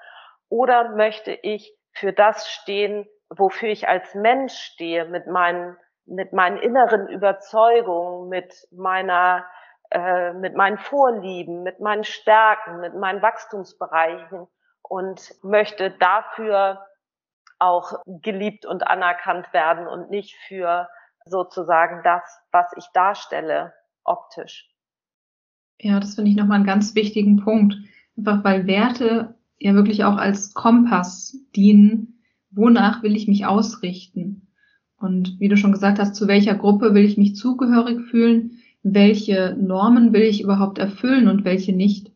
Oder 0.49 0.89
möchte 0.89 1.31
ich 1.31 1.75
für 1.93 2.13
das 2.13 2.47
stehen, 2.47 3.07
wofür 3.29 3.69
ich 3.69 3.87
als 3.87 4.13
Mensch 4.13 4.53
stehe, 4.53 5.05
mit 5.05 5.25
meinen, 5.25 5.77
mit 6.05 6.33
meinen 6.33 6.57
inneren 6.57 7.07
Überzeugungen, 7.07 8.29
mit 8.29 8.67
meiner, 8.71 9.45
äh, 9.91 10.33
mit 10.33 10.55
meinen 10.55 10.77
Vorlieben, 10.77 11.63
mit 11.63 11.79
meinen 11.79 12.03
Stärken, 12.03 12.79
mit 12.79 12.95
meinen 12.95 13.21
Wachstumsbereichen 13.21 14.47
und 14.81 15.35
möchte 15.43 15.91
dafür 15.91 16.85
auch 17.59 18.03
geliebt 18.05 18.65
und 18.65 18.85
anerkannt 18.85 19.51
werden 19.53 19.87
und 19.87 20.09
nicht 20.09 20.35
für 20.47 20.87
sozusagen 21.25 22.01
das, 22.03 22.21
was 22.51 22.67
ich 22.77 22.85
darstelle, 22.93 23.73
optisch. 24.03 24.69
Ja, 25.79 25.99
das 25.99 26.15
finde 26.15 26.31
ich 26.31 26.37
nochmal 26.37 26.57
einen 26.57 26.65
ganz 26.65 26.95
wichtigen 26.95 27.43
Punkt. 27.43 27.75
Einfach 28.17 28.43
weil 28.43 28.67
Werte 28.67 29.35
ja 29.57 29.73
wirklich 29.73 30.03
auch 30.03 30.17
als 30.17 30.53
Kompass 30.53 31.37
dienen, 31.55 32.23
wonach 32.51 33.03
will 33.03 33.15
ich 33.15 33.27
mich 33.27 33.45
ausrichten? 33.45 34.44
Und 34.97 35.39
wie 35.39 35.49
du 35.49 35.57
schon 35.57 35.71
gesagt 35.71 35.99
hast, 35.99 36.15
zu 36.15 36.27
welcher 36.27 36.55
Gruppe 36.55 36.93
will 36.93 37.03
ich 37.03 37.17
mich 37.17 37.35
zugehörig 37.35 38.01
fühlen? 38.09 38.59
Welche 38.83 39.55
Normen 39.59 40.13
will 40.13 40.23
ich 40.23 40.41
überhaupt 40.41 40.77
erfüllen 40.77 41.27
und 41.27 41.43
welche 41.43 41.73
nicht? 41.73 42.11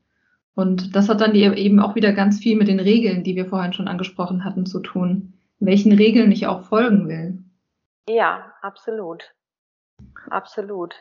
Und 0.55 0.95
das 0.95 1.09
hat 1.09 1.21
dann 1.21 1.35
eben 1.35 1.79
auch 1.79 1.95
wieder 1.95 2.13
ganz 2.13 2.39
viel 2.39 2.57
mit 2.57 2.67
den 2.67 2.79
Regeln, 2.79 3.23
die 3.23 3.35
wir 3.35 3.45
vorhin 3.45 3.73
schon 3.73 3.87
angesprochen 3.87 4.43
hatten, 4.43 4.65
zu 4.65 4.79
tun. 4.79 5.33
Welchen 5.59 5.93
Regeln 5.93 6.31
ich 6.31 6.47
auch 6.47 6.63
folgen 6.63 7.07
will. 7.07 7.43
Ja, 8.07 8.53
absolut. 8.61 9.33
Absolut. 10.29 10.95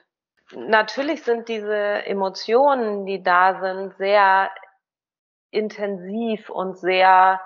Natürlich 0.55 1.23
sind 1.23 1.49
diese 1.49 1.75
Emotionen, 1.75 3.07
die 3.07 3.23
da 3.23 3.61
sind, 3.61 3.97
sehr 3.99 4.51
intensiv 5.51 6.51
und 6.51 6.79
sehr 6.79 7.41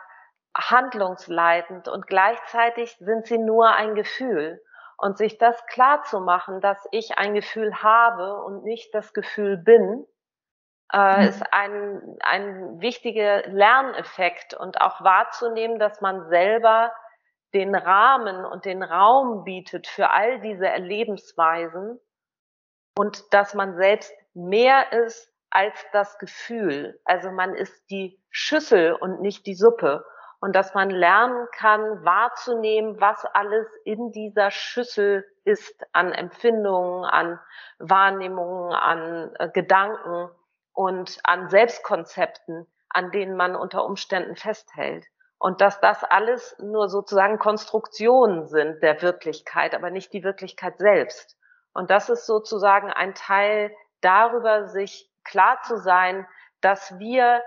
handlungsleitend 0.54 1.88
und 1.88 2.06
gleichzeitig 2.06 2.96
sind 2.98 3.26
sie 3.26 3.38
nur 3.38 3.68
ein 3.74 3.94
Gefühl. 3.94 4.62
Und 4.98 5.18
sich 5.18 5.36
das 5.36 5.66
klar 5.66 6.04
zu 6.04 6.20
machen, 6.20 6.60
dass 6.60 6.78
ich 6.92 7.18
ein 7.18 7.34
Gefühl 7.34 7.82
habe 7.82 8.36
und 8.44 8.62
nicht 8.62 8.94
das 8.94 9.12
Gefühl 9.12 9.56
bin, 9.56 10.06
äh, 10.92 11.16
mhm. 11.16 11.28
ist 11.28 11.42
ein, 11.52 12.18
ein 12.20 12.80
wichtiger 12.80 13.48
Lerneffekt 13.48 14.54
und 14.54 14.80
auch 14.80 15.02
wahrzunehmen, 15.02 15.78
dass 15.80 16.00
man 16.00 16.28
selber 16.28 16.92
den 17.52 17.74
Rahmen 17.74 18.44
und 18.44 18.64
den 18.64 18.82
Raum 18.82 19.44
bietet 19.44 19.86
für 19.86 20.10
all 20.10 20.40
diese 20.40 20.68
Erlebensweisen 20.68 21.98
und 22.96 23.34
dass 23.34 23.54
man 23.54 23.74
selbst 23.76 24.12
mehr 24.34 24.92
ist 24.92 25.32
als 25.50 25.74
das 25.92 26.18
Gefühl. 26.18 27.00
Also 27.04 27.30
man 27.30 27.54
ist 27.54 27.90
die 27.90 28.22
Schüssel 28.30 28.92
und 28.92 29.20
nicht 29.20 29.46
die 29.46 29.54
Suppe 29.54 30.04
und 30.42 30.56
dass 30.56 30.74
man 30.74 30.90
lernen 30.90 31.46
kann, 31.52 32.04
wahrzunehmen, 32.04 33.00
was 33.00 33.24
alles 33.26 33.68
in 33.84 34.10
dieser 34.10 34.50
Schüssel 34.50 35.24
ist 35.44 35.86
an 35.92 36.10
Empfindungen, 36.10 37.04
an 37.04 37.38
Wahrnehmungen, 37.78 38.72
an 38.72 39.32
äh, 39.38 39.48
Gedanken 39.50 40.28
und 40.72 41.20
an 41.22 41.48
Selbstkonzepten, 41.48 42.66
an 42.88 43.12
denen 43.12 43.36
man 43.36 43.54
unter 43.54 43.84
Umständen 43.84 44.34
festhält. 44.34 45.06
Und 45.38 45.60
dass 45.60 45.80
das 45.80 46.02
alles 46.02 46.56
nur 46.58 46.88
sozusagen 46.88 47.38
Konstruktionen 47.38 48.48
sind 48.48 48.82
der 48.82 49.00
Wirklichkeit, 49.00 49.76
aber 49.76 49.90
nicht 49.90 50.12
die 50.12 50.24
Wirklichkeit 50.24 50.76
selbst. 50.78 51.36
Und 51.72 51.88
das 51.92 52.08
ist 52.08 52.26
sozusagen 52.26 52.90
ein 52.90 53.14
Teil 53.14 53.72
darüber, 54.00 54.66
sich 54.66 55.08
klar 55.22 55.60
zu 55.62 55.76
sein, 55.76 56.26
dass 56.60 56.98
wir 56.98 57.42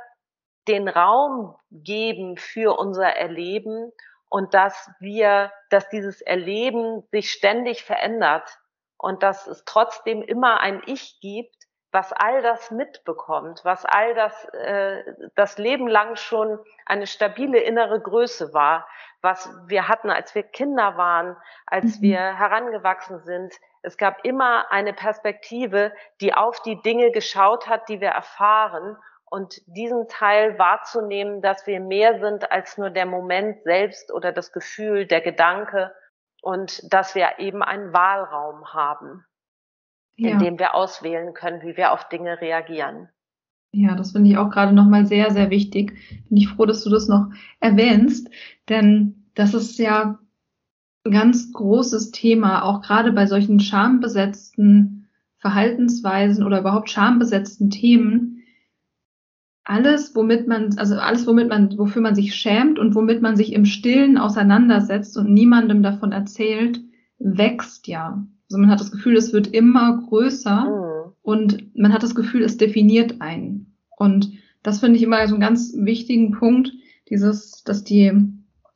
den 0.68 0.88
Raum 0.88 1.56
geben 1.72 2.38
für 2.38 2.78
unser 2.78 3.08
Erleben 3.08 3.92
und 4.30 4.54
dass 4.54 4.90
wir, 5.00 5.52
dass 5.70 5.90
dieses 5.90 6.22
Erleben 6.22 7.04
sich 7.12 7.32
ständig 7.32 7.84
verändert 7.84 8.60
und 8.98 9.24
dass 9.24 9.48
es 9.48 9.64
trotzdem 9.66 10.22
immer 10.22 10.60
ein 10.60 10.82
Ich 10.86 11.20
gibt, 11.22 11.56
was 11.92 12.12
all 12.12 12.42
das 12.42 12.72
mitbekommt, 12.72 13.62
was 13.64 13.86
all 13.86 14.14
das 14.14 14.46
äh, 14.54 15.02
das 15.36 15.58
Leben 15.58 15.88
lang 15.88 16.18
schon 16.18 16.60
eine 16.86 17.08
stabile 17.08 17.60
innere 17.60 18.02
Größe 18.02 18.54
war, 18.54 18.86
was 19.22 19.50
wir 19.68 19.88
hatten, 19.88 20.10
als 20.10 20.36
wir 20.36 20.44
Kinder 20.44 20.98
waren, 20.98 21.38
als 21.66 22.00
mhm. 22.00 22.02
wir 22.02 22.20
herangewachsen 22.38 23.20
sind. 23.20 23.56
Es 23.82 23.96
gab 23.96 24.26
immer 24.26 24.70
eine 24.72 24.92
Perspektive, 24.92 25.94
die 26.20 26.34
auf 26.34 26.62
die 26.64 26.82
Dinge 26.82 27.12
geschaut 27.12 27.70
hat, 27.70 27.88
die 27.88 28.02
wir 28.02 28.10
erfahren 28.10 28.98
und 29.36 29.62
diesen 29.68 30.08
Teil 30.08 30.58
wahrzunehmen, 30.58 31.42
dass 31.42 31.68
wir 31.68 31.80
mehr 31.80 32.20
sind 32.20 32.52
als 32.52 32.78
nur 32.78 32.90
der 32.90 33.06
Moment 33.06 33.62
selbst 33.64 34.12
oder 34.14 34.32
das 34.32 34.52
Gefühl, 34.52 35.06
der 35.06 35.22
Gedanke 35.22 35.92
und 36.42 36.82
dass 36.94 37.16
wir 37.16 37.40
eben 37.40 37.62
einen 37.62 37.94
Wahlraum 37.94 38.74
haben 38.74 39.26
ja. 40.18 40.32
in 40.32 40.40
dem 40.40 40.60
wir 40.60 40.76
auswählen 40.76 41.34
können, 41.34 41.62
wie 41.62 41.78
wir 41.78 41.92
auf 41.92 42.08
Dinge 42.10 42.40
reagieren. 42.42 43.10
Ja, 43.72 43.96
das 43.96 44.14
finde 44.14 44.30
ich 44.30 44.38
auch 44.38 44.50
gerade 44.50 44.74
nochmal 44.74 45.06
sehr, 45.06 45.32
sehr 45.32 45.50
wichtig. 45.50 45.98
Bin 46.30 46.38
ich 46.38 46.48
froh, 46.48 46.66
dass 46.66 46.84
du 46.84 46.90
das 46.90 47.08
noch 47.08 47.28
erwähnst, 47.60 48.30
denn 48.70 49.26
das 49.36 49.54
ist 49.54 49.78
ja 49.80 50.18
ein 51.04 51.12
ganz 51.12 51.52
großes 51.52 52.12
Thema, 52.12 52.64
auch 52.64 52.82
gerade 52.82 53.12
bei 53.12 53.26
solchen 53.26 53.60
schambesetzten 53.60 55.10
Verhaltensweisen 55.40 56.46
oder 56.46 56.62
überhaupt 56.62 56.90
schambesetzten 56.90 57.70
Themen. 57.70 58.35
Alles, 59.68 60.16
womit 60.16 60.48
man, 60.48 60.78
also 60.78 60.96
alles, 60.96 61.26
womit 61.26 61.50
man, 61.50 61.76
wofür 61.78 62.02
man 62.02 62.14
sich 62.14 62.36
schämt 62.36 62.78
und 62.78 62.94
womit 62.94 63.24
man 63.24 63.36
sich 63.36 63.52
im 63.52 63.66
Stillen 63.66 64.18
auseinandersetzt 64.20 65.18
und 65.18 65.34
niemandem 65.34 65.82
davon 65.82 66.12
erzählt, 66.12 66.82
wächst 67.18 67.88
ja. 67.88 68.24
Also 68.50 68.62
man 68.62 68.70
hat 68.70 68.80
das 68.80 68.92
Gefühl, 68.92 69.18
es 69.18 69.34
wird 69.34 69.48
immer 69.48 70.04
größer 70.08 70.66
mhm. 70.66 71.14
und 71.24 71.76
man 71.76 71.94
hat 71.94 72.04
das 72.04 72.14
Gefühl, 72.14 72.44
es 72.44 72.58
definiert 72.58 73.22
einen. 73.22 73.76
Und 73.98 74.34
das 74.62 74.82
finde 74.82 74.98
ich 74.98 75.04
immer 75.04 75.28
so 75.28 75.34
einen 75.34 75.42
ganz 75.42 75.74
wichtigen 75.76 76.32
Punkt, 76.32 76.72
dieses, 77.10 77.64
dass 77.64 77.84
die, 77.84 78.12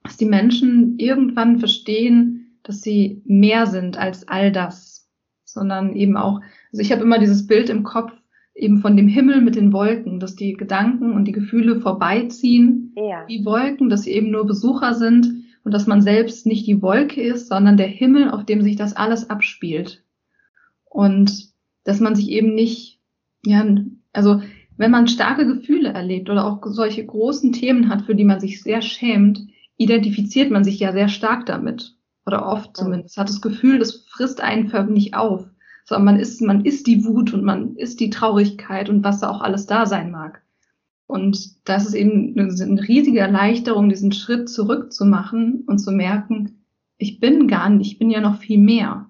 dass 0.03 0.17
die 0.17 0.25
Menschen 0.25 0.97
irgendwann 0.97 1.59
verstehen, 1.59 2.57
dass 2.63 2.81
sie 2.81 3.21
mehr 3.25 3.67
sind 3.67 3.97
als 3.97 4.27
all 4.27 4.51
das, 4.51 5.07
sondern 5.43 5.95
eben 5.95 6.17
auch, 6.17 6.41
also 6.71 6.81
ich 6.81 6.91
habe 6.91 7.03
immer 7.03 7.19
dieses 7.19 7.45
Bild 7.45 7.69
im 7.69 7.83
Kopf, 7.83 8.11
eben 8.59 8.79
von 8.79 8.97
dem 8.97 9.07
Himmel 9.07 9.41
mit 9.41 9.55
den 9.55 9.73
Wolken, 9.73 10.19
dass 10.19 10.35
die 10.35 10.53
Gedanken 10.53 11.13
und 11.13 11.25
die 11.25 11.31
Gefühle 11.31 11.79
vorbeiziehen, 11.79 12.93
ja. 12.95 13.23
wie 13.27 13.45
Wolken, 13.45 13.89
dass 13.89 14.03
sie 14.03 14.11
eben 14.11 14.31
nur 14.31 14.45
Besucher 14.45 14.93
sind 14.93 15.45
und 15.63 15.73
dass 15.73 15.87
man 15.87 16.01
selbst 16.01 16.45
nicht 16.45 16.67
die 16.67 16.81
Wolke 16.81 17.21
ist, 17.21 17.47
sondern 17.47 17.77
der 17.77 17.87
Himmel, 17.87 18.29
auf 18.29 18.45
dem 18.45 18.61
sich 18.61 18.75
das 18.75 18.95
alles 18.95 19.29
abspielt. 19.29 20.03
Und 20.85 21.49
dass 21.83 21.99
man 21.99 22.15
sich 22.15 22.29
eben 22.29 22.53
nicht, 22.53 22.99
ja, 23.45 23.65
also 24.13 24.41
wenn 24.77 24.91
man 24.91 25.07
starke 25.07 25.45
Gefühle 25.45 25.89
erlebt 25.89 26.29
oder 26.29 26.45
auch 26.45 26.59
solche 26.65 27.05
großen 27.05 27.51
Themen 27.51 27.89
hat, 27.89 28.03
für 28.03 28.15
die 28.15 28.23
man 28.23 28.39
sich 28.39 28.63
sehr 28.63 28.81
schämt, 28.81 29.41
identifiziert 29.77 30.51
man 30.51 30.63
sich 30.63 30.79
ja 30.79 30.91
sehr 30.91 31.09
stark 31.09 31.45
damit. 31.45 31.95
Oder 32.25 32.45
oft 32.45 32.77
zumindest. 32.77 33.17
Hat 33.17 33.29
das 33.29 33.41
Gefühl, 33.41 33.79
das 33.79 34.05
frisst 34.07 34.41
einen 34.41 34.69
förmlich 34.69 35.15
auf. 35.15 35.47
Sondern 35.89 36.05
man 36.05 36.19
ist, 36.19 36.39
man 36.39 36.65
ist 36.65 36.85
die 36.85 37.03
Wut 37.03 37.33
und 37.33 37.43
man 37.43 37.75
ist 37.75 37.99
die 37.99 38.11
Traurigkeit 38.11 38.91
und 38.91 39.03
was 39.03 39.21
da 39.21 39.29
auch 39.31 39.41
alles 39.41 39.65
da 39.65 39.87
sein 39.87 40.11
mag. 40.11 40.43
Und 41.07 41.67
das 41.67 41.87
ist 41.87 41.95
eben 41.95 42.37
eine 42.37 42.87
riesige 42.87 43.17
Erleichterung, 43.17 43.89
diesen 43.89 44.11
Schritt 44.11 44.49
zurückzumachen 44.49 45.63
und 45.65 45.79
zu 45.79 45.91
merken, 45.91 46.61
ich 46.99 47.19
bin 47.19 47.47
gar 47.47 47.71
nicht, 47.71 47.93
ich 47.93 47.97
bin 47.97 48.11
ja 48.11 48.21
noch 48.21 48.37
viel 48.37 48.59
mehr. 48.59 49.09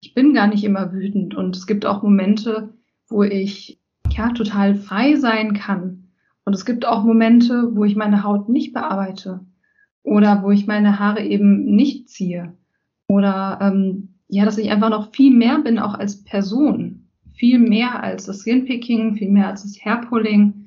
Ich 0.00 0.12
bin 0.12 0.34
gar 0.34 0.48
nicht 0.48 0.64
immer 0.64 0.92
wütend. 0.92 1.36
Und 1.36 1.56
es 1.56 1.68
gibt 1.68 1.86
auch 1.86 2.02
Momente, 2.02 2.74
wo 3.08 3.22
ich 3.22 3.80
ja 4.10 4.30
total 4.30 4.74
frei 4.74 5.14
sein 5.14 5.54
kann. 5.54 6.08
Und 6.44 6.52
es 6.52 6.64
gibt 6.64 6.84
auch 6.84 7.04
Momente, 7.04 7.76
wo 7.76 7.84
ich 7.84 7.94
meine 7.94 8.24
Haut 8.24 8.48
nicht 8.48 8.72
bearbeite 8.72 9.46
oder 10.02 10.42
wo 10.42 10.50
ich 10.50 10.66
meine 10.66 10.98
Haare 10.98 11.22
eben 11.22 11.64
nicht 11.76 12.08
ziehe 12.08 12.54
oder 13.06 13.60
ähm, 13.62 14.17
ja, 14.28 14.44
dass 14.44 14.58
ich 14.58 14.70
einfach 14.70 14.90
noch 14.90 15.12
viel 15.12 15.34
mehr 15.34 15.58
bin, 15.58 15.78
auch 15.78 15.94
als 15.94 16.22
Person, 16.22 17.08
viel 17.34 17.58
mehr 17.58 18.02
als 18.02 18.26
das 18.26 18.40
Skinpicking, 18.40 19.16
viel 19.16 19.30
mehr 19.30 19.48
als 19.48 19.62
das 19.62 19.84
Hairpulling 19.84 20.58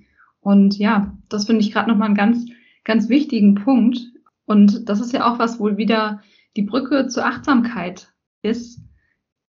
und 0.42 0.78
ja, 0.78 1.16
das 1.30 1.46
finde 1.46 1.62
ich 1.62 1.72
gerade 1.72 1.90
nochmal 1.90 2.08
einen 2.08 2.18
ganz, 2.18 2.46
ganz 2.84 3.08
wichtigen 3.10 3.56
Punkt. 3.56 4.00
Und 4.46 4.90
das 4.90 5.00
ist 5.00 5.14
ja 5.14 5.32
auch 5.32 5.40
was, 5.40 5.60
wo 5.60 5.78
wieder 5.78 6.22
die 6.58 6.64
Brücke 6.64 7.08
zur 7.08 7.26
Achtsamkeit 7.26 8.12
ist. 8.42 8.82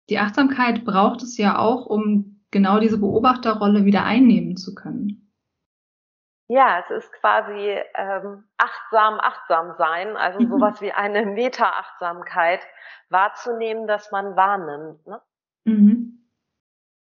Die 0.09 0.19
Achtsamkeit 0.19 0.83
braucht 0.83 1.23
es 1.23 1.37
ja 1.37 1.57
auch, 1.57 1.85
um 1.85 2.41
genau 2.51 2.79
diese 2.79 2.97
Beobachterrolle 2.97 3.85
wieder 3.85 4.03
einnehmen 4.03 4.57
zu 4.57 4.75
können. 4.75 5.30
Ja, 6.51 6.83
es 6.83 7.03
ist 7.03 7.13
quasi 7.13 7.77
ähm, 7.95 8.43
achtsam, 8.57 9.21
achtsam 9.21 9.73
sein, 9.77 10.17
also 10.17 10.41
mhm. 10.41 10.49
sowas 10.49 10.81
wie 10.81 10.91
eine 10.91 11.25
Meta-Achtsamkeit 11.25 12.59
wahrzunehmen, 13.09 13.87
dass 13.87 14.11
man 14.11 14.35
wahrnimmt. 14.35 15.07
Ne? 15.07 15.21
Mhm. 15.63 16.19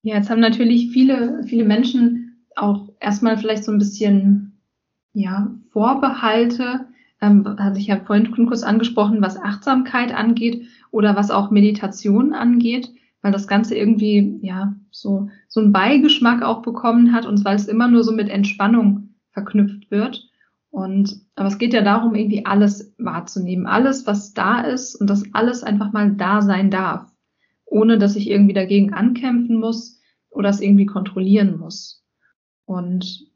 Ja, 0.00 0.14
jetzt 0.16 0.30
haben 0.30 0.40
natürlich 0.40 0.92
viele, 0.92 1.42
viele 1.44 1.66
Menschen 1.66 2.46
auch 2.56 2.88
erstmal 3.00 3.36
vielleicht 3.36 3.64
so 3.64 3.72
ein 3.72 3.78
bisschen 3.78 4.62
ja, 5.12 5.50
Vorbehalte. 5.72 6.86
Ähm, 7.20 7.44
hatte 7.58 7.80
ich 7.80 7.88
ja 7.88 8.00
vorhin 8.00 8.32
kurz 8.46 8.62
angesprochen, 8.62 9.20
was 9.20 9.38
Achtsamkeit 9.38 10.14
angeht 10.14 10.66
oder 10.90 11.16
was 11.16 11.30
auch 11.30 11.50
Meditation 11.50 12.32
angeht, 12.32 12.88
weil 13.20 13.32
das 13.32 13.46
Ganze 13.46 13.76
irgendwie 13.76 14.38
ja 14.40 14.74
so, 14.90 15.28
so 15.48 15.60
einen 15.60 15.72
Beigeschmack 15.72 16.42
auch 16.42 16.62
bekommen 16.62 17.12
hat 17.12 17.26
und 17.26 17.44
weil 17.44 17.56
es 17.56 17.68
immer 17.68 17.88
nur 17.88 18.04
so 18.04 18.12
mit 18.12 18.30
Entspannung 18.30 19.03
verknüpft 19.34 19.90
wird. 19.90 20.30
Und 20.70 21.20
aber 21.36 21.48
es 21.48 21.58
geht 21.58 21.72
ja 21.72 21.82
darum, 21.82 22.14
irgendwie 22.14 22.46
alles 22.46 22.94
wahrzunehmen, 22.98 23.66
alles, 23.66 24.06
was 24.06 24.34
da 24.34 24.62
ist 24.62 24.96
und 24.96 25.08
dass 25.08 25.22
alles 25.32 25.62
einfach 25.62 25.92
mal 25.92 26.12
da 26.12 26.42
sein 26.42 26.70
darf, 26.70 27.12
ohne 27.64 27.98
dass 27.98 28.16
ich 28.16 28.28
irgendwie 28.28 28.54
dagegen 28.54 28.92
ankämpfen 28.92 29.60
muss 29.60 30.00
oder 30.30 30.48
es 30.48 30.60
irgendwie 30.60 30.86
kontrollieren 30.86 31.58
muss. 31.58 32.02
Und 32.64 33.30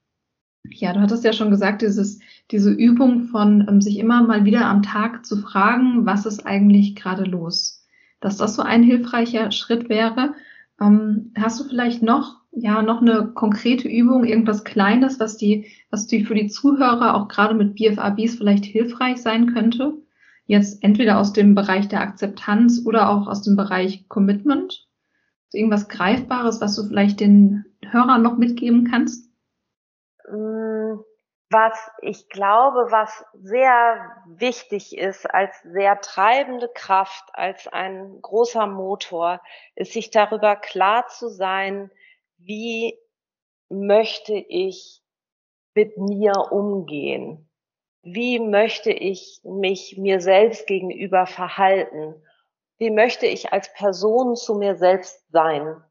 ja, 0.70 0.92
du 0.92 1.00
hattest 1.00 1.24
ja 1.24 1.32
schon 1.32 1.50
gesagt, 1.50 1.82
dieses, 1.82 2.20
diese 2.50 2.72
Übung 2.72 3.24
von 3.24 3.66
ähm, 3.68 3.80
sich 3.80 3.98
immer 3.98 4.22
mal 4.22 4.44
wieder 4.44 4.66
am 4.66 4.82
Tag 4.82 5.24
zu 5.24 5.36
fragen, 5.36 6.06
was 6.06 6.26
ist 6.26 6.46
eigentlich 6.46 6.96
gerade 6.96 7.24
los? 7.24 7.86
Dass 8.20 8.36
das 8.36 8.54
so 8.56 8.62
ein 8.62 8.82
hilfreicher 8.82 9.52
Schritt 9.52 9.88
wäre. 9.88 10.34
Ähm, 10.80 11.32
hast 11.36 11.60
du 11.60 11.64
vielleicht 11.64 12.02
noch, 12.02 12.42
ja, 12.52 12.82
noch 12.82 13.00
eine 13.00 13.32
konkrete 13.34 13.88
Übung, 13.88 14.24
irgendwas 14.24 14.64
Kleines, 14.64 15.18
was 15.20 15.36
die, 15.36 15.66
was 15.90 16.06
die 16.06 16.24
für 16.24 16.34
die 16.34 16.48
Zuhörer 16.48 17.14
auch 17.14 17.28
gerade 17.28 17.54
mit 17.54 17.74
BFABs 17.74 18.36
vielleicht 18.36 18.64
hilfreich 18.64 19.18
sein 19.18 19.52
könnte? 19.52 19.94
Jetzt 20.46 20.82
entweder 20.82 21.18
aus 21.18 21.32
dem 21.32 21.54
Bereich 21.54 21.88
der 21.88 22.00
Akzeptanz 22.00 22.82
oder 22.86 23.10
auch 23.10 23.26
aus 23.26 23.42
dem 23.42 23.56
Bereich 23.56 24.08
Commitment? 24.08 24.86
Irgendwas 25.52 25.88
Greifbares, 25.88 26.60
was 26.60 26.76
du 26.76 26.84
vielleicht 26.84 27.20
den 27.20 27.64
Hörern 27.84 28.22
noch 28.22 28.38
mitgeben 28.38 28.84
kannst? 28.84 29.30
Mm, 30.30 31.00
was 31.50 31.90
ich 32.02 32.28
glaube, 32.28 32.90
was 32.90 33.24
sehr 33.34 34.22
wichtig 34.26 34.96
ist 34.96 35.26
als 35.32 35.60
sehr 35.62 36.00
treibende 36.00 36.68
Kraft, 36.68 37.24
als 37.32 37.66
ein 37.68 38.20
großer 38.20 38.66
Motor, 38.66 39.40
ist 39.74 39.92
sich 39.92 40.10
darüber 40.10 40.56
klar 40.56 41.06
zu 41.08 41.28
sein, 41.28 41.90
wie 42.36 42.98
möchte 43.70 44.34
ich 44.34 45.02
mit 45.74 45.96
mir 45.96 46.34
umgehen? 46.50 47.50
Wie 48.02 48.40
möchte 48.40 48.90
ich 48.90 49.40
mich 49.44 49.96
mir 49.98 50.20
selbst 50.20 50.66
gegenüber 50.66 51.26
verhalten? 51.26 52.14
Wie 52.76 52.90
möchte 52.90 53.26
ich 53.26 53.52
als 53.52 53.72
Person 53.72 54.36
zu 54.36 54.54
mir 54.54 54.76
selbst 54.76 55.30
sein? 55.30 55.82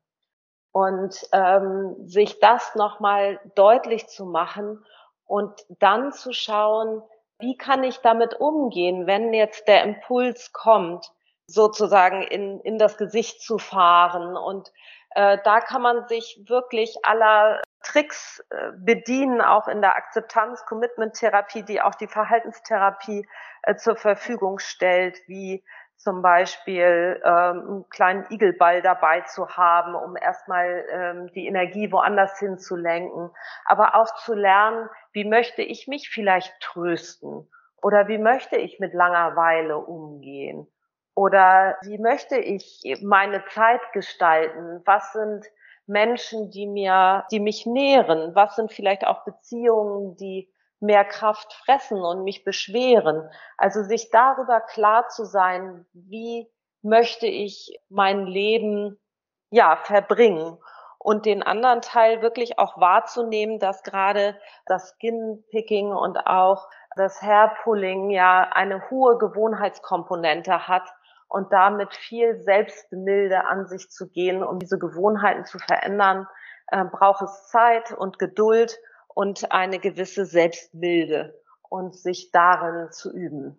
und 0.78 1.28
ähm, 1.32 1.96
sich 2.08 2.40
das 2.40 2.76
nochmal 2.76 3.40
deutlich 3.56 4.08
zu 4.10 4.26
machen 4.26 4.86
und 5.28 5.66
dann 5.80 6.12
zu 6.12 6.34
schauen, 6.34 7.02
wie 7.40 7.58
kann 7.58 7.84
ich 7.84 8.00
damit 8.00 8.36
umgehen, 8.40 9.06
wenn 9.06 9.34
jetzt 9.34 9.68
der 9.68 9.84
Impuls 9.84 10.52
kommt, 10.54 11.12
sozusagen 11.46 12.24
in, 12.24 12.60
in 12.62 12.78
das 12.78 12.98
Gesicht 12.98 13.42
zu 13.42 13.58
fahren. 13.58 14.36
Und 14.36 14.72
äh, 15.12 15.38
da 15.44 15.62
kann 15.62 15.82
man 15.82 16.08
sich 16.08 16.44
wirklich 16.48 16.98
aller 17.04 17.62
Tricks 17.84 18.44
äh, 18.50 18.72
bedienen, 18.78 19.42
auch 19.42 19.68
in 19.68 19.82
der 19.82 19.96
Akzeptanz, 19.96 20.66
Commitment-Therapie, 20.66 21.64
die 21.64 21.82
auch 21.82 21.96
die 21.96 22.08
Verhaltenstherapie 22.08 23.28
äh, 23.64 23.76
zur 23.76 23.96
Verfügung 23.96 24.60
stellt, 24.60 25.18
wie 25.28 25.64
zum 25.98 26.22
Beispiel 26.22 27.22
ähm, 27.26 27.32
einen 27.68 27.90
kleinen 27.90 28.26
Igelball 28.30 28.82
dabei 28.82 29.22
zu 29.22 29.50
haben, 29.50 29.96
um 29.96 30.16
erstmal 30.16 30.86
ähm, 30.92 31.32
die 31.34 31.48
Energie 31.48 31.92
woanders 31.92 32.40
hinzulenken, 32.40 33.32
aber 33.66 33.96
auch 33.96 34.14
zu 34.16 34.34
lernen, 34.34 34.90
wie 35.12 35.26
möchte 35.26 35.64
ich 35.64 35.88
mich 35.88 36.10
vielleicht 36.10 36.54
trösten 36.62 37.50
Oder 37.82 38.08
wie 38.08 38.18
möchte 38.18 38.58
ich 38.58 38.80
mit 38.80 38.94
Langeweile 38.94 39.78
umgehen? 39.78 40.68
Oder 41.16 41.78
wie 41.82 41.98
möchte 41.98 42.38
ich 42.38 42.84
meine 43.04 43.44
Zeit 43.46 43.82
gestalten? 43.94 44.82
Was 44.86 45.14
sind 45.14 45.46
Menschen, 45.88 46.52
die 46.52 46.68
mir, 46.68 47.26
die 47.32 47.40
mich 47.40 47.66
nähren? 47.66 48.36
Was 48.36 48.56
sind 48.56 48.72
vielleicht 48.72 49.06
auch 49.06 49.26
Beziehungen, 49.26 50.16
die 50.18 50.52
mehr 50.80 51.06
Kraft 51.06 51.54
fressen 51.54 52.02
und 52.02 52.24
mich 52.24 52.44
beschweren? 52.44 53.30
Also 53.58 53.84
sich 53.84 54.10
darüber 54.12 54.62
klar 54.62 55.10
zu 55.10 55.26
sein, 55.26 55.86
wie 55.94 56.52
möchte 56.82 57.28
ich 57.28 57.80
mein 57.90 58.26
Leben, 58.26 59.00
ja, 59.50 59.78
verbringen? 59.78 60.58
und 61.08 61.26
den 61.26 61.42
anderen 61.42 61.80
Teil 61.80 62.22
wirklich 62.22 62.60
auch 62.60 62.82
wahrzunehmen, 62.82 63.60
dass 63.60 63.84
gerade 63.84 64.38
das 64.66 64.90
Skin-Picking 64.90 65.94
und 65.94 66.28
auch 66.28 66.68
das 66.98 67.22
Hair-Pulling 67.22 68.10
ja 68.10 68.50
eine 68.52 68.90
hohe 68.90 69.18
Gewohnheitskomponente 69.18 70.68
hat 70.68 70.84
und 71.30 71.54
damit 71.54 71.94
viel 71.94 72.42
Selbstmilde 72.42 73.46
an 73.46 73.68
sich 73.68 73.90
zu 73.90 74.10
gehen, 74.10 74.44
um 74.44 74.60
diese 74.60 74.80
Gewohnheiten 74.80 75.46
zu 75.46 75.60
verändern, 75.60 76.28
äh, 76.72 76.84
braucht 76.84 77.22
es 77.22 77.48
Zeit 77.48 77.94
und 77.94 78.20
Geduld 78.20 78.78
und 79.18 79.52
eine 79.52 79.80
gewisse 79.80 80.28
Selbstmilde 80.28 81.34
und 81.70 81.96
sich 81.96 82.30
darin 82.32 82.92
zu 82.92 83.12
üben. 83.12 83.58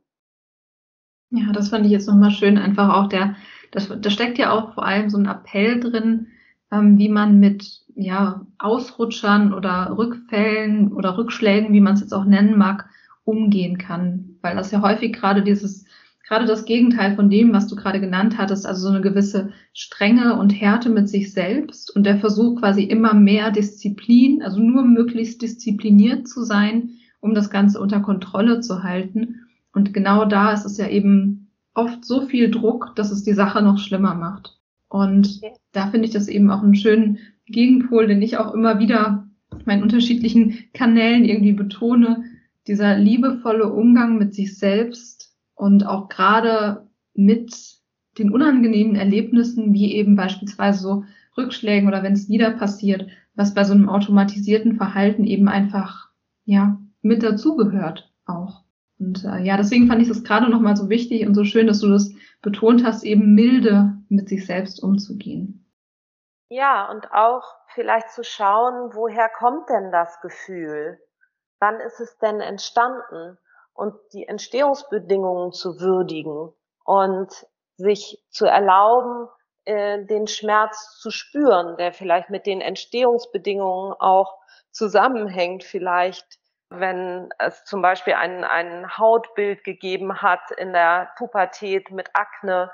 Ja, 1.31 1.51
das 1.53 1.71
fand 1.71 1.85
ich 1.85 1.91
jetzt 1.91 2.07
nochmal 2.07 2.31
schön, 2.31 2.59
einfach 2.59 2.95
auch 2.95 3.09
der, 3.09 3.35
das, 3.73 3.89
da 3.89 4.09
steckt 4.09 4.39
ja 4.39 4.53
auch 4.53 4.75
vor 4.75 4.87
allem 4.87 5.11
so 5.11 5.19
ein 5.19 5.27
Appell 5.27 5.81
drin, 5.81 6.29
ähm, 6.71 6.97
wie 6.97 7.09
man 7.09 7.41
mit 7.41 7.85
ja, 7.97 8.47
Ausrutschern 8.59 9.53
oder 9.53 9.99
Rückfällen 9.99 10.93
oder 10.93 11.19
Rückschlägen, 11.19 11.73
wie 11.73 11.81
man 11.81 11.95
es 11.95 12.03
jetzt 12.03 12.15
auch 12.15 12.25
nennen 12.25 12.57
mag, 12.57 12.89
umgehen 13.25 13.79
kann. 13.79 14.37
Weil 14.43 14.55
das 14.55 14.71
ja 14.71 14.81
häufig 14.81 15.13
gerade 15.13 15.43
dieses, 15.43 15.87
gerade 16.29 16.45
das 16.45 16.66
Gegenteil 16.66 17.16
von 17.16 17.31
dem, 17.31 17.55
was 17.55 17.68
du 17.68 17.74
gerade 17.74 18.01
genannt 18.01 18.37
hattest, 18.37 18.66
also 18.66 18.83
so 18.83 18.89
eine 18.89 19.01
gewisse 19.01 19.51
Strenge 19.72 20.39
und 20.39 20.51
Härte 20.51 20.91
mit 20.91 21.09
sich 21.09 21.33
selbst 21.33 21.95
und 21.97 22.05
der 22.05 22.18
Versuch 22.18 22.61
quasi 22.61 22.83
immer 22.83 23.14
mehr 23.14 23.51
Disziplin, 23.51 24.43
also 24.43 24.61
nur 24.61 24.85
möglichst 24.85 25.41
diszipliniert 25.41 26.29
zu 26.29 26.43
sein, 26.43 26.91
um 27.20 27.35
das 27.35 27.49
Ganze 27.49 27.81
unter 27.81 28.01
Kontrolle 28.01 28.61
zu 28.61 28.83
halten. 28.83 29.47
Und 29.72 29.95
genau 29.95 30.26
da 30.26 30.53
ist 30.53 30.66
es 30.66 30.76
ja 30.76 30.89
eben 30.89 31.49
oft 31.72 32.05
so 32.05 32.26
viel 32.26 32.51
Druck, 32.51 32.95
dass 32.95 33.11
es 33.11 33.22
die 33.24 33.33
Sache 33.33 33.62
noch 33.62 33.79
schlimmer 33.79 34.14
macht. 34.14 34.59
Und 34.89 35.41
da 35.72 35.91
finde 35.91 36.07
ich 36.09 36.12
das 36.12 36.29
eben 36.29 36.51
auch 36.51 36.62
einen 36.62 36.74
schönen 36.74 37.18
Gegenpol, 37.47 38.07
den 38.07 38.20
ich 38.20 38.37
auch 38.37 38.53
immer 38.53 38.79
wieder 38.79 39.26
auf 39.51 39.64
meinen 39.64 39.83
unterschiedlichen 39.83 40.59
Kanälen 40.74 41.24
irgendwie 41.24 41.53
betone. 41.53 42.24
Dieser 42.66 42.99
liebevolle 42.99 43.72
Umgang 43.72 44.18
mit 44.18 44.35
sich 44.35 44.59
selbst 44.59 45.18
und 45.59 45.87
auch 45.87 46.09
gerade 46.09 46.89
mit 47.15 47.79
den 48.17 48.33
unangenehmen 48.33 48.97
Erlebnissen, 48.97 49.73
wie 49.73 49.95
eben 49.95 50.17
beispielsweise 50.17 50.81
so 50.81 51.05
Rückschlägen 51.37 51.89
oder 51.89 52.03
wenn 52.03 52.13
es 52.13 52.29
wieder 52.29 52.53
passiert, 52.53 53.09
was 53.35 53.55
bei 53.55 53.65
so 53.65 53.75
einem 53.75 53.89
automatisierten 53.89 54.77
Verhalten 54.77 55.25
eben 55.25 55.49
einfach, 55.49 56.11
ja, 56.45 56.79
mit 57.03 57.23
dazugehört 57.23 58.13
auch. 58.27 58.65
Und 58.99 59.25
äh, 59.25 59.39
ja, 59.39 59.57
deswegen 59.57 59.87
fand 59.87 60.03
ich 60.03 60.09
das 60.09 60.25
gerade 60.25 60.51
nochmal 60.51 60.77
so 60.77 60.89
wichtig 60.89 61.27
und 61.27 61.35
so 61.35 61.45
schön, 61.45 61.67
dass 61.67 61.81
du 61.81 61.89
das 61.89 62.13
betont 62.43 62.85
hast, 62.85 63.05
eben 63.05 63.35
milde 63.35 63.95
mit 64.09 64.29
sich 64.29 64.47
selbst 64.47 64.83
umzugehen. 64.83 65.65
Ja, 66.51 66.91
und 66.91 67.13
auch 67.13 67.45
vielleicht 67.75 68.11
zu 68.11 68.25
schauen, 68.25 68.91
woher 68.95 69.29
kommt 69.29 69.69
denn 69.69 69.93
das 69.93 70.21
Gefühl? 70.21 70.99
Wann 71.61 71.81
ist 71.81 72.01
es 72.01 72.17
denn 72.19 72.41
entstanden? 72.41 73.39
Und 73.79 73.95
die 74.12 74.26
Entstehungsbedingungen 74.26 75.53
zu 75.53 75.79
würdigen 75.79 76.53
und 76.85 77.47
sich 77.76 78.24
zu 78.29 78.45
erlauben, 78.45 79.29
äh, 79.66 80.05
den 80.05 80.26
Schmerz 80.26 80.99
zu 80.99 81.12
spüren, 81.12 81.76
der 81.76 81.93
vielleicht 81.93 82.29
mit 82.29 82.45
den 82.47 82.61
Entstehungsbedingungen 82.61 83.95
auch 84.01 84.37
zusammenhängt, 84.72 85.62
vielleicht 85.62 86.26
wenn 86.70 87.31
es 87.39 87.64
zum 87.64 87.81
Beispiel 87.81 88.14
ein, 88.14 88.43
ein 88.43 88.99
Hautbild 88.99 89.62
gegeben 89.62 90.22
hat 90.22 90.51
in 90.57 90.72
der 90.72 91.12
Pubertät 91.16 91.93
mit 91.93 92.11
Akne, 92.14 92.72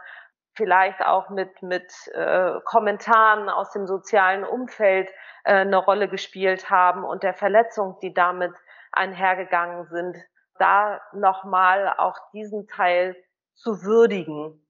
vielleicht 0.57 1.03
auch 1.03 1.29
mit, 1.29 1.63
mit 1.63 1.93
äh, 2.15 2.61
Kommentaren 2.65 3.51
aus 3.51 3.73
dem 3.73 3.87
sozialen 3.87 4.45
Umfeld 4.45 5.11
äh, 5.45 5.57
eine 5.57 5.77
Rolle 5.77 6.09
gespielt 6.09 6.71
haben 6.71 7.05
und 7.05 7.23
der 7.23 7.35
Verletzung, 7.35 7.99
die 8.01 8.15
damit 8.15 8.55
einhergegangen 8.91 9.85
sind, 9.91 10.17
da 10.59 11.01
nochmal 11.13 11.95
auch 11.99 12.17
diesen 12.33 12.67
Teil 12.67 13.17
zu 13.55 13.83
würdigen, 13.83 14.61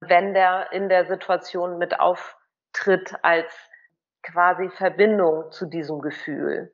wenn 0.00 0.34
der 0.34 0.72
in 0.72 0.88
der 0.88 1.06
Situation 1.06 1.78
mit 1.78 2.00
auftritt 2.00 3.14
als 3.22 3.52
quasi 4.22 4.68
Verbindung 4.70 5.50
zu 5.50 5.66
diesem 5.66 6.00
Gefühl. 6.00 6.72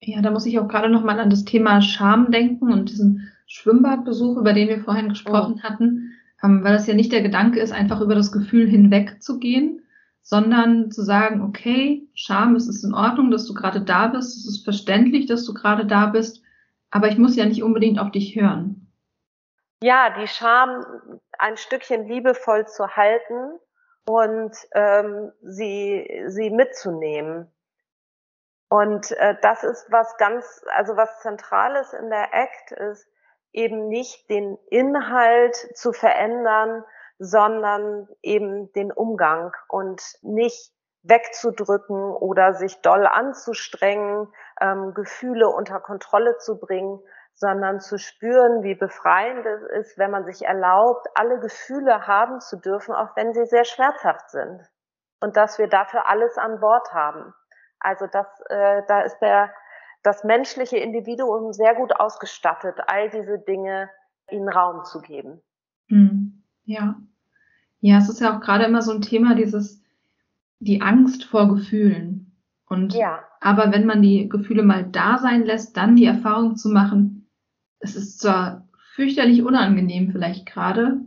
Ja, 0.00 0.20
da 0.20 0.30
muss 0.30 0.46
ich 0.46 0.58
auch 0.58 0.68
gerade 0.68 0.88
noch 0.88 1.02
mal 1.02 1.18
an 1.18 1.30
das 1.30 1.44
Thema 1.44 1.80
Scham 1.80 2.30
denken 2.30 2.72
und 2.72 2.90
diesen 2.90 3.32
Schwimmbadbesuch, 3.46 4.36
über 4.36 4.52
den 4.52 4.68
wir 4.68 4.80
vorhin 4.80 5.08
gesprochen 5.08 5.60
oh. 5.60 5.62
hatten, 5.62 6.12
ähm, 6.42 6.62
weil 6.62 6.74
das 6.74 6.86
ja 6.86 6.94
nicht 6.94 7.12
der 7.12 7.22
Gedanke 7.22 7.60
ist, 7.60 7.72
einfach 7.72 8.00
über 8.00 8.14
das 8.14 8.32
Gefühl 8.32 8.68
hinwegzugehen, 8.68 9.82
sondern 10.22 10.90
zu 10.90 11.02
sagen, 11.02 11.42
okay, 11.42 12.08
Scham, 12.14 12.56
es 12.56 12.68
ist 12.68 12.84
in 12.84 12.92
Ordnung, 12.92 13.30
dass 13.30 13.46
du 13.46 13.54
gerade 13.54 13.80
da 13.80 14.08
bist, 14.08 14.36
es 14.36 14.46
ist 14.46 14.64
verständlich, 14.64 15.26
dass 15.26 15.44
du 15.44 15.54
gerade 15.54 15.86
da 15.86 16.06
bist, 16.06 16.42
aber 16.96 17.08
ich 17.08 17.18
muss 17.18 17.36
ja 17.36 17.44
nicht 17.44 17.62
unbedingt 17.62 17.98
auf 17.98 18.10
dich 18.10 18.34
hören. 18.34 18.90
Ja, 19.82 20.08
die 20.18 20.26
Scham 20.26 21.20
ein 21.38 21.58
Stückchen 21.58 22.08
liebevoll 22.08 22.66
zu 22.66 22.96
halten 22.96 23.58
und 24.08 24.56
ähm, 24.72 25.30
sie, 25.42 26.24
sie 26.28 26.48
mitzunehmen. 26.48 27.52
Und 28.70 29.12
äh, 29.12 29.36
das 29.42 29.62
ist 29.62 29.86
was 29.90 30.16
ganz, 30.16 30.64
also 30.74 30.96
was 30.96 31.20
Zentrales 31.20 31.92
in 31.92 32.08
der 32.08 32.32
Act 32.32 32.72
ist, 32.72 33.06
eben 33.52 33.88
nicht 33.88 34.30
den 34.30 34.56
Inhalt 34.70 35.54
zu 35.74 35.92
verändern, 35.92 36.82
sondern 37.18 38.08
eben 38.22 38.72
den 38.72 38.90
Umgang 38.90 39.52
und 39.68 40.02
nicht 40.22 40.72
wegzudrücken 41.02 42.12
oder 42.12 42.54
sich 42.54 42.80
doll 42.80 43.06
anzustrengen, 43.06 44.28
ähm, 44.60 44.94
Gefühle 44.94 45.48
unter 45.48 45.80
Kontrolle 45.80 46.38
zu 46.38 46.58
bringen, 46.58 47.00
sondern 47.34 47.80
zu 47.80 47.98
spüren, 47.98 48.62
wie 48.62 48.74
befreiend 48.74 49.44
es 49.44 49.62
ist, 49.62 49.98
wenn 49.98 50.10
man 50.10 50.24
sich 50.24 50.42
erlaubt, 50.42 51.06
alle 51.14 51.38
Gefühle 51.38 52.06
haben 52.06 52.40
zu 52.40 52.56
dürfen, 52.56 52.94
auch 52.94 53.14
wenn 53.14 53.34
sie 53.34 53.44
sehr 53.44 53.64
schmerzhaft 53.64 54.30
sind. 54.30 54.62
Und 55.20 55.36
dass 55.36 55.58
wir 55.58 55.68
dafür 55.68 56.08
alles 56.08 56.36
an 56.38 56.60
Bord 56.60 56.92
haben. 56.92 57.34
Also 57.78 58.06
das, 58.06 58.26
äh, 58.48 58.82
da 58.88 59.02
ist 59.02 59.18
der, 59.18 59.50
das 60.02 60.24
menschliche 60.24 60.78
Individuum 60.78 61.52
sehr 61.52 61.74
gut 61.74 61.94
ausgestattet, 61.98 62.78
all 62.86 63.10
diese 63.10 63.38
Dinge 63.38 63.90
ihnen 64.30 64.48
Raum 64.48 64.84
zu 64.84 65.00
geben. 65.00 65.42
Hm. 65.88 66.42
Ja. 66.64 66.96
Ja, 67.80 67.98
es 67.98 68.08
ist 68.08 68.20
ja 68.20 68.34
auch 68.34 68.40
gerade 68.40 68.64
immer 68.64 68.82
so 68.82 68.92
ein 68.92 69.02
Thema, 69.02 69.34
dieses, 69.34 69.82
die 70.58 70.80
Angst 70.80 71.24
vor 71.24 71.48
Gefühlen. 71.48 72.25
Und, 72.68 72.94
ja. 72.94 73.22
aber 73.40 73.72
wenn 73.72 73.86
man 73.86 74.02
die 74.02 74.28
Gefühle 74.28 74.62
mal 74.62 74.84
da 74.84 75.18
sein 75.18 75.44
lässt, 75.44 75.76
dann 75.76 75.96
die 75.96 76.06
Erfahrung 76.06 76.56
zu 76.56 76.68
machen, 76.68 77.30
es 77.78 77.94
ist 77.94 78.20
zwar 78.20 78.66
fürchterlich 78.94 79.42
unangenehm 79.42 80.10
vielleicht 80.10 80.46
gerade, 80.46 81.00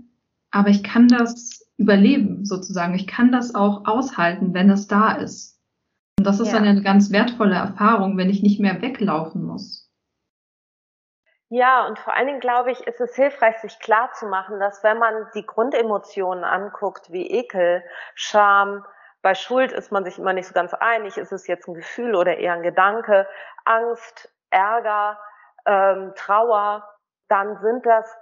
aber 0.52 0.70
ich 0.70 0.84
kann 0.84 1.08
das 1.08 1.70
überleben 1.78 2.46
sozusagen. 2.46 2.94
Ich 2.94 3.08
kann 3.08 3.32
das 3.32 3.56
auch 3.56 3.86
aushalten, 3.86 4.54
wenn 4.54 4.70
es 4.70 4.88
da 4.88 5.14
ist. 5.14 5.60
Und 6.20 6.26
das 6.26 6.40
ist 6.40 6.52
ja. 6.52 6.56
dann 6.56 6.68
eine 6.68 6.82
ganz 6.82 7.12
wertvolle 7.12 7.56
Erfahrung, 7.56 8.18
wenn 8.18 8.30
ich 8.30 8.44
nicht 8.44 8.60
mehr 8.60 8.82
weglaufen 8.82 9.44
muss. 9.44 9.90
Ja, 11.52 11.88
und 11.88 11.98
vor 11.98 12.14
allen 12.14 12.28
Dingen 12.28 12.42
glaube 12.42 12.72
ich, 12.72 12.82
ist 12.82 13.02
es 13.02 13.16
hilfreich, 13.16 13.58
sich 13.58 13.80
klar 13.80 14.12
zu 14.14 14.28
machen, 14.28 14.60
dass 14.60 14.84
wenn 14.84 15.00
man 15.00 15.14
die 15.34 15.46
Grundemotionen 15.46 16.44
anguckt, 16.44 17.12
wie 17.12 17.26
Ekel, 17.26 17.84
Scham, 18.14 18.86
bei 19.22 19.36
Schuld 19.36 19.72
ist 19.72 19.92
man 19.92 20.06
sich 20.06 20.18
immer 20.18 20.34
nicht 20.34 20.48
so 20.48 20.54
ganz 20.54 20.74
einig, 20.74 21.18
ist 21.18 21.32
es 21.32 21.48
jetzt 21.48 21.68
ein 21.68 21.74
Gefühl 21.74 22.16
oder 22.16 22.38
eher 22.38 22.54
ein 22.54 22.64
Gedanke, 22.64 23.28
Angst, 23.66 24.34
Ärger, 24.50 25.20
ähm, 25.66 26.14
Trauer, 26.16 26.88
dann 27.28 27.58
sind 27.62 27.86
das 27.86 28.18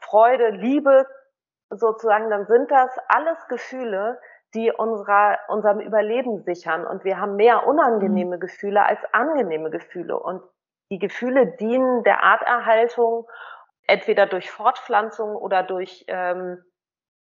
Freude, 0.00 0.50
Liebe 0.50 1.06
sozusagen, 1.70 2.30
dann 2.30 2.46
sind 2.46 2.70
das 2.70 2.90
alles 3.08 3.46
Gefühle, 3.48 4.18
die 4.54 4.70
unserer, 4.72 5.38
unserem 5.48 5.80
Überleben 5.80 6.42
sichern. 6.44 6.86
Und 6.86 7.04
wir 7.04 7.20
haben 7.20 7.36
mehr 7.36 7.66
unangenehme 7.66 8.36
mhm. 8.36 8.40
Gefühle 8.40 8.84
als 8.84 9.00
angenehme 9.12 9.70
Gefühle. 9.70 10.18
Und 10.18 10.42
die 10.90 10.98
Gefühle 10.98 11.46
dienen 11.46 12.04
der 12.04 12.22
Arterhaltung 12.22 13.26
entweder 13.86 14.26
durch 14.26 14.50
Fortpflanzung 14.50 15.34
oder 15.34 15.62
durch 15.62 16.04
ähm, 16.08 16.64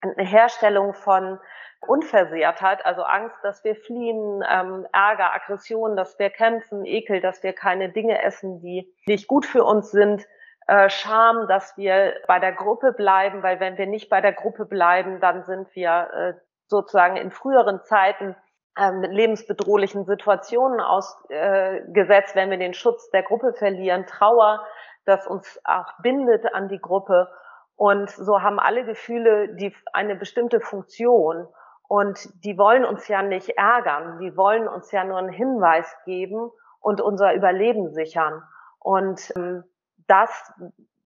eine 0.00 0.24
Herstellung 0.26 0.94
von 0.94 1.38
Unversehrtheit, 1.80 2.84
also 2.84 3.02
Angst, 3.02 3.36
dass 3.42 3.62
wir 3.64 3.76
fliehen, 3.76 4.42
ähm, 4.48 4.86
Ärger, 4.92 5.34
Aggression, 5.34 5.96
dass 5.96 6.18
wir 6.18 6.30
kämpfen, 6.30 6.84
Ekel, 6.84 7.20
dass 7.20 7.42
wir 7.42 7.52
keine 7.52 7.90
Dinge 7.90 8.22
essen, 8.22 8.60
die 8.60 8.92
nicht 9.06 9.28
gut 9.28 9.46
für 9.46 9.64
uns 9.64 9.90
sind. 9.90 10.26
äh, 10.66 10.90
Scham, 10.90 11.46
dass 11.48 11.76
wir 11.76 12.14
bei 12.26 12.40
der 12.40 12.52
Gruppe 12.52 12.92
bleiben, 12.92 13.42
weil 13.42 13.60
wenn 13.60 13.78
wir 13.78 13.86
nicht 13.86 14.08
bei 14.10 14.20
der 14.20 14.32
Gruppe 14.32 14.66
bleiben, 14.66 15.20
dann 15.20 15.44
sind 15.44 15.72
wir 15.76 16.10
äh, 16.12 16.34
sozusagen 16.66 17.16
in 17.16 17.30
früheren 17.30 17.82
Zeiten 17.84 18.34
äh, 18.76 18.90
mit 18.90 19.12
lebensbedrohlichen 19.12 20.04
Situationen 20.04 20.80
ausgesetzt, 20.80 22.34
wenn 22.34 22.50
wir 22.50 22.58
den 22.58 22.74
Schutz 22.74 23.10
der 23.10 23.22
Gruppe 23.22 23.54
verlieren, 23.54 24.06
Trauer, 24.06 24.66
das 25.04 25.26
uns 25.26 25.60
auch 25.64 25.92
bindet 26.02 26.52
an 26.52 26.68
die 26.68 26.80
Gruppe. 26.80 27.28
Und 27.76 28.10
so 28.10 28.42
haben 28.42 28.58
alle 28.58 28.84
Gefühle 28.84 29.54
die 29.54 29.74
eine 29.92 30.16
bestimmte 30.16 30.60
Funktion. 30.60 31.46
Und 31.88 32.28
die 32.44 32.58
wollen 32.58 32.84
uns 32.84 33.06
ja 33.06 33.22
nicht 33.22 33.50
ärgern, 33.50 34.18
die 34.18 34.36
wollen 34.36 34.66
uns 34.66 34.90
ja 34.90 35.04
nur 35.04 35.18
einen 35.18 35.28
Hinweis 35.28 35.94
geben 36.04 36.50
und 36.80 37.00
unser 37.00 37.34
Überleben 37.34 37.92
sichern. 37.92 38.42
Und 38.80 39.32
ähm, 39.36 39.62
das 40.08 40.52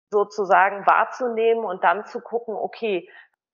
sozusagen 0.09 0.85
wahrzunehmen 0.85 1.65
und 1.65 1.83
dann 1.83 2.05
zu 2.05 2.21
gucken, 2.21 2.55
okay, 2.55 3.09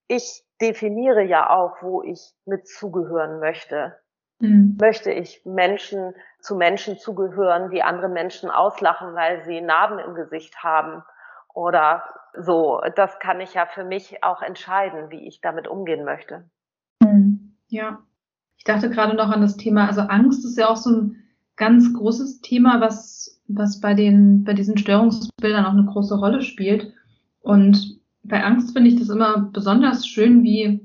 ich 0.07 0.43
definiere 0.61 1.21
ja 1.23 1.49
auch, 1.49 1.81
wo 1.81 2.01
ich 2.01 2.33
mit 2.45 2.67
zugehören 2.67 3.39
möchte. 3.39 3.95
Mhm. 4.39 4.77
Möchte 4.79 5.11
ich 5.11 5.43
Menschen 5.45 6.13
zu 6.39 6.55
Menschen 6.55 6.97
zugehören, 6.97 7.69
die 7.69 7.83
andere 7.83 8.09
Menschen 8.09 8.49
auslachen, 8.49 9.15
weil 9.15 9.43
sie 9.45 9.61
Narben 9.61 9.99
im 9.99 10.15
Gesicht 10.15 10.63
haben 10.63 11.03
oder 11.53 12.03
so. 12.39 12.81
Das 12.95 13.19
kann 13.19 13.41
ich 13.41 13.53
ja 13.53 13.65
für 13.65 13.83
mich 13.83 14.23
auch 14.23 14.41
entscheiden, 14.41 15.09
wie 15.09 15.27
ich 15.27 15.41
damit 15.41 15.67
umgehen 15.67 16.05
möchte. 16.05 16.49
Mhm. 17.01 17.53
Ja. 17.67 17.99
Ich 18.57 18.63
dachte 18.63 18.89
gerade 18.89 19.15
noch 19.15 19.29
an 19.29 19.41
das 19.41 19.57
Thema, 19.57 19.87
also 19.87 20.01
Angst 20.01 20.43
ist 20.43 20.57
ja 20.57 20.67
auch 20.67 20.77
so 20.77 20.89
ein 20.89 21.23
ganz 21.55 21.93
großes 21.93 22.41
Thema, 22.41 22.81
was, 22.81 23.41
was 23.47 23.79
bei 23.79 23.93
den, 23.93 24.43
bei 24.43 24.53
diesen 24.53 24.77
Störungsbildern 24.77 25.65
auch 25.65 25.73
eine 25.73 25.85
große 25.85 26.17
Rolle 26.17 26.41
spielt. 26.41 26.93
Und 27.41 27.99
bei 28.23 28.43
Angst 28.43 28.73
finde 28.73 28.89
ich 28.89 28.99
das 28.99 29.09
immer 29.09 29.49
besonders 29.53 30.07
schön, 30.07 30.43
wie 30.43 30.81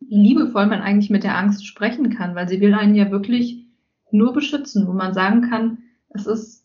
liebevoll 0.00 0.66
man 0.66 0.82
eigentlich 0.82 1.10
mit 1.10 1.24
der 1.24 1.38
Angst 1.38 1.66
sprechen 1.66 2.10
kann, 2.10 2.34
weil 2.34 2.48
sie 2.48 2.60
will 2.60 2.74
einen 2.74 2.94
ja 2.94 3.10
wirklich 3.10 3.66
nur 4.10 4.32
beschützen, 4.32 4.86
wo 4.86 4.92
man 4.92 5.14
sagen 5.14 5.48
kann, 5.48 5.78
es 6.10 6.26
ist 6.26 6.63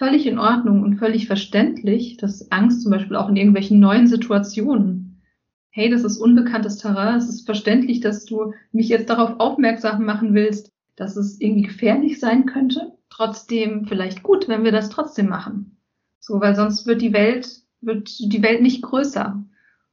völlig 0.00 0.26
in 0.26 0.38
Ordnung 0.38 0.82
und 0.82 0.96
völlig 0.96 1.26
verständlich, 1.26 2.16
dass 2.16 2.50
Angst 2.50 2.80
zum 2.80 2.90
Beispiel 2.90 3.16
auch 3.16 3.28
in 3.28 3.36
irgendwelchen 3.36 3.80
neuen 3.80 4.06
Situationen, 4.06 5.20
hey, 5.68 5.90
das 5.90 6.04
ist 6.04 6.16
unbekanntes 6.16 6.78
Terrain, 6.78 7.18
es 7.18 7.28
ist 7.28 7.44
verständlich, 7.44 8.00
dass 8.00 8.24
du 8.24 8.54
mich 8.72 8.88
jetzt 8.88 9.10
darauf 9.10 9.38
aufmerksam 9.38 10.06
machen 10.06 10.32
willst, 10.32 10.72
dass 10.96 11.16
es 11.16 11.38
irgendwie 11.38 11.68
gefährlich 11.68 12.18
sein 12.18 12.46
könnte, 12.46 12.92
trotzdem 13.10 13.84
vielleicht 13.84 14.22
gut, 14.22 14.48
wenn 14.48 14.64
wir 14.64 14.72
das 14.72 14.88
trotzdem 14.88 15.28
machen. 15.28 15.76
So, 16.18 16.40
weil 16.40 16.56
sonst 16.56 16.86
wird 16.86 17.02
die 17.02 17.12
Welt, 17.12 17.60
wird 17.82 18.18
die 18.20 18.42
Welt 18.42 18.62
nicht 18.62 18.80
größer 18.80 19.44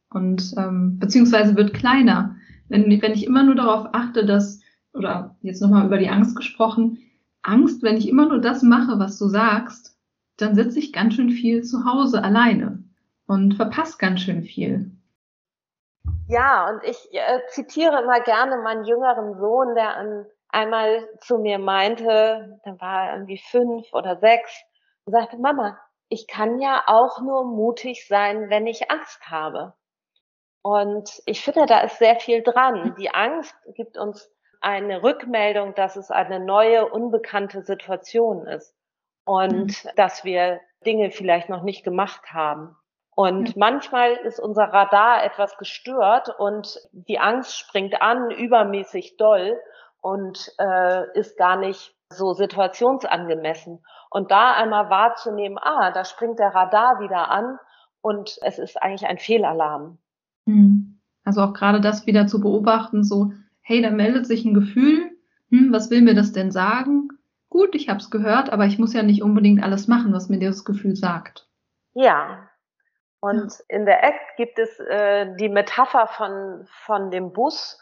und 0.10 0.54
ähm, 0.56 1.00
beziehungsweise 1.00 1.58
wird 1.58 1.74
kleiner. 1.74 2.38
Wenn, 2.70 3.02
wenn 3.02 3.12
ich 3.12 3.26
immer 3.26 3.44
nur 3.44 3.56
darauf 3.56 3.90
achte, 3.92 4.26
dass, 4.26 4.62
oder 4.94 5.36
jetzt 5.42 5.62
nochmal 5.62 5.86
über 5.86 5.98
die 5.98 6.10
Angst 6.10 6.38
gesprochen, 6.38 7.00
Angst, 7.42 7.84
wenn 7.84 7.98
ich 7.98 8.08
immer 8.08 8.30
nur 8.30 8.40
das 8.40 8.64
mache, 8.64 9.00
was 9.00 9.18
du 9.20 9.28
sagst, 9.28 9.97
dann 10.38 10.56
sitze 10.56 10.80
ich 10.80 10.94
ganz 10.94 11.16
schön 11.16 11.30
viel 11.30 11.64
zu 11.64 11.86
Hause 11.86 12.24
alleine 12.24 12.84
und 13.26 13.56
verpasse 13.56 13.98
ganz 13.98 14.22
schön 14.22 14.44
viel. 14.44 14.92
Ja, 16.28 16.70
und 16.70 16.84
ich 16.84 17.14
äh, 17.14 17.40
zitiere 17.50 18.02
immer 18.02 18.20
gerne 18.22 18.58
meinen 18.58 18.86
jüngeren 18.86 19.38
Sohn, 19.40 19.76
der 19.76 19.96
an, 19.96 20.26
einmal 20.50 21.08
zu 21.22 21.40
mir 21.40 21.60
meinte, 21.60 22.60
da 22.64 22.80
war 22.80 23.08
er 23.08 23.14
irgendwie 23.14 23.42
fünf 23.50 23.92
oder 23.94 24.18
sechs, 24.18 24.52
und 25.06 25.14
sagte, 25.14 25.38
Mama, 25.38 25.80
ich 26.10 26.28
kann 26.28 26.60
ja 26.60 26.84
auch 26.88 27.22
nur 27.22 27.46
mutig 27.46 28.08
sein, 28.08 28.50
wenn 28.50 28.68
ich 28.68 28.92
Angst 28.92 29.30
habe. 29.30 29.74
Und 30.62 31.22
ich 31.26 31.44
finde, 31.44 31.66
da 31.66 31.80
ist 31.82 31.98
sehr 31.98 32.18
viel 32.18 32.44
dran. 32.44 32.96
Die 32.98 33.10
Angst 33.10 33.56
gibt 33.74 33.98
uns 33.98 34.30
eine 34.60 35.04
Rückmeldung, 35.04 35.76
dass 35.76 35.96
es 35.96 36.12
eine 36.12 36.42
neue, 36.42 36.90
unbekannte 36.90 37.62
Situation 37.62 38.46
ist 38.48 38.78
und 39.28 39.84
mhm. 39.84 39.90
dass 39.96 40.24
wir 40.24 40.62
Dinge 40.86 41.12
vielleicht 41.12 41.50
noch 41.50 41.62
nicht 41.62 41.84
gemacht 41.84 42.34
haben. 42.34 42.76
Und 43.16 43.56
mhm. 43.56 43.60
manchmal 43.60 44.14
ist 44.14 44.40
unser 44.40 44.66
Radar 44.66 45.24
etwas 45.24 45.58
gestört 45.58 46.30
und 46.40 46.80
die 46.94 47.20
Angst 47.20 47.58
springt 47.58 48.02
an, 48.02 48.32
übermäßig 48.32 49.18
doll 49.18 49.60
und 50.02 50.52
äh, 50.60 51.20
ist 51.20 51.38
gar 51.38 51.58
nicht 51.58 51.94
so 52.10 52.34
situationsangemessen. 52.34 53.84
Und 54.10 54.32
da 54.32 54.54
einmal 54.54 54.90
wahrzunehmen, 54.90 55.58
ah, 55.62 55.92
da 55.92 56.06
springt 56.06 56.40
der 56.40 56.56
Radar 56.56 57.02
wieder 57.02 57.30
an 57.30 57.58
und 58.02 58.38
es 58.44 58.58
ist 58.60 58.82
eigentlich 58.82 59.10
ein 59.10 59.18
Fehlalarm. 59.18 59.98
Hm. 60.46 61.02
Also 61.26 61.42
auch 61.42 61.54
gerade 61.54 61.82
das 61.82 62.08
wieder 62.08 62.28
zu 62.28 62.40
beobachten, 62.40 63.04
so, 63.04 63.34
hey, 63.62 63.82
da 63.82 63.90
meldet 63.90 64.26
sich 64.26 64.46
ein 64.46 64.54
Gefühl, 64.54 65.12
hm, 65.50 65.74
was 65.74 65.90
will 65.90 66.02
mir 66.02 66.16
das 66.16 66.32
denn 66.32 66.52
sagen? 66.52 67.10
Gut, 67.50 67.76
ich 67.76 67.90
habe 67.90 68.00
es 68.00 68.10
gehört, 68.10 68.52
aber 68.52 68.66
ich 68.66 68.78
muss 68.78 68.94
ja 68.94 69.04
nicht 69.04 69.24
unbedingt 69.24 69.64
alles 69.64 69.88
machen, 69.88 70.14
was 70.14 70.30
mir 70.30 70.40
das 70.40 70.66
Gefühl 70.66 70.96
sagt. 70.96 71.48
Ja. 71.94 72.50
Und 73.20 73.52
ja. 73.52 73.66
in 73.70 73.86
der 73.86 74.04
Act 74.04 74.36
gibt 74.38 74.60
es 74.60 74.80
äh, 74.80 75.36
die 75.38 75.50
Metapher 75.50 76.08
von, 76.08 76.68
von 76.86 77.10
dem 77.10 77.34
Bus 77.34 77.80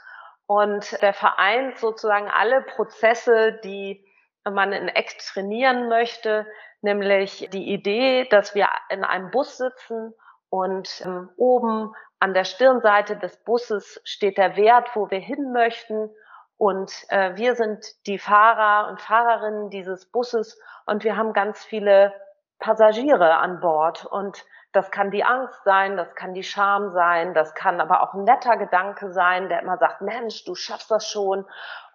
und 0.48 1.02
der 1.02 1.14
vereint 1.14 1.78
sozusagen 1.78 2.30
alle 2.30 2.62
Prozesse, 2.62 3.60
die 3.64 4.06
man 4.50 4.72
in 4.72 4.88
Act 4.88 5.20
trainieren 5.34 5.90
möchte, 5.90 6.46
nämlich 6.82 7.50
die 7.52 7.74
Idee, 7.74 8.26
dass 8.30 8.54
wir 8.54 8.70
in 8.90 9.04
einem 9.04 9.32
Bus 9.32 9.58
sitzen 9.58 10.14
und 10.50 11.02
ähm, 11.04 11.30
oben 11.36 11.94
an 12.20 12.34
der 12.34 12.46
Stirnseite 12.46 13.18
des 13.18 13.44
Busses 13.44 14.00
steht 14.04 14.38
der 14.38 14.56
Wert, 14.56 14.92
wo 14.94 15.10
wir 15.10 15.20
hin 15.20 15.52
möchten. 15.52 16.10
Und 16.58 16.92
äh, 17.10 17.36
wir 17.36 17.56
sind 17.56 17.86
die 18.08 18.18
Fahrer 18.18 18.88
und 18.90 19.02
Fahrerinnen 19.02 19.70
dieses 19.70 20.06
Busses 20.06 20.60
und 20.86 21.04
wir 21.04 21.18
haben 21.18 21.34
ganz 21.34 21.64
viele 21.64 22.14
Passagiere 22.60 23.36
an 23.36 23.60
Bord. 23.60 24.06
Und 24.06 24.46
das 24.72 24.92
kann 24.92 25.12
die 25.12 25.24
Angst 25.24 25.64
sein, 25.64 25.98
das 25.98 26.16
kann 26.16 26.34
die 26.34 26.44
Scham 26.44 26.92
sein, 26.92 27.34
das 27.34 27.56
kann 27.56 27.80
aber 27.80 28.02
auch 28.02 28.14
ein 28.14 28.24
netter 28.24 28.58
Gedanke 28.58 29.12
sein, 29.12 29.50
der 29.50 29.62
immer 29.62 29.78
sagt, 29.78 30.02
Mensch, 30.02 30.44
du 30.46 30.56
schaffst 30.56 30.92
das 30.92 31.08
schon. 31.10 31.46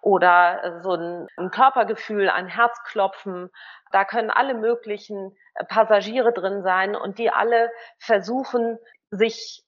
Oder 0.01 0.81
so 0.81 0.93
ein, 0.93 1.27
ein 1.37 1.51
Körpergefühl, 1.51 2.29
ein 2.29 2.47
Herzklopfen. 2.47 3.51
Da 3.91 4.05
können 4.05 4.31
alle 4.31 4.55
möglichen 4.55 5.35
Passagiere 5.67 6.33
drin 6.33 6.63
sein 6.63 6.95
und 6.95 7.19
die 7.19 7.29
alle 7.29 7.71
versuchen, 7.99 8.79
sich 9.11 9.63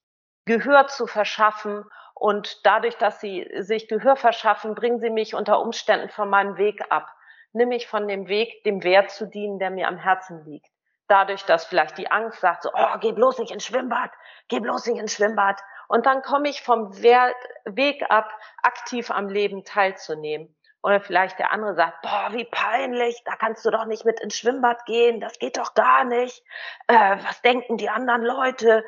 Gehör 0.46 0.88
zu 0.88 1.08
verschaffen. 1.08 1.86
Und 2.14 2.66
dadurch, 2.66 2.98
dass 2.98 3.20
sie 3.20 3.50
sich 3.60 3.88
Gehör 3.88 4.16
verschaffen, 4.16 4.76
bringen 4.76 5.00
sie 5.00 5.10
mich 5.10 5.36
unter 5.36 5.60
Umständen 5.60 6.10
von 6.10 6.30
meinem 6.30 6.58
Weg 6.58 6.82
ab. 6.90 7.14
Nämlich 7.52 7.88
von 7.88 8.08
dem 8.08 8.28
Weg, 8.28 8.64
dem 8.64 8.84
Wert 8.84 9.12
zu 9.12 9.28
dienen, 9.28 9.60
der 9.60 9.70
mir 9.70 9.88
am 9.88 9.98
Herzen 9.98 10.44
liegt. 10.46 10.68
Dadurch, 11.08 11.44
dass 11.44 11.66
vielleicht 11.66 11.98
die 11.98 12.10
Angst 12.10 12.40
sagt, 12.40 12.64
so, 12.64 12.72
oh, 12.74 12.98
geh 13.00 13.12
bloß 13.12 13.40
nicht 13.40 13.52
ins 13.52 13.66
Schwimmbad, 13.66 14.12
geh 14.48 14.60
bloß 14.60 14.88
nicht 14.88 15.00
ins 15.00 15.14
Schwimmbad. 15.14 15.60
Und 15.88 16.06
dann 16.06 16.22
komme 16.22 16.50
ich 16.50 16.64
vom 16.64 16.98
Weg 17.02 18.06
ab, 18.10 18.32
aktiv 18.64 19.12
am 19.12 19.28
Leben 19.28 19.64
teilzunehmen. 19.66 20.56
Oder 20.84 21.00
vielleicht 21.00 21.40
der 21.40 21.52
andere 21.54 21.76
sagt, 21.76 22.02
boah, 22.02 22.30
wie 22.32 22.44
peinlich, 22.44 23.22
da 23.24 23.38
kannst 23.38 23.64
du 23.66 23.72
doch 23.72 23.86
nicht 23.86 24.04
mit 24.04 24.20
ins 24.20 24.38
Schwimmbad 24.38 24.86
gehen, 24.86 25.22
das 25.22 25.40
geht 25.40 25.58
doch 25.58 25.76
gar 25.76 26.04
nicht. 26.04 26.44
Äh, 26.88 27.18
was 27.24 27.42
denken 27.42 27.78
die 27.78 27.90
anderen 27.90 28.22
Leute? 28.22 28.84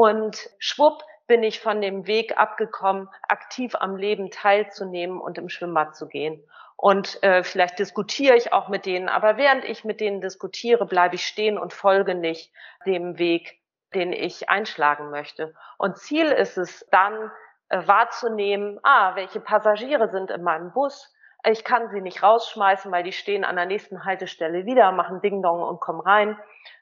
Und 0.00 0.48
schwupp 0.58 1.02
bin 1.26 1.42
ich 1.42 1.60
von 1.60 1.82
dem 1.82 2.06
Weg 2.06 2.38
abgekommen, 2.38 3.10
aktiv 3.28 3.74
am 3.74 3.96
Leben 3.96 4.30
teilzunehmen 4.30 5.20
und 5.20 5.36
im 5.36 5.50
Schwimmbad 5.50 5.94
zu 5.94 6.08
gehen. 6.08 6.42
Und 6.78 7.22
äh, 7.22 7.44
vielleicht 7.44 7.78
diskutiere 7.78 8.34
ich 8.34 8.54
auch 8.54 8.68
mit 8.68 8.86
denen, 8.86 9.10
aber 9.10 9.36
während 9.36 9.62
ich 9.66 9.84
mit 9.84 10.00
denen 10.00 10.22
diskutiere, 10.22 10.86
bleibe 10.86 11.16
ich 11.16 11.26
stehen 11.26 11.58
und 11.58 11.74
folge 11.74 12.14
nicht 12.14 12.50
dem 12.86 13.18
Weg, 13.18 13.60
den 13.92 14.14
ich 14.14 14.48
einschlagen 14.48 15.10
möchte. 15.10 15.54
Und 15.76 15.98
Ziel 15.98 16.28
ist 16.32 16.56
es 16.56 16.88
dann 16.90 17.30
äh, 17.68 17.86
wahrzunehmen, 17.86 18.80
ah, 18.82 19.16
welche 19.16 19.40
Passagiere 19.40 20.08
sind 20.08 20.30
in 20.30 20.42
meinem 20.42 20.72
Bus. 20.72 21.14
Ich 21.44 21.62
kann 21.62 21.90
sie 21.90 22.00
nicht 22.00 22.22
rausschmeißen, 22.22 22.90
weil 22.90 23.02
die 23.02 23.12
stehen 23.12 23.44
an 23.44 23.56
der 23.56 23.66
nächsten 23.66 24.06
Haltestelle 24.06 24.64
wieder, 24.64 24.92
machen 24.92 25.20
Ding 25.20 25.42
Dong 25.42 25.62
und 25.62 25.78
kommen 25.78 26.00
rein, 26.00 26.38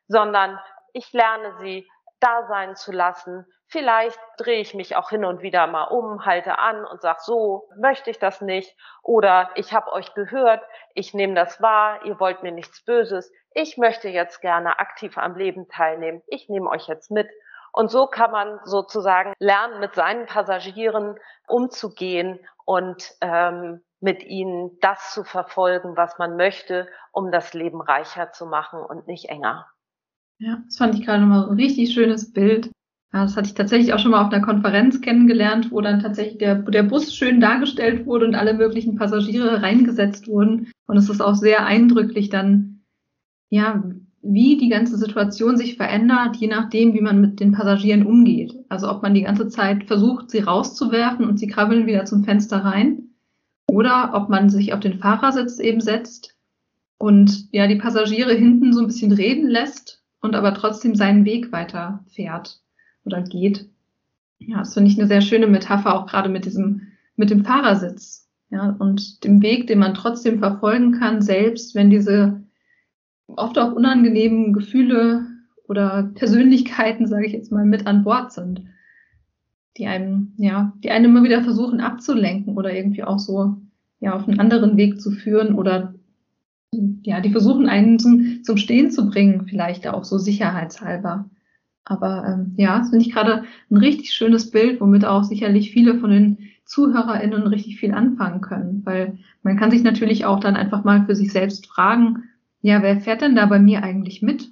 sondern 0.06 0.60
ich 0.92 1.12
lerne 1.12 1.56
sie 1.58 1.88
da 2.20 2.46
sein 2.46 2.76
zu 2.76 2.92
lassen. 2.92 3.46
Vielleicht 3.66 4.18
drehe 4.38 4.60
ich 4.60 4.74
mich 4.74 4.96
auch 4.96 5.10
hin 5.10 5.24
und 5.24 5.42
wieder 5.42 5.66
mal 5.66 5.84
um, 5.84 6.24
halte 6.24 6.58
an 6.58 6.86
und 6.86 7.02
sag 7.02 7.20
so, 7.20 7.68
möchte 7.76 8.10
ich 8.10 8.18
das 8.18 8.40
nicht. 8.40 8.74
Oder 9.02 9.50
ich 9.56 9.74
habe 9.74 9.92
euch 9.92 10.14
gehört, 10.14 10.62
ich 10.94 11.12
nehme 11.12 11.34
das 11.34 11.60
wahr, 11.60 12.04
ihr 12.04 12.18
wollt 12.18 12.42
mir 12.42 12.52
nichts 12.52 12.82
Böses. 12.84 13.30
Ich 13.52 13.76
möchte 13.76 14.08
jetzt 14.08 14.40
gerne 14.40 14.78
aktiv 14.78 15.18
am 15.18 15.36
Leben 15.36 15.68
teilnehmen. 15.68 16.22
Ich 16.26 16.48
nehme 16.48 16.70
euch 16.70 16.88
jetzt 16.88 17.10
mit. 17.10 17.28
Und 17.72 17.90
so 17.90 18.06
kann 18.06 18.30
man 18.30 18.60
sozusagen 18.64 19.34
lernen, 19.38 19.80
mit 19.80 19.94
seinen 19.94 20.26
Passagieren 20.26 21.18
umzugehen 21.46 22.40
und 22.64 23.14
ähm, 23.20 23.84
mit 24.00 24.22
ihnen 24.24 24.78
das 24.80 25.12
zu 25.12 25.24
verfolgen, 25.24 25.96
was 25.96 26.18
man 26.18 26.36
möchte, 26.36 26.88
um 27.12 27.30
das 27.30 27.52
Leben 27.52 27.80
reicher 27.80 28.32
zu 28.32 28.46
machen 28.46 28.80
und 28.80 29.06
nicht 29.06 29.28
enger. 29.28 29.66
Ja, 30.41 30.62
das 30.64 30.76
fand 30.76 30.95
ich 30.95 31.05
gerade 31.05 31.20
nochmal 31.20 31.45
so 31.45 31.51
ein 31.51 31.57
richtig 31.57 31.93
schönes 31.93 32.32
Bild. 32.32 32.70
Ja, 33.12 33.22
das 33.22 33.36
hatte 33.36 33.49
ich 33.49 33.55
tatsächlich 33.55 33.93
auch 33.93 33.99
schon 33.99 34.12
mal 34.12 34.24
auf 34.24 34.32
einer 34.32 34.45
Konferenz 34.45 35.01
kennengelernt, 35.01 35.72
wo 35.72 35.80
dann 35.80 36.01
tatsächlich 36.01 36.39
der, 36.39 36.57
der 36.57 36.82
Bus 36.84 37.14
schön 37.14 37.41
dargestellt 37.41 38.07
wurde 38.07 38.26
und 38.26 38.34
alle 38.34 38.55
möglichen 38.55 38.97
Passagiere 38.97 39.62
reingesetzt 39.62 40.28
wurden. 40.28 40.70
Und 40.86 40.97
es 40.97 41.09
ist 41.09 41.20
auch 41.20 41.34
sehr 41.34 41.66
eindrücklich 41.66 42.28
dann, 42.28 42.82
ja, 43.51 43.82
wie 44.22 44.59
die 44.59 44.68
ganze 44.68 44.97
Situation 44.97 45.57
sich 45.57 45.76
verändert, 45.76 46.36
je 46.36 46.49
nachdem, 46.49 46.93
wie 46.95 47.01
man 47.01 47.20
mit 47.20 47.41
den 47.41 47.53
Passagieren 47.53 48.05
umgeht. 48.05 48.55
Also 48.68 48.91
ob 48.91 49.03
man 49.03 49.14
die 49.14 49.22
ganze 49.22 49.49
Zeit 49.49 49.84
versucht, 49.84 50.30
sie 50.30 50.41
rauszuwerfen 50.41 51.26
und 51.26 51.39
sie 51.39 51.47
krabbeln 51.47 51.86
wieder 51.86 52.05
zum 52.05 52.24
Fenster 52.24 52.59
rein 52.59 53.14
oder 53.70 54.12
ob 54.14 54.28
man 54.28 54.51
sich 54.51 54.72
auf 54.72 54.80
den 54.80 54.99
Fahrersitz 54.99 55.59
eben 55.59 55.80
setzt 55.80 56.36
und 56.99 57.49
ja 57.53 57.66
die 57.68 57.76
Passagiere 57.76 58.34
hinten 58.34 58.72
so 58.72 58.80
ein 58.80 58.86
bisschen 58.86 59.12
reden 59.12 59.49
lässt 59.49 60.03
und 60.20 60.34
aber 60.34 60.54
trotzdem 60.54 60.94
seinen 60.94 61.24
Weg 61.24 61.52
weiter 61.52 62.04
fährt 62.08 62.60
oder 63.04 63.22
geht. 63.22 63.68
Ja, 64.38 64.58
das 64.58 64.74
finde 64.74 64.90
ich 64.90 64.98
eine 64.98 65.08
sehr 65.08 65.20
schöne 65.20 65.46
Metapher, 65.46 65.94
auch 65.94 66.06
gerade 66.06 66.28
mit 66.28 66.44
diesem, 66.44 66.82
mit 67.16 67.30
dem 67.30 67.44
Fahrersitz. 67.44 68.28
Ja, 68.50 68.76
und 68.78 69.24
dem 69.24 69.42
Weg, 69.42 69.66
den 69.66 69.78
man 69.78 69.94
trotzdem 69.94 70.38
verfolgen 70.38 70.92
kann, 70.92 71.20
selbst 71.20 71.74
wenn 71.74 71.90
diese 71.90 72.42
oft 73.26 73.58
auch 73.58 73.72
unangenehmen 73.72 74.54
Gefühle 74.54 75.26
oder 75.68 76.10
Persönlichkeiten, 76.14 77.06
sage 77.06 77.26
ich 77.26 77.32
jetzt 77.32 77.52
mal, 77.52 77.66
mit 77.66 77.86
an 77.86 78.04
Bord 78.04 78.32
sind, 78.32 78.62
die 79.76 79.86
einem, 79.86 80.32
ja, 80.38 80.72
die 80.82 80.90
einen 80.90 81.06
immer 81.06 81.22
wieder 81.22 81.42
versuchen 81.42 81.80
abzulenken 81.80 82.56
oder 82.56 82.72
irgendwie 82.72 83.04
auch 83.04 83.18
so, 83.18 83.56
ja, 84.00 84.14
auf 84.14 84.26
einen 84.26 84.40
anderen 84.40 84.76
Weg 84.78 85.00
zu 85.00 85.10
führen 85.10 85.54
oder 85.54 85.94
ja, 86.72 87.20
die 87.20 87.30
versuchen 87.30 87.68
einen 87.68 87.98
zum, 87.98 88.42
zum 88.44 88.56
Stehen 88.56 88.90
zu 88.90 89.08
bringen, 89.08 89.46
vielleicht 89.46 89.86
auch 89.88 90.04
so 90.04 90.18
sicherheitshalber. 90.18 91.28
Aber 91.84 92.24
ähm, 92.26 92.54
ja, 92.56 92.78
das 92.78 92.90
finde 92.90 93.04
ich 93.04 93.12
gerade 93.12 93.44
ein 93.70 93.76
richtig 93.78 94.12
schönes 94.12 94.50
Bild, 94.50 94.80
womit 94.80 95.04
auch 95.04 95.24
sicherlich 95.24 95.70
viele 95.70 95.98
von 95.98 96.10
den 96.10 96.38
ZuhörerInnen 96.66 97.46
richtig 97.46 97.80
viel 97.80 97.92
anfangen 97.92 98.42
können. 98.42 98.84
Weil 98.84 99.18
man 99.42 99.56
kann 99.56 99.70
sich 99.70 99.82
natürlich 99.82 100.26
auch 100.26 100.40
dann 100.40 100.56
einfach 100.56 100.84
mal 100.84 101.06
für 101.06 101.16
sich 101.16 101.32
selbst 101.32 101.66
fragen, 101.66 102.24
ja, 102.60 102.82
wer 102.82 103.00
fährt 103.00 103.22
denn 103.22 103.36
da 103.36 103.46
bei 103.46 103.58
mir 103.58 103.82
eigentlich 103.82 104.20
mit? 104.20 104.50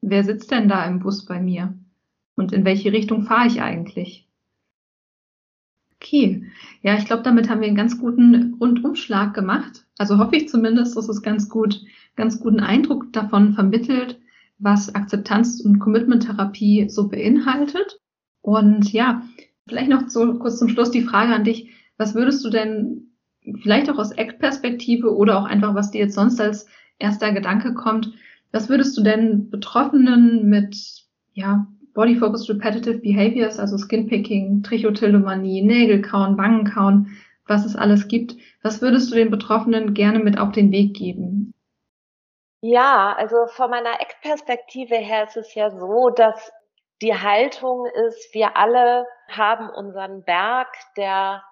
Wer 0.00 0.22
sitzt 0.24 0.50
denn 0.50 0.68
da 0.68 0.84
im 0.84 1.00
Bus 1.00 1.24
bei 1.24 1.40
mir? 1.40 1.74
Und 2.36 2.52
in 2.52 2.64
welche 2.64 2.92
Richtung 2.92 3.24
fahre 3.24 3.48
ich 3.48 3.60
eigentlich? 3.60 4.28
Okay, 5.96 6.49
ja, 6.82 6.96
ich 6.96 7.04
glaube, 7.04 7.22
damit 7.22 7.50
haben 7.50 7.60
wir 7.60 7.68
einen 7.68 7.76
ganz 7.76 7.98
guten 7.98 8.54
Rundumschlag 8.60 9.34
gemacht. 9.34 9.84
Also 9.98 10.18
hoffe 10.18 10.36
ich 10.36 10.48
zumindest, 10.48 10.96
dass 10.96 11.08
es 11.08 11.22
ganz 11.22 11.48
gut, 11.48 11.82
ganz 12.16 12.40
guten 12.40 12.60
Eindruck 12.60 13.12
davon 13.12 13.52
vermittelt, 13.52 14.18
was 14.58 14.94
Akzeptanz- 14.94 15.60
und 15.60 15.78
Commitment-Therapie 15.78 16.88
so 16.88 17.08
beinhaltet. 17.08 18.00
Und 18.40 18.92
ja, 18.92 19.22
vielleicht 19.66 19.90
noch 19.90 20.08
so 20.08 20.38
kurz 20.38 20.58
zum 20.58 20.68
Schluss 20.68 20.90
die 20.90 21.02
Frage 21.02 21.34
an 21.34 21.44
dich. 21.44 21.70
Was 21.98 22.14
würdest 22.14 22.44
du 22.44 22.50
denn 22.50 23.10
vielleicht 23.62 23.90
auch 23.90 23.98
aus 23.98 24.12
Act-Perspektive 24.12 25.14
oder 25.14 25.38
auch 25.38 25.44
einfach, 25.44 25.74
was 25.74 25.90
dir 25.90 25.98
jetzt 25.98 26.14
sonst 26.14 26.40
als 26.40 26.66
erster 26.98 27.32
Gedanke 27.32 27.74
kommt, 27.74 28.12
was 28.52 28.68
würdest 28.68 28.96
du 28.96 29.02
denn 29.02 29.50
Betroffenen 29.50 30.48
mit, 30.48 30.76
ja, 31.34 31.66
Body-Focused 31.94 32.48
Repetitive 32.48 32.98
Behaviors, 32.98 33.58
also 33.58 33.76
Skinpicking, 33.76 34.62
Trichotillomanie, 34.62 35.62
Nägelkauen, 35.62 36.38
Wangenkauen, 36.38 37.18
was 37.46 37.64
es 37.64 37.76
alles 37.76 38.08
gibt, 38.08 38.36
was 38.62 38.80
würdest 38.80 39.10
du 39.10 39.16
den 39.16 39.30
Betroffenen 39.30 39.94
gerne 39.94 40.20
mit 40.20 40.38
auf 40.38 40.52
den 40.52 40.70
Weg 40.70 40.94
geben? 40.94 41.52
Ja, 42.62 43.14
also 43.16 43.46
von 43.48 43.70
meiner 43.70 44.00
Eckperspektive 44.00 44.96
her 44.96 45.24
ist 45.24 45.36
es 45.36 45.54
ja 45.54 45.70
so, 45.70 46.10
dass 46.10 46.52
die 47.00 47.14
Haltung 47.14 47.86
ist, 48.08 48.34
wir 48.34 48.56
alle 48.56 49.06
haben 49.28 49.70
unseren 49.70 50.22
Berg, 50.24 50.68
der, 50.96 51.42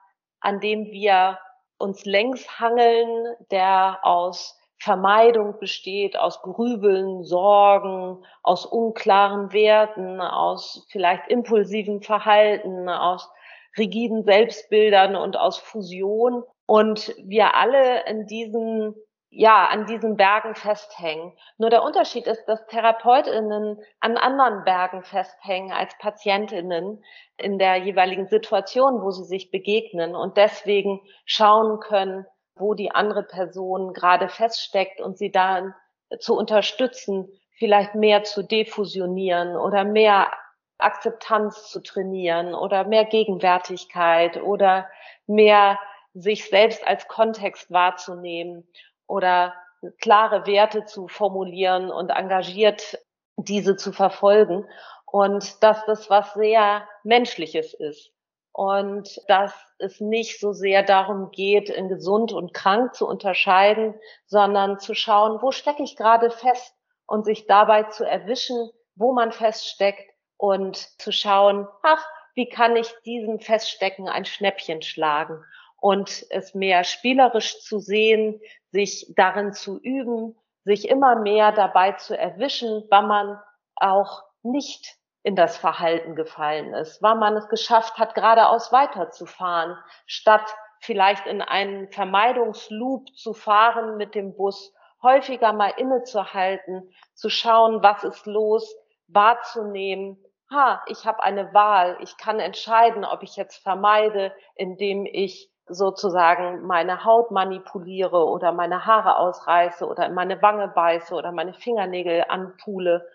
an 0.41 0.61
dem 0.61 0.85
wir 0.87 1.39
uns 1.79 2.05
längs 2.05 2.61
hangeln, 2.61 3.09
der 3.51 4.01
aus 4.03 4.58
Vermeidung 4.81 5.59
besteht, 5.59 6.19
aus 6.19 6.41
Grübeln, 6.43 7.25
Sorgen, 7.25 8.25
aus 8.43 8.65
unklaren 8.65 9.53
Werten, 9.53 10.21
aus 10.21 10.87
vielleicht 10.91 11.29
impulsiven 11.29 12.03
Verhalten, 12.03 12.89
aus 12.89 13.31
rigiden 13.77 14.25
Selbstbildern 14.25 15.17
und 15.17 15.37
aus 15.37 15.59
Fusion. 15.59 16.45
Und 16.67 17.15
wir 17.19 17.55
alle 17.55 18.05
in 18.07 18.27
diesen 18.27 18.95
ja, 19.31 19.67
an 19.67 19.87
diesen 19.87 20.17
Bergen 20.17 20.55
festhängen. 20.55 21.33
Nur 21.59 21.71
der 21.71 21.83
Unterschied 21.83 22.27
ist, 22.27 22.47
dass 22.47 22.67
TherapeutInnen 22.67 23.79
an 24.01 24.17
anderen 24.17 24.65
Bergen 24.65 25.03
festhängen 25.03 25.71
als 25.71 25.97
PatientInnen 25.99 27.05
in 27.37 27.59
der 27.59 27.77
jeweiligen 27.77 28.27
Situation, 28.27 29.03
wo 29.03 29.11
sie 29.11 29.25
sich 29.25 29.51
begegnen 29.51 30.17
und 30.17 30.39
deswegen 30.39 31.01
schauen 31.27 31.79
können, 31.81 32.25
wo 32.61 32.75
die 32.75 32.91
andere 32.91 33.23
Person 33.23 33.93
gerade 33.93 34.29
feststeckt 34.29 35.01
und 35.01 35.19
sie 35.19 35.31
dann 35.31 35.75
zu 36.19 36.37
unterstützen, 36.37 37.29
vielleicht 37.59 37.95
mehr 37.95 38.25
zu 38.25 38.43
defusionieren 38.43 39.57
oder 39.57 39.85
mehr 39.85 40.31
Akzeptanz 40.79 41.71
zu 41.71 41.83
trainieren 41.83 42.55
oder 42.55 42.85
mehr 42.85 43.05
Gegenwärtigkeit 43.05 44.41
oder 44.41 44.89
mehr 45.27 45.79
sich 46.15 46.49
selbst 46.49 46.87
als 46.87 47.09
Kontext 47.09 47.71
wahrzunehmen 47.71 48.67
oder 49.07 49.55
klare 50.01 50.47
Werte 50.47 50.85
zu 50.85 51.09
formulieren 51.09 51.91
und 51.91 52.11
engagiert 52.11 52.99
diese 53.37 53.77
zu 53.77 53.93
verfolgen. 53.93 54.67
Und 55.07 55.63
dass 55.63 55.85
das 55.87 56.11
was 56.11 56.35
sehr 56.35 56.87
Menschliches 57.03 57.75
ist 57.75 58.13
und 58.59 59.23
dass 59.29 59.55
es 59.79 60.01
nicht 60.01 60.41
so 60.41 60.53
sehr 60.53 60.83
darum 60.83 61.31
geht, 61.31 61.71
in 61.71 61.89
gesund 61.89 62.33
und 62.33 62.53
krank 62.53 62.93
zu 62.93 63.07
unterscheiden, 63.07 63.95
sondern 64.27 64.81
zu 64.81 64.97
schauen, 64.97 65.41
wo 65.41 65.53
stecke 65.53 65.85
ich 65.85 65.95
gerade 65.95 66.33
fest 66.33 66.75
und 67.07 67.25
sich 67.25 67.47
dabei 67.47 67.85
zu 67.85 68.03
erwischen, 68.03 68.69
wo 68.97 69.13
man 69.13 69.31
feststeckt 69.31 70.13
und 70.39 70.77
zu 71.01 71.13
schauen, 71.13 71.69
ach, 71.85 72.05
wie 72.35 72.49
kann 72.49 72.75
ich 72.75 72.93
diesem 73.05 73.39
Feststecken 73.39 74.09
ein 74.09 74.25
Schnäppchen 74.25 74.83
schlagen? 74.83 75.45
Und 75.77 76.27
es 76.31 76.53
mehr 76.53 76.83
spielerisch 76.83 77.61
zu 77.61 77.79
sehen, 77.79 78.41
sich 78.73 79.13
darin 79.15 79.53
zu 79.53 79.79
üben, 79.79 80.37
sich 80.65 80.89
immer 80.89 81.15
mehr 81.15 81.53
dabei 81.53 81.93
zu 81.93 82.19
erwischen, 82.19 82.83
wann 82.91 83.07
man 83.07 83.41
auch 83.77 84.25
nicht 84.43 84.98
in 85.23 85.37
das 85.37 85.57
Verhalten 85.57 86.15
gefallen 86.15 86.75
ist, 86.75 87.03
weil 87.03 87.17
man 87.17 87.37
es 87.37 87.49
geschafft 87.49 87.99
hat, 87.99 88.15
geradeaus 88.15 88.73
weiterzufahren, 88.73 89.77
statt 90.07 90.55
vielleicht 90.81 91.27
in 91.27 91.43
einen 91.43 91.89
Vermeidungsloop 91.91 93.09
zu 93.17 93.35
fahren 93.35 93.97
mit 93.97 94.15
dem 94.15 94.37
Bus, 94.37 94.73
häufiger 95.03 95.53
mal 95.53 95.73
innezuhalten, 95.77 96.93
zu 97.15 97.29
schauen, 97.29 97.83
was 97.83 98.05
ist 98.05 98.27
los, 98.27 98.75
wahrzunehmen, 99.09 100.19
ha, 100.51 100.83
ich 100.87 101.07
habe 101.07 101.23
eine 101.23 101.53
Wahl, 101.53 101.99
ich 102.01 102.17
kann 102.17 102.41
entscheiden, 102.41 103.05
ob 103.05 103.23
ich 103.23 103.37
jetzt 103.37 103.63
vermeide, 103.63 104.33
indem 104.55 105.07
ich 105.07 105.51
sozusagen 105.67 106.67
meine 106.67 107.05
Haut 107.05 107.31
manipuliere 107.31 108.27
oder 108.27 108.53
meine 108.53 108.87
Haare 108.87 109.19
ausreiße 109.19 109.87
oder 109.87 110.07
in 110.07 110.15
meine 110.15 110.41
Wange 110.41 110.69
beiße 110.69 111.15
oder 111.15 111.31
meine 111.33 111.53
Fingernägel 111.53 112.25
anpule 112.29 113.07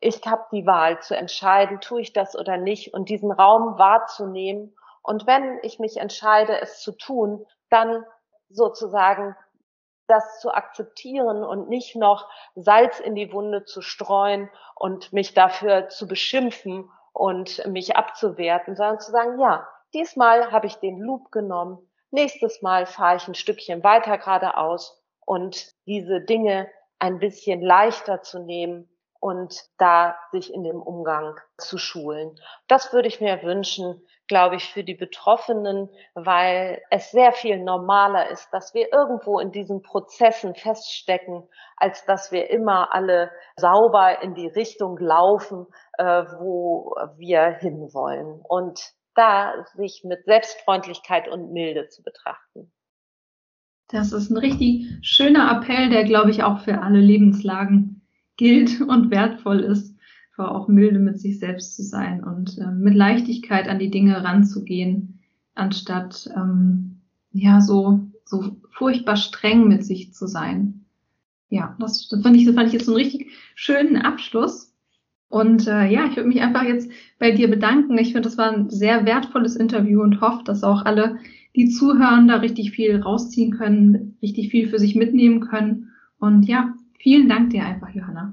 ich 0.00 0.26
habe 0.26 0.44
die 0.52 0.66
Wahl 0.66 1.00
zu 1.00 1.16
entscheiden, 1.16 1.80
tue 1.80 2.02
ich 2.02 2.12
das 2.12 2.36
oder 2.36 2.56
nicht 2.56 2.92
und 2.94 3.08
diesen 3.08 3.32
Raum 3.32 3.78
wahrzunehmen. 3.78 4.76
Und 5.02 5.26
wenn 5.26 5.58
ich 5.62 5.78
mich 5.78 5.96
entscheide, 5.98 6.60
es 6.60 6.80
zu 6.80 6.92
tun, 6.92 7.46
dann 7.70 8.04
sozusagen 8.48 9.36
das 10.06 10.40
zu 10.40 10.52
akzeptieren 10.52 11.42
und 11.42 11.68
nicht 11.68 11.96
noch 11.96 12.28
Salz 12.54 13.00
in 13.00 13.14
die 13.14 13.32
Wunde 13.32 13.64
zu 13.64 13.82
streuen 13.82 14.50
und 14.74 15.12
mich 15.12 15.34
dafür 15.34 15.88
zu 15.88 16.06
beschimpfen 16.06 16.90
und 17.12 17.66
mich 17.66 17.96
abzuwerten, 17.96 18.76
sondern 18.76 19.00
zu 19.00 19.10
sagen, 19.10 19.40
ja, 19.40 19.66
diesmal 19.94 20.52
habe 20.52 20.66
ich 20.66 20.76
den 20.76 21.00
Loop 21.00 21.32
genommen, 21.32 21.78
nächstes 22.10 22.62
Mal 22.62 22.86
fahre 22.86 23.16
ich 23.16 23.26
ein 23.26 23.34
Stückchen 23.34 23.82
weiter 23.82 24.18
geradeaus 24.18 25.02
und 25.24 25.74
diese 25.86 26.20
Dinge 26.20 26.70
ein 26.98 27.18
bisschen 27.18 27.60
leichter 27.60 28.22
zu 28.22 28.38
nehmen 28.38 28.88
und 29.20 29.60
da 29.78 30.16
sich 30.32 30.52
in 30.52 30.62
dem 30.62 30.80
Umgang 30.80 31.36
zu 31.58 31.78
schulen. 31.78 32.38
Das 32.68 32.92
würde 32.92 33.08
ich 33.08 33.20
mir 33.20 33.42
wünschen, 33.42 34.02
glaube 34.28 34.56
ich, 34.56 34.64
für 34.72 34.84
die 34.84 34.94
Betroffenen, 34.94 35.88
weil 36.14 36.82
es 36.90 37.10
sehr 37.10 37.32
viel 37.32 37.62
normaler 37.62 38.28
ist, 38.30 38.48
dass 38.52 38.74
wir 38.74 38.92
irgendwo 38.92 39.38
in 39.38 39.52
diesen 39.52 39.82
Prozessen 39.82 40.54
feststecken, 40.54 41.48
als 41.76 42.04
dass 42.06 42.32
wir 42.32 42.50
immer 42.50 42.92
alle 42.92 43.30
sauber 43.56 44.22
in 44.22 44.34
die 44.34 44.48
Richtung 44.48 44.98
laufen, 44.98 45.66
äh, 45.98 46.24
wo 46.38 46.94
wir 47.16 47.56
hinwollen. 47.60 48.40
Und 48.48 48.92
da 49.14 49.64
sich 49.74 50.02
mit 50.04 50.24
Selbstfreundlichkeit 50.24 51.28
und 51.28 51.52
Milde 51.52 51.88
zu 51.88 52.02
betrachten. 52.02 52.72
Das 53.88 54.12
ist 54.12 54.30
ein 54.30 54.36
richtig 54.36 54.98
schöner 55.02 55.56
Appell, 55.56 55.90
der, 55.90 56.04
glaube 56.04 56.30
ich, 56.30 56.42
auch 56.42 56.60
für 56.60 56.82
alle 56.82 56.98
Lebenslagen 56.98 57.95
gilt 58.36 58.80
und 58.80 59.10
wertvoll 59.10 59.60
ist. 59.60 59.94
einfach 60.30 60.52
auch 60.52 60.68
milde 60.68 60.98
mit 60.98 61.18
sich 61.18 61.38
selbst 61.38 61.76
zu 61.76 61.82
sein 61.82 62.22
und 62.22 62.58
äh, 62.58 62.70
mit 62.70 62.94
Leichtigkeit 62.94 63.68
an 63.68 63.78
die 63.78 63.90
Dinge 63.90 64.22
ranzugehen, 64.22 65.20
anstatt 65.54 66.28
ähm, 66.36 67.00
ja 67.32 67.60
so 67.60 68.06
so 68.26 68.56
furchtbar 68.70 69.16
streng 69.16 69.68
mit 69.68 69.84
sich 69.84 70.12
zu 70.12 70.26
sein. 70.26 70.84
Ja, 71.48 71.76
das, 71.78 72.08
das 72.08 72.22
fand 72.22 72.36
ich, 72.36 72.44
das 72.44 72.54
fand 72.54 72.68
ich 72.68 72.74
jetzt 72.74 72.88
einen 72.88 72.96
richtig 72.96 73.30
schönen 73.54 73.96
Abschluss. 73.96 74.74
Und 75.28 75.66
äh, 75.66 75.86
ja, 75.86 76.06
ich 76.06 76.16
würde 76.16 76.28
mich 76.28 76.40
einfach 76.40 76.64
jetzt 76.64 76.90
bei 77.18 77.30
dir 77.30 77.48
bedanken. 77.48 77.96
Ich 77.98 78.12
finde, 78.12 78.22
das 78.22 78.36
war 78.36 78.52
ein 78.52 78.70
sehr 78.70 79.06
wertvolles 79.06 79.56
Interview 79.56 80.02
und 80.02 80.20
hoffe, 80.20 80.42
dass 80.44 80.64
auch 80.64 80.84
alle, 80.84 81.18
die 81.54 81.68
zuhören, 81.68 82.28
da 82.28 82.36
richtig 82.36 82.72
viel 82.72 83.00
rausziehen 83.00 83.52
können, 83.52 84.18
richtig 84.22 84.50
viel 84.50 84.68
für 84.68 84.78
sich 84.78 84.94
mitnehmen 84.94 85.40
können. 85.40 85.90
Und 86.18 86.44
ja, 86.44 86.74
vielen 87.00 87.28
Dank 87.28 87.50
dir 87.50 87.64
einfach, 87.64 87.90
Johanna. 87.90 88.32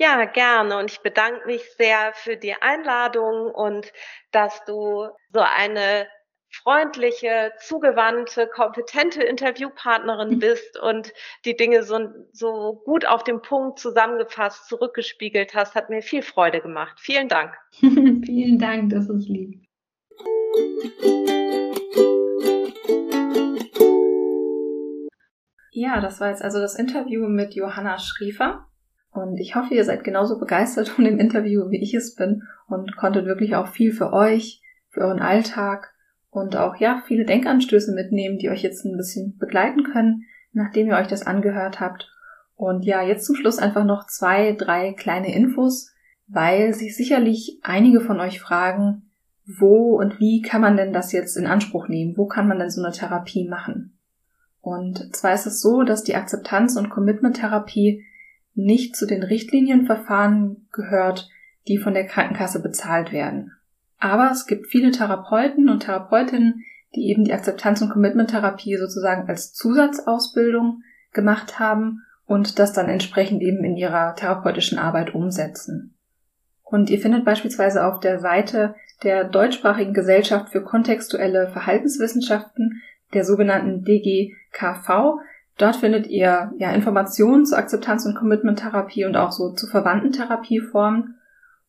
Ja, 0.00 0.24
gerne. 0.26 0.78
Und 0.78 0.92
ich 0.92 1.00
bedanke 1.00 1.44
mich 1.46 1.62
sehr 1.76 2.12
für 2.14 2.36
die 2.36 2.54
Einladung 2.54 3.50
und 3.52 3.92
dass 4.30 4.64
du 4.64 5.08
so 5.32 5.40
eine 5.40 6.06
freundliche, 6.50 7.52
zugewandte, 7.60 8.46
kompetente 8.46 9.22
Interviewpartnerin 9.22 10.36
mhm. 10.36 10.38
bist 10.38 10.78
und 10.78 11.12
die 11.44 11.56
Dinge 11.56 11.82
so, 11.82 11.98
so 12.32 12.80
gut 12.84 13.06
auf 13.06 13.24
den 13.24 13.42
Punkt 13.42 13.78
zusammengefasst 13.78 14.68
zurückgespiegelt 14.68 15.54
hast, 15.54 15.74
hat 15.74 15.90
mir 15.90 16.02
viel 16.02 16.22
Freude 16.22 16.60
gemacht. 16.60 16.98
Vielen 17.00 17.28
Dank. 17.28 17.54
Vielen 17.72 18.58
Dank, 18.58 18.90
das 18.90 19.08
ist 19.08 19.28
lieb. 19.28 19.64
Ja, 25.80 26.00
das 26.00 26.18
war 26.20 26.30
jetzt 26.30 26.42
also 26.42 26.58
das 26.58 26.74
Interview 26.74 27.28
mit 27.28 27.54
Johanna 27.54 27.98
Schriefer. 28.00 28.66
Und 29.12 29.38
ich 29.38 29.54
hoffe, 29.54 29.74
ihr 29.74 29.84
seid 29.84 30.02
genauso 30.02 30.40
begeistert 30.40 30.88
von 30.88 31.04
dem 31.04 31.20
Interview, 31.20 31.70
wie 31.70 31.80
ich 31.80 31.94
es 31.94 32.16
bin 32.16 32.42
und 32.66 32.96
konntet 32.96 33.26
wirklich 33.26 33.54
auch 33.54 33.68
viel 33.68 33.92
für 33.92 34.12
euch, 34.12 34.60
für 34.88 35.02
euren 35.02 35.20
Alltag 35.20 35.94
und 36.30 36.56
auch 36.56 36.74
ja 36.80 37.00
viele 37.06 37.24
Denkanstöße 37.24 37.94
mitnehmen, 37.94 38.38
die 38.38 38.50
euch 38.50 38.64
jetzt 38.64 38.84
ein 38.84 38.96
bisschen 38.96 39.38
begleiten 39.38 39.84
können, 39.84 40.24
nachdem 40.52 40.88
ihr 40.88 40.96
euch 40.96 41.06
das 41.06 41.24
angehört 41.24 41.78
habt. 41.78 42.10
Und 42.56 42.84
ja, 42.84 43.02
jetzt 43.02 43.24
zum 43.24 43.36
Schluss 43.36 43.60
einfach 43.60 43.84
noch 43.84 44.08
zwei, 44.08 44.56
drei 44.58 44.94
kleine 44.94 45.32
Infos, 45.32 45.92
weil 46.26 46.74
sich 46.74 46.96
sicherlich 46.96 47.60
einige 47.62 48.00
von 48.00 48.18
euch 48.18 48.40
fragen, 48.40 49.12
wo 49.46 49.96
und 49.96 50.18
wie 50.18 50.42
kann 50.42 50.60
man 50.60 50.76
denn 50.76 50.92
das 50.92 51.12
jetzt 51.12 51.36
in 51.36 51.46
Anspruch 51.46 51.86
nehmen? 51.86 52.16
Wo 52.16 52.26
kann 52.26 52.48
man 52.48 52.58
denn 52.58 52.70
so 52.70 52.82
eine 52.82 52.92
Therapie 52.92 53.48
machen? 53.48 53.97
Und 54.68 55.16
zwar 55.16 55.32
ist 55.32 55.46
es 55.46 55.62
so, 55.62 55.82
dass 55.82 56.04
die 56.04 56.14
Akzeptanz- 56.14 56.76
und 56.76 56.90
Commitment-Therapie 56.90 58.04
nicht 58.54 58.96
zu 58.96 59.06
den 59.06 59.22
Richtlinienverfahren 59.22 60.68
gehört, 60.72 61.30
die 61.68 61.78
von 61.78 61.94
der 61.94 62.06
Krankenkasse 62.06 62.60
bezahlt 62.60 63.10
werden. 63.10 63.52
Aber 63.98 64.30
es 64.30 64.46
gibt 64.46 64.66
viele 64.66 64.90
Therapeuten 64.90 65.70
und 65.70 65.84
Therapeutinnen, 65.84 66.64
die 66.94 67.08
eben 67.08 67.24
die 67.24 67.32
Akzeptanz- 67.32 67.80
und 67.80 67.88
Commitment-Therapie 67.88 68.76
sozusagen 68.76 69.26
als 69.26 69.54
Zusatzausbildung 69.54 70.82
gemacht 71.14 71.58
haben 71.58 72.02
und 72.26 72.58
das 72.58 72.74
dann 72.74 72.90
entsprechend 72.90 73.40
eben 73.40 73.64
in 73.64 73.74
ihrer 73.74 74.14
therapeutischen 74.16 74.78
Arbeit 74.78 75.14
umsetzen. 75.14 75.94
Und 76.62 76.90
ihr 76.90 76.98
findet 76.98 77.24
beispielsweise 77.24 77.86
auf 77.86 78.00
der 78.00 78.18
Seite 78.18 78.74
der 79.02 79.24
deutschsprachigen 79.24 79.94
Gesellschaft 79.94 80.50
für 80.50 80.62
kontextuelle 80.62 81.48
Verhaltenswissenschaften, 81.48 82.82
der 83.14 83.24
sogenannten 83.24 83.84
DGKV, 83.84 85.20
dort 85.56 85.76
findet 85.76 86.06
ihr 86.06 86.52
ja 86.58 86.70
Informationen 86.72 87.46
zur 87.46 87.58
Akzeptanz- 87.58 88.06
und 88.06 88.16
Commitment-Therapie 88.16 89.04
und 89.04 89.16
auch 89.16 89.32
so 89.32 89.52
zu 89.52 89.66
verwandten 89.66 90.12
Therapieformen 90.12 91.16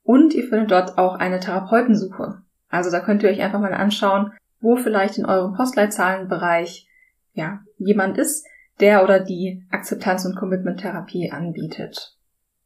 und 0.03 0.33
ihr 0.33 0.47
findet 0.47 0.71
dort 0.71 0.97
auch 0.97 1.15
eine 1.15 1.39
Therapeutensuche. 1.39 2.41
Also 2.69 2.91
da 2.91 2.99
könnt 2.99 3.23
ihr 3.23 3.29
euch 3.29 3.41
einfach 3.41 3.59
mal 3.59 3.73
anschauen, 3.73 4.33
wo 4.59 4.75
vielleicht 4.75 5.17
in 5.17 5.25
eurem 5.25 5.53
Postleitzahlenbereich 5.53 6.87
ja, 7.33 7.61
jemand 7.77 8.17
ist, 8.17 8.45
der 8.79 9.03
oder 9.03 9.19
die 9.19 9.63
Akzeptanz- 9.71 10.25
und 10.25 10.35
Commitment-Therapie 10.35 11.31
anbietet. 11.31 12.15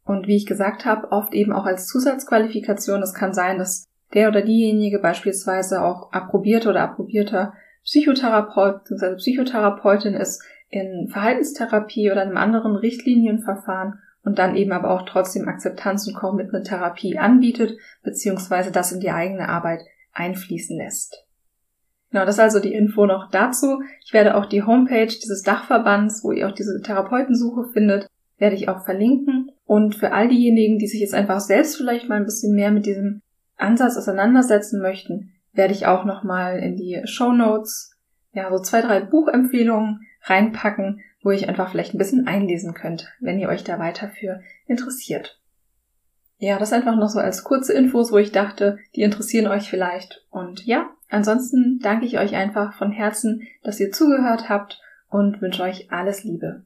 Und 0.06 0.28
wie 0.28 0.36
ich 0.36 0.46
gesagt 0.46 0.86
habe, 0.86 1.12
oft 1.12 1.34
eben 1.34 1.54
auch 1.54 1.66
als 1.66 1.88
Zusatzqualifikation. 1.88 3.02
Es 3.02 3.14
kann 3.14 3.34
sein, 3.34 3.58
dass 3.58 3.86
der 4.14 4.28
oder 4.28 4.42
diejenige 4.42 5.00
beispielsweise 5.00 5.82
auch 5.82 6.12
approbierter 6.12 6.72
oder 6.72 6.82
approbierter 6.82 7.54
Psychotherapeut 7.84 8.84
bzw. 8.84 9.16
Psychotherapeutin 9.16 10.14
ist 10.14 10.44
in 10.70 11.08
Verhaltenstherapie 11.10 12.12
oder 12.12 12.22
einem 12.22 12.38
anderen 12.38 12.76
Richtlinienverfahren 12.76 14.00
und 14.24 14.40
dann 14.40 14.56
eben 14.56 14.72
aber 14.72 14.90
auch 14.90 15.04
trotzdem 15.04 15.48
Akzeptanz 15.48 16.08
und 16.08 16.16
Commitment-Therapie 16.16 17.18
anbietet, 17.18 17.78
beziehungsweise 18.04 18.72
das 18.72 18.92
in 18.92 19.00
die 19.00 19.12
eigene 19.12 19.50
Arbeit 19.50 19.82
einfließen 20.14 20.78
lässt. 20.78 21.26
Genau, 22.12 22.26
das 22.26 22.36
ist 22.36 22.42
also 22.42 22.60
die 22.60 22.74
Info 22.74 23.06
noch 23.06 23.32
dazu. 23.32 23.82
Ich 24.06 24.14
werde 24.14 24.36
auch 24.36 24.46
die 24.46 24.64
Homepage 24.64 25.08
dieses 25.08 25.42
Dachverbands, 25.42 26.24
wo 26.24 26.32
ihr 26.32 26.48
auch 26.48 26.54
diese 26.54 26.80
Therapeutensuche 26.82 27.72
findet, 27.74 28.08
werde 28.38 28.56
ich 28.56 28.70
auch 28.70 28.86
verlinken. 28.86 29.52
Und 29.66 29.96
für 29.96 30.12
all 30.12 30.28
diejenigen, 30.28 30.78
die 30.78 30.88
sich 30.88 31.02
jetzt 31.02 31.16
einfach 31.16 31.40
selbst 31.40 31.76
vielleicht 31.76 32.10
mal 32.10 32.16
ein 32.16 32.26
bisschen 32.26 32.54
mehr 32.56 32.72
mit 32.72 32.86
diesem 32.86 33.22
Ansatz 33.58 33.98
auseinandersetzen 33.98 34.82
möchten, 34.82 35.33
werde 35.54 35.74
ich 35.74 35.86
auch 35.86 36.04
nochmal 36.06 36.60
in 36.60 36.76
die 36.76 37.02
Show 37.06 37.32
Notes, 37.32 37.98
ja, 38.32 38.50
so 38.52 38.60
zwei, 38.60 38.82
drei 38.82 39.00
Buchempfehlungen 39.00 40.02
reinpacken, 40.24 41.02
wo 41.22 41.32
ich 41.32 41.48
einfach 41.48 41.70
vielleicht 41.72 41.94
ein 41.94 42.00
bisschen 42.00 42.28
einlesen 42.28 42.74
könnt, 42.74 43.12
wenn 43.20 43.40
ihr 43.40 43.50
euch 43.50 43.64
da 43.64 43.80
weiter 43.80 44.10
für 44.10 44.42
interessiert. 44.66 45.40
Ja, 46.38 46.60
das 46.60 46.74
einfach 46.74 46.98
noch 46.98 47.08
so 47.08 47.20
als 47.20 47.44
kurze 47.44 47.74
Infos, 47.74 48.12
wo 48.12 48.18
ich 48.18 48.32
dachte, 48.32 48.78
die 48.96 49.02
interessieren 49.02 49.48
euch 49.48 49.70
vielleicht. 49.70 50.26
Und 50.30 50.66
ja, 50.66 50.90
ansonsten 51.10 51.80
danke 51.82 52.06
ich 52.06 52.20
euch 52.20 52.36
einfach 52.36 52.74
von 52.74 52.92
Herzen, 52.92 53.48
dass 53.64 53.80
ihr 53.80 53.92
zugehört 53.92 54.50
habt 54.50 54.82
und 55.10 55.42
wünsche 55.42 55.64
euch 55.64 55.92
alles 55.92 56.24
Liebe. 56.24 56.66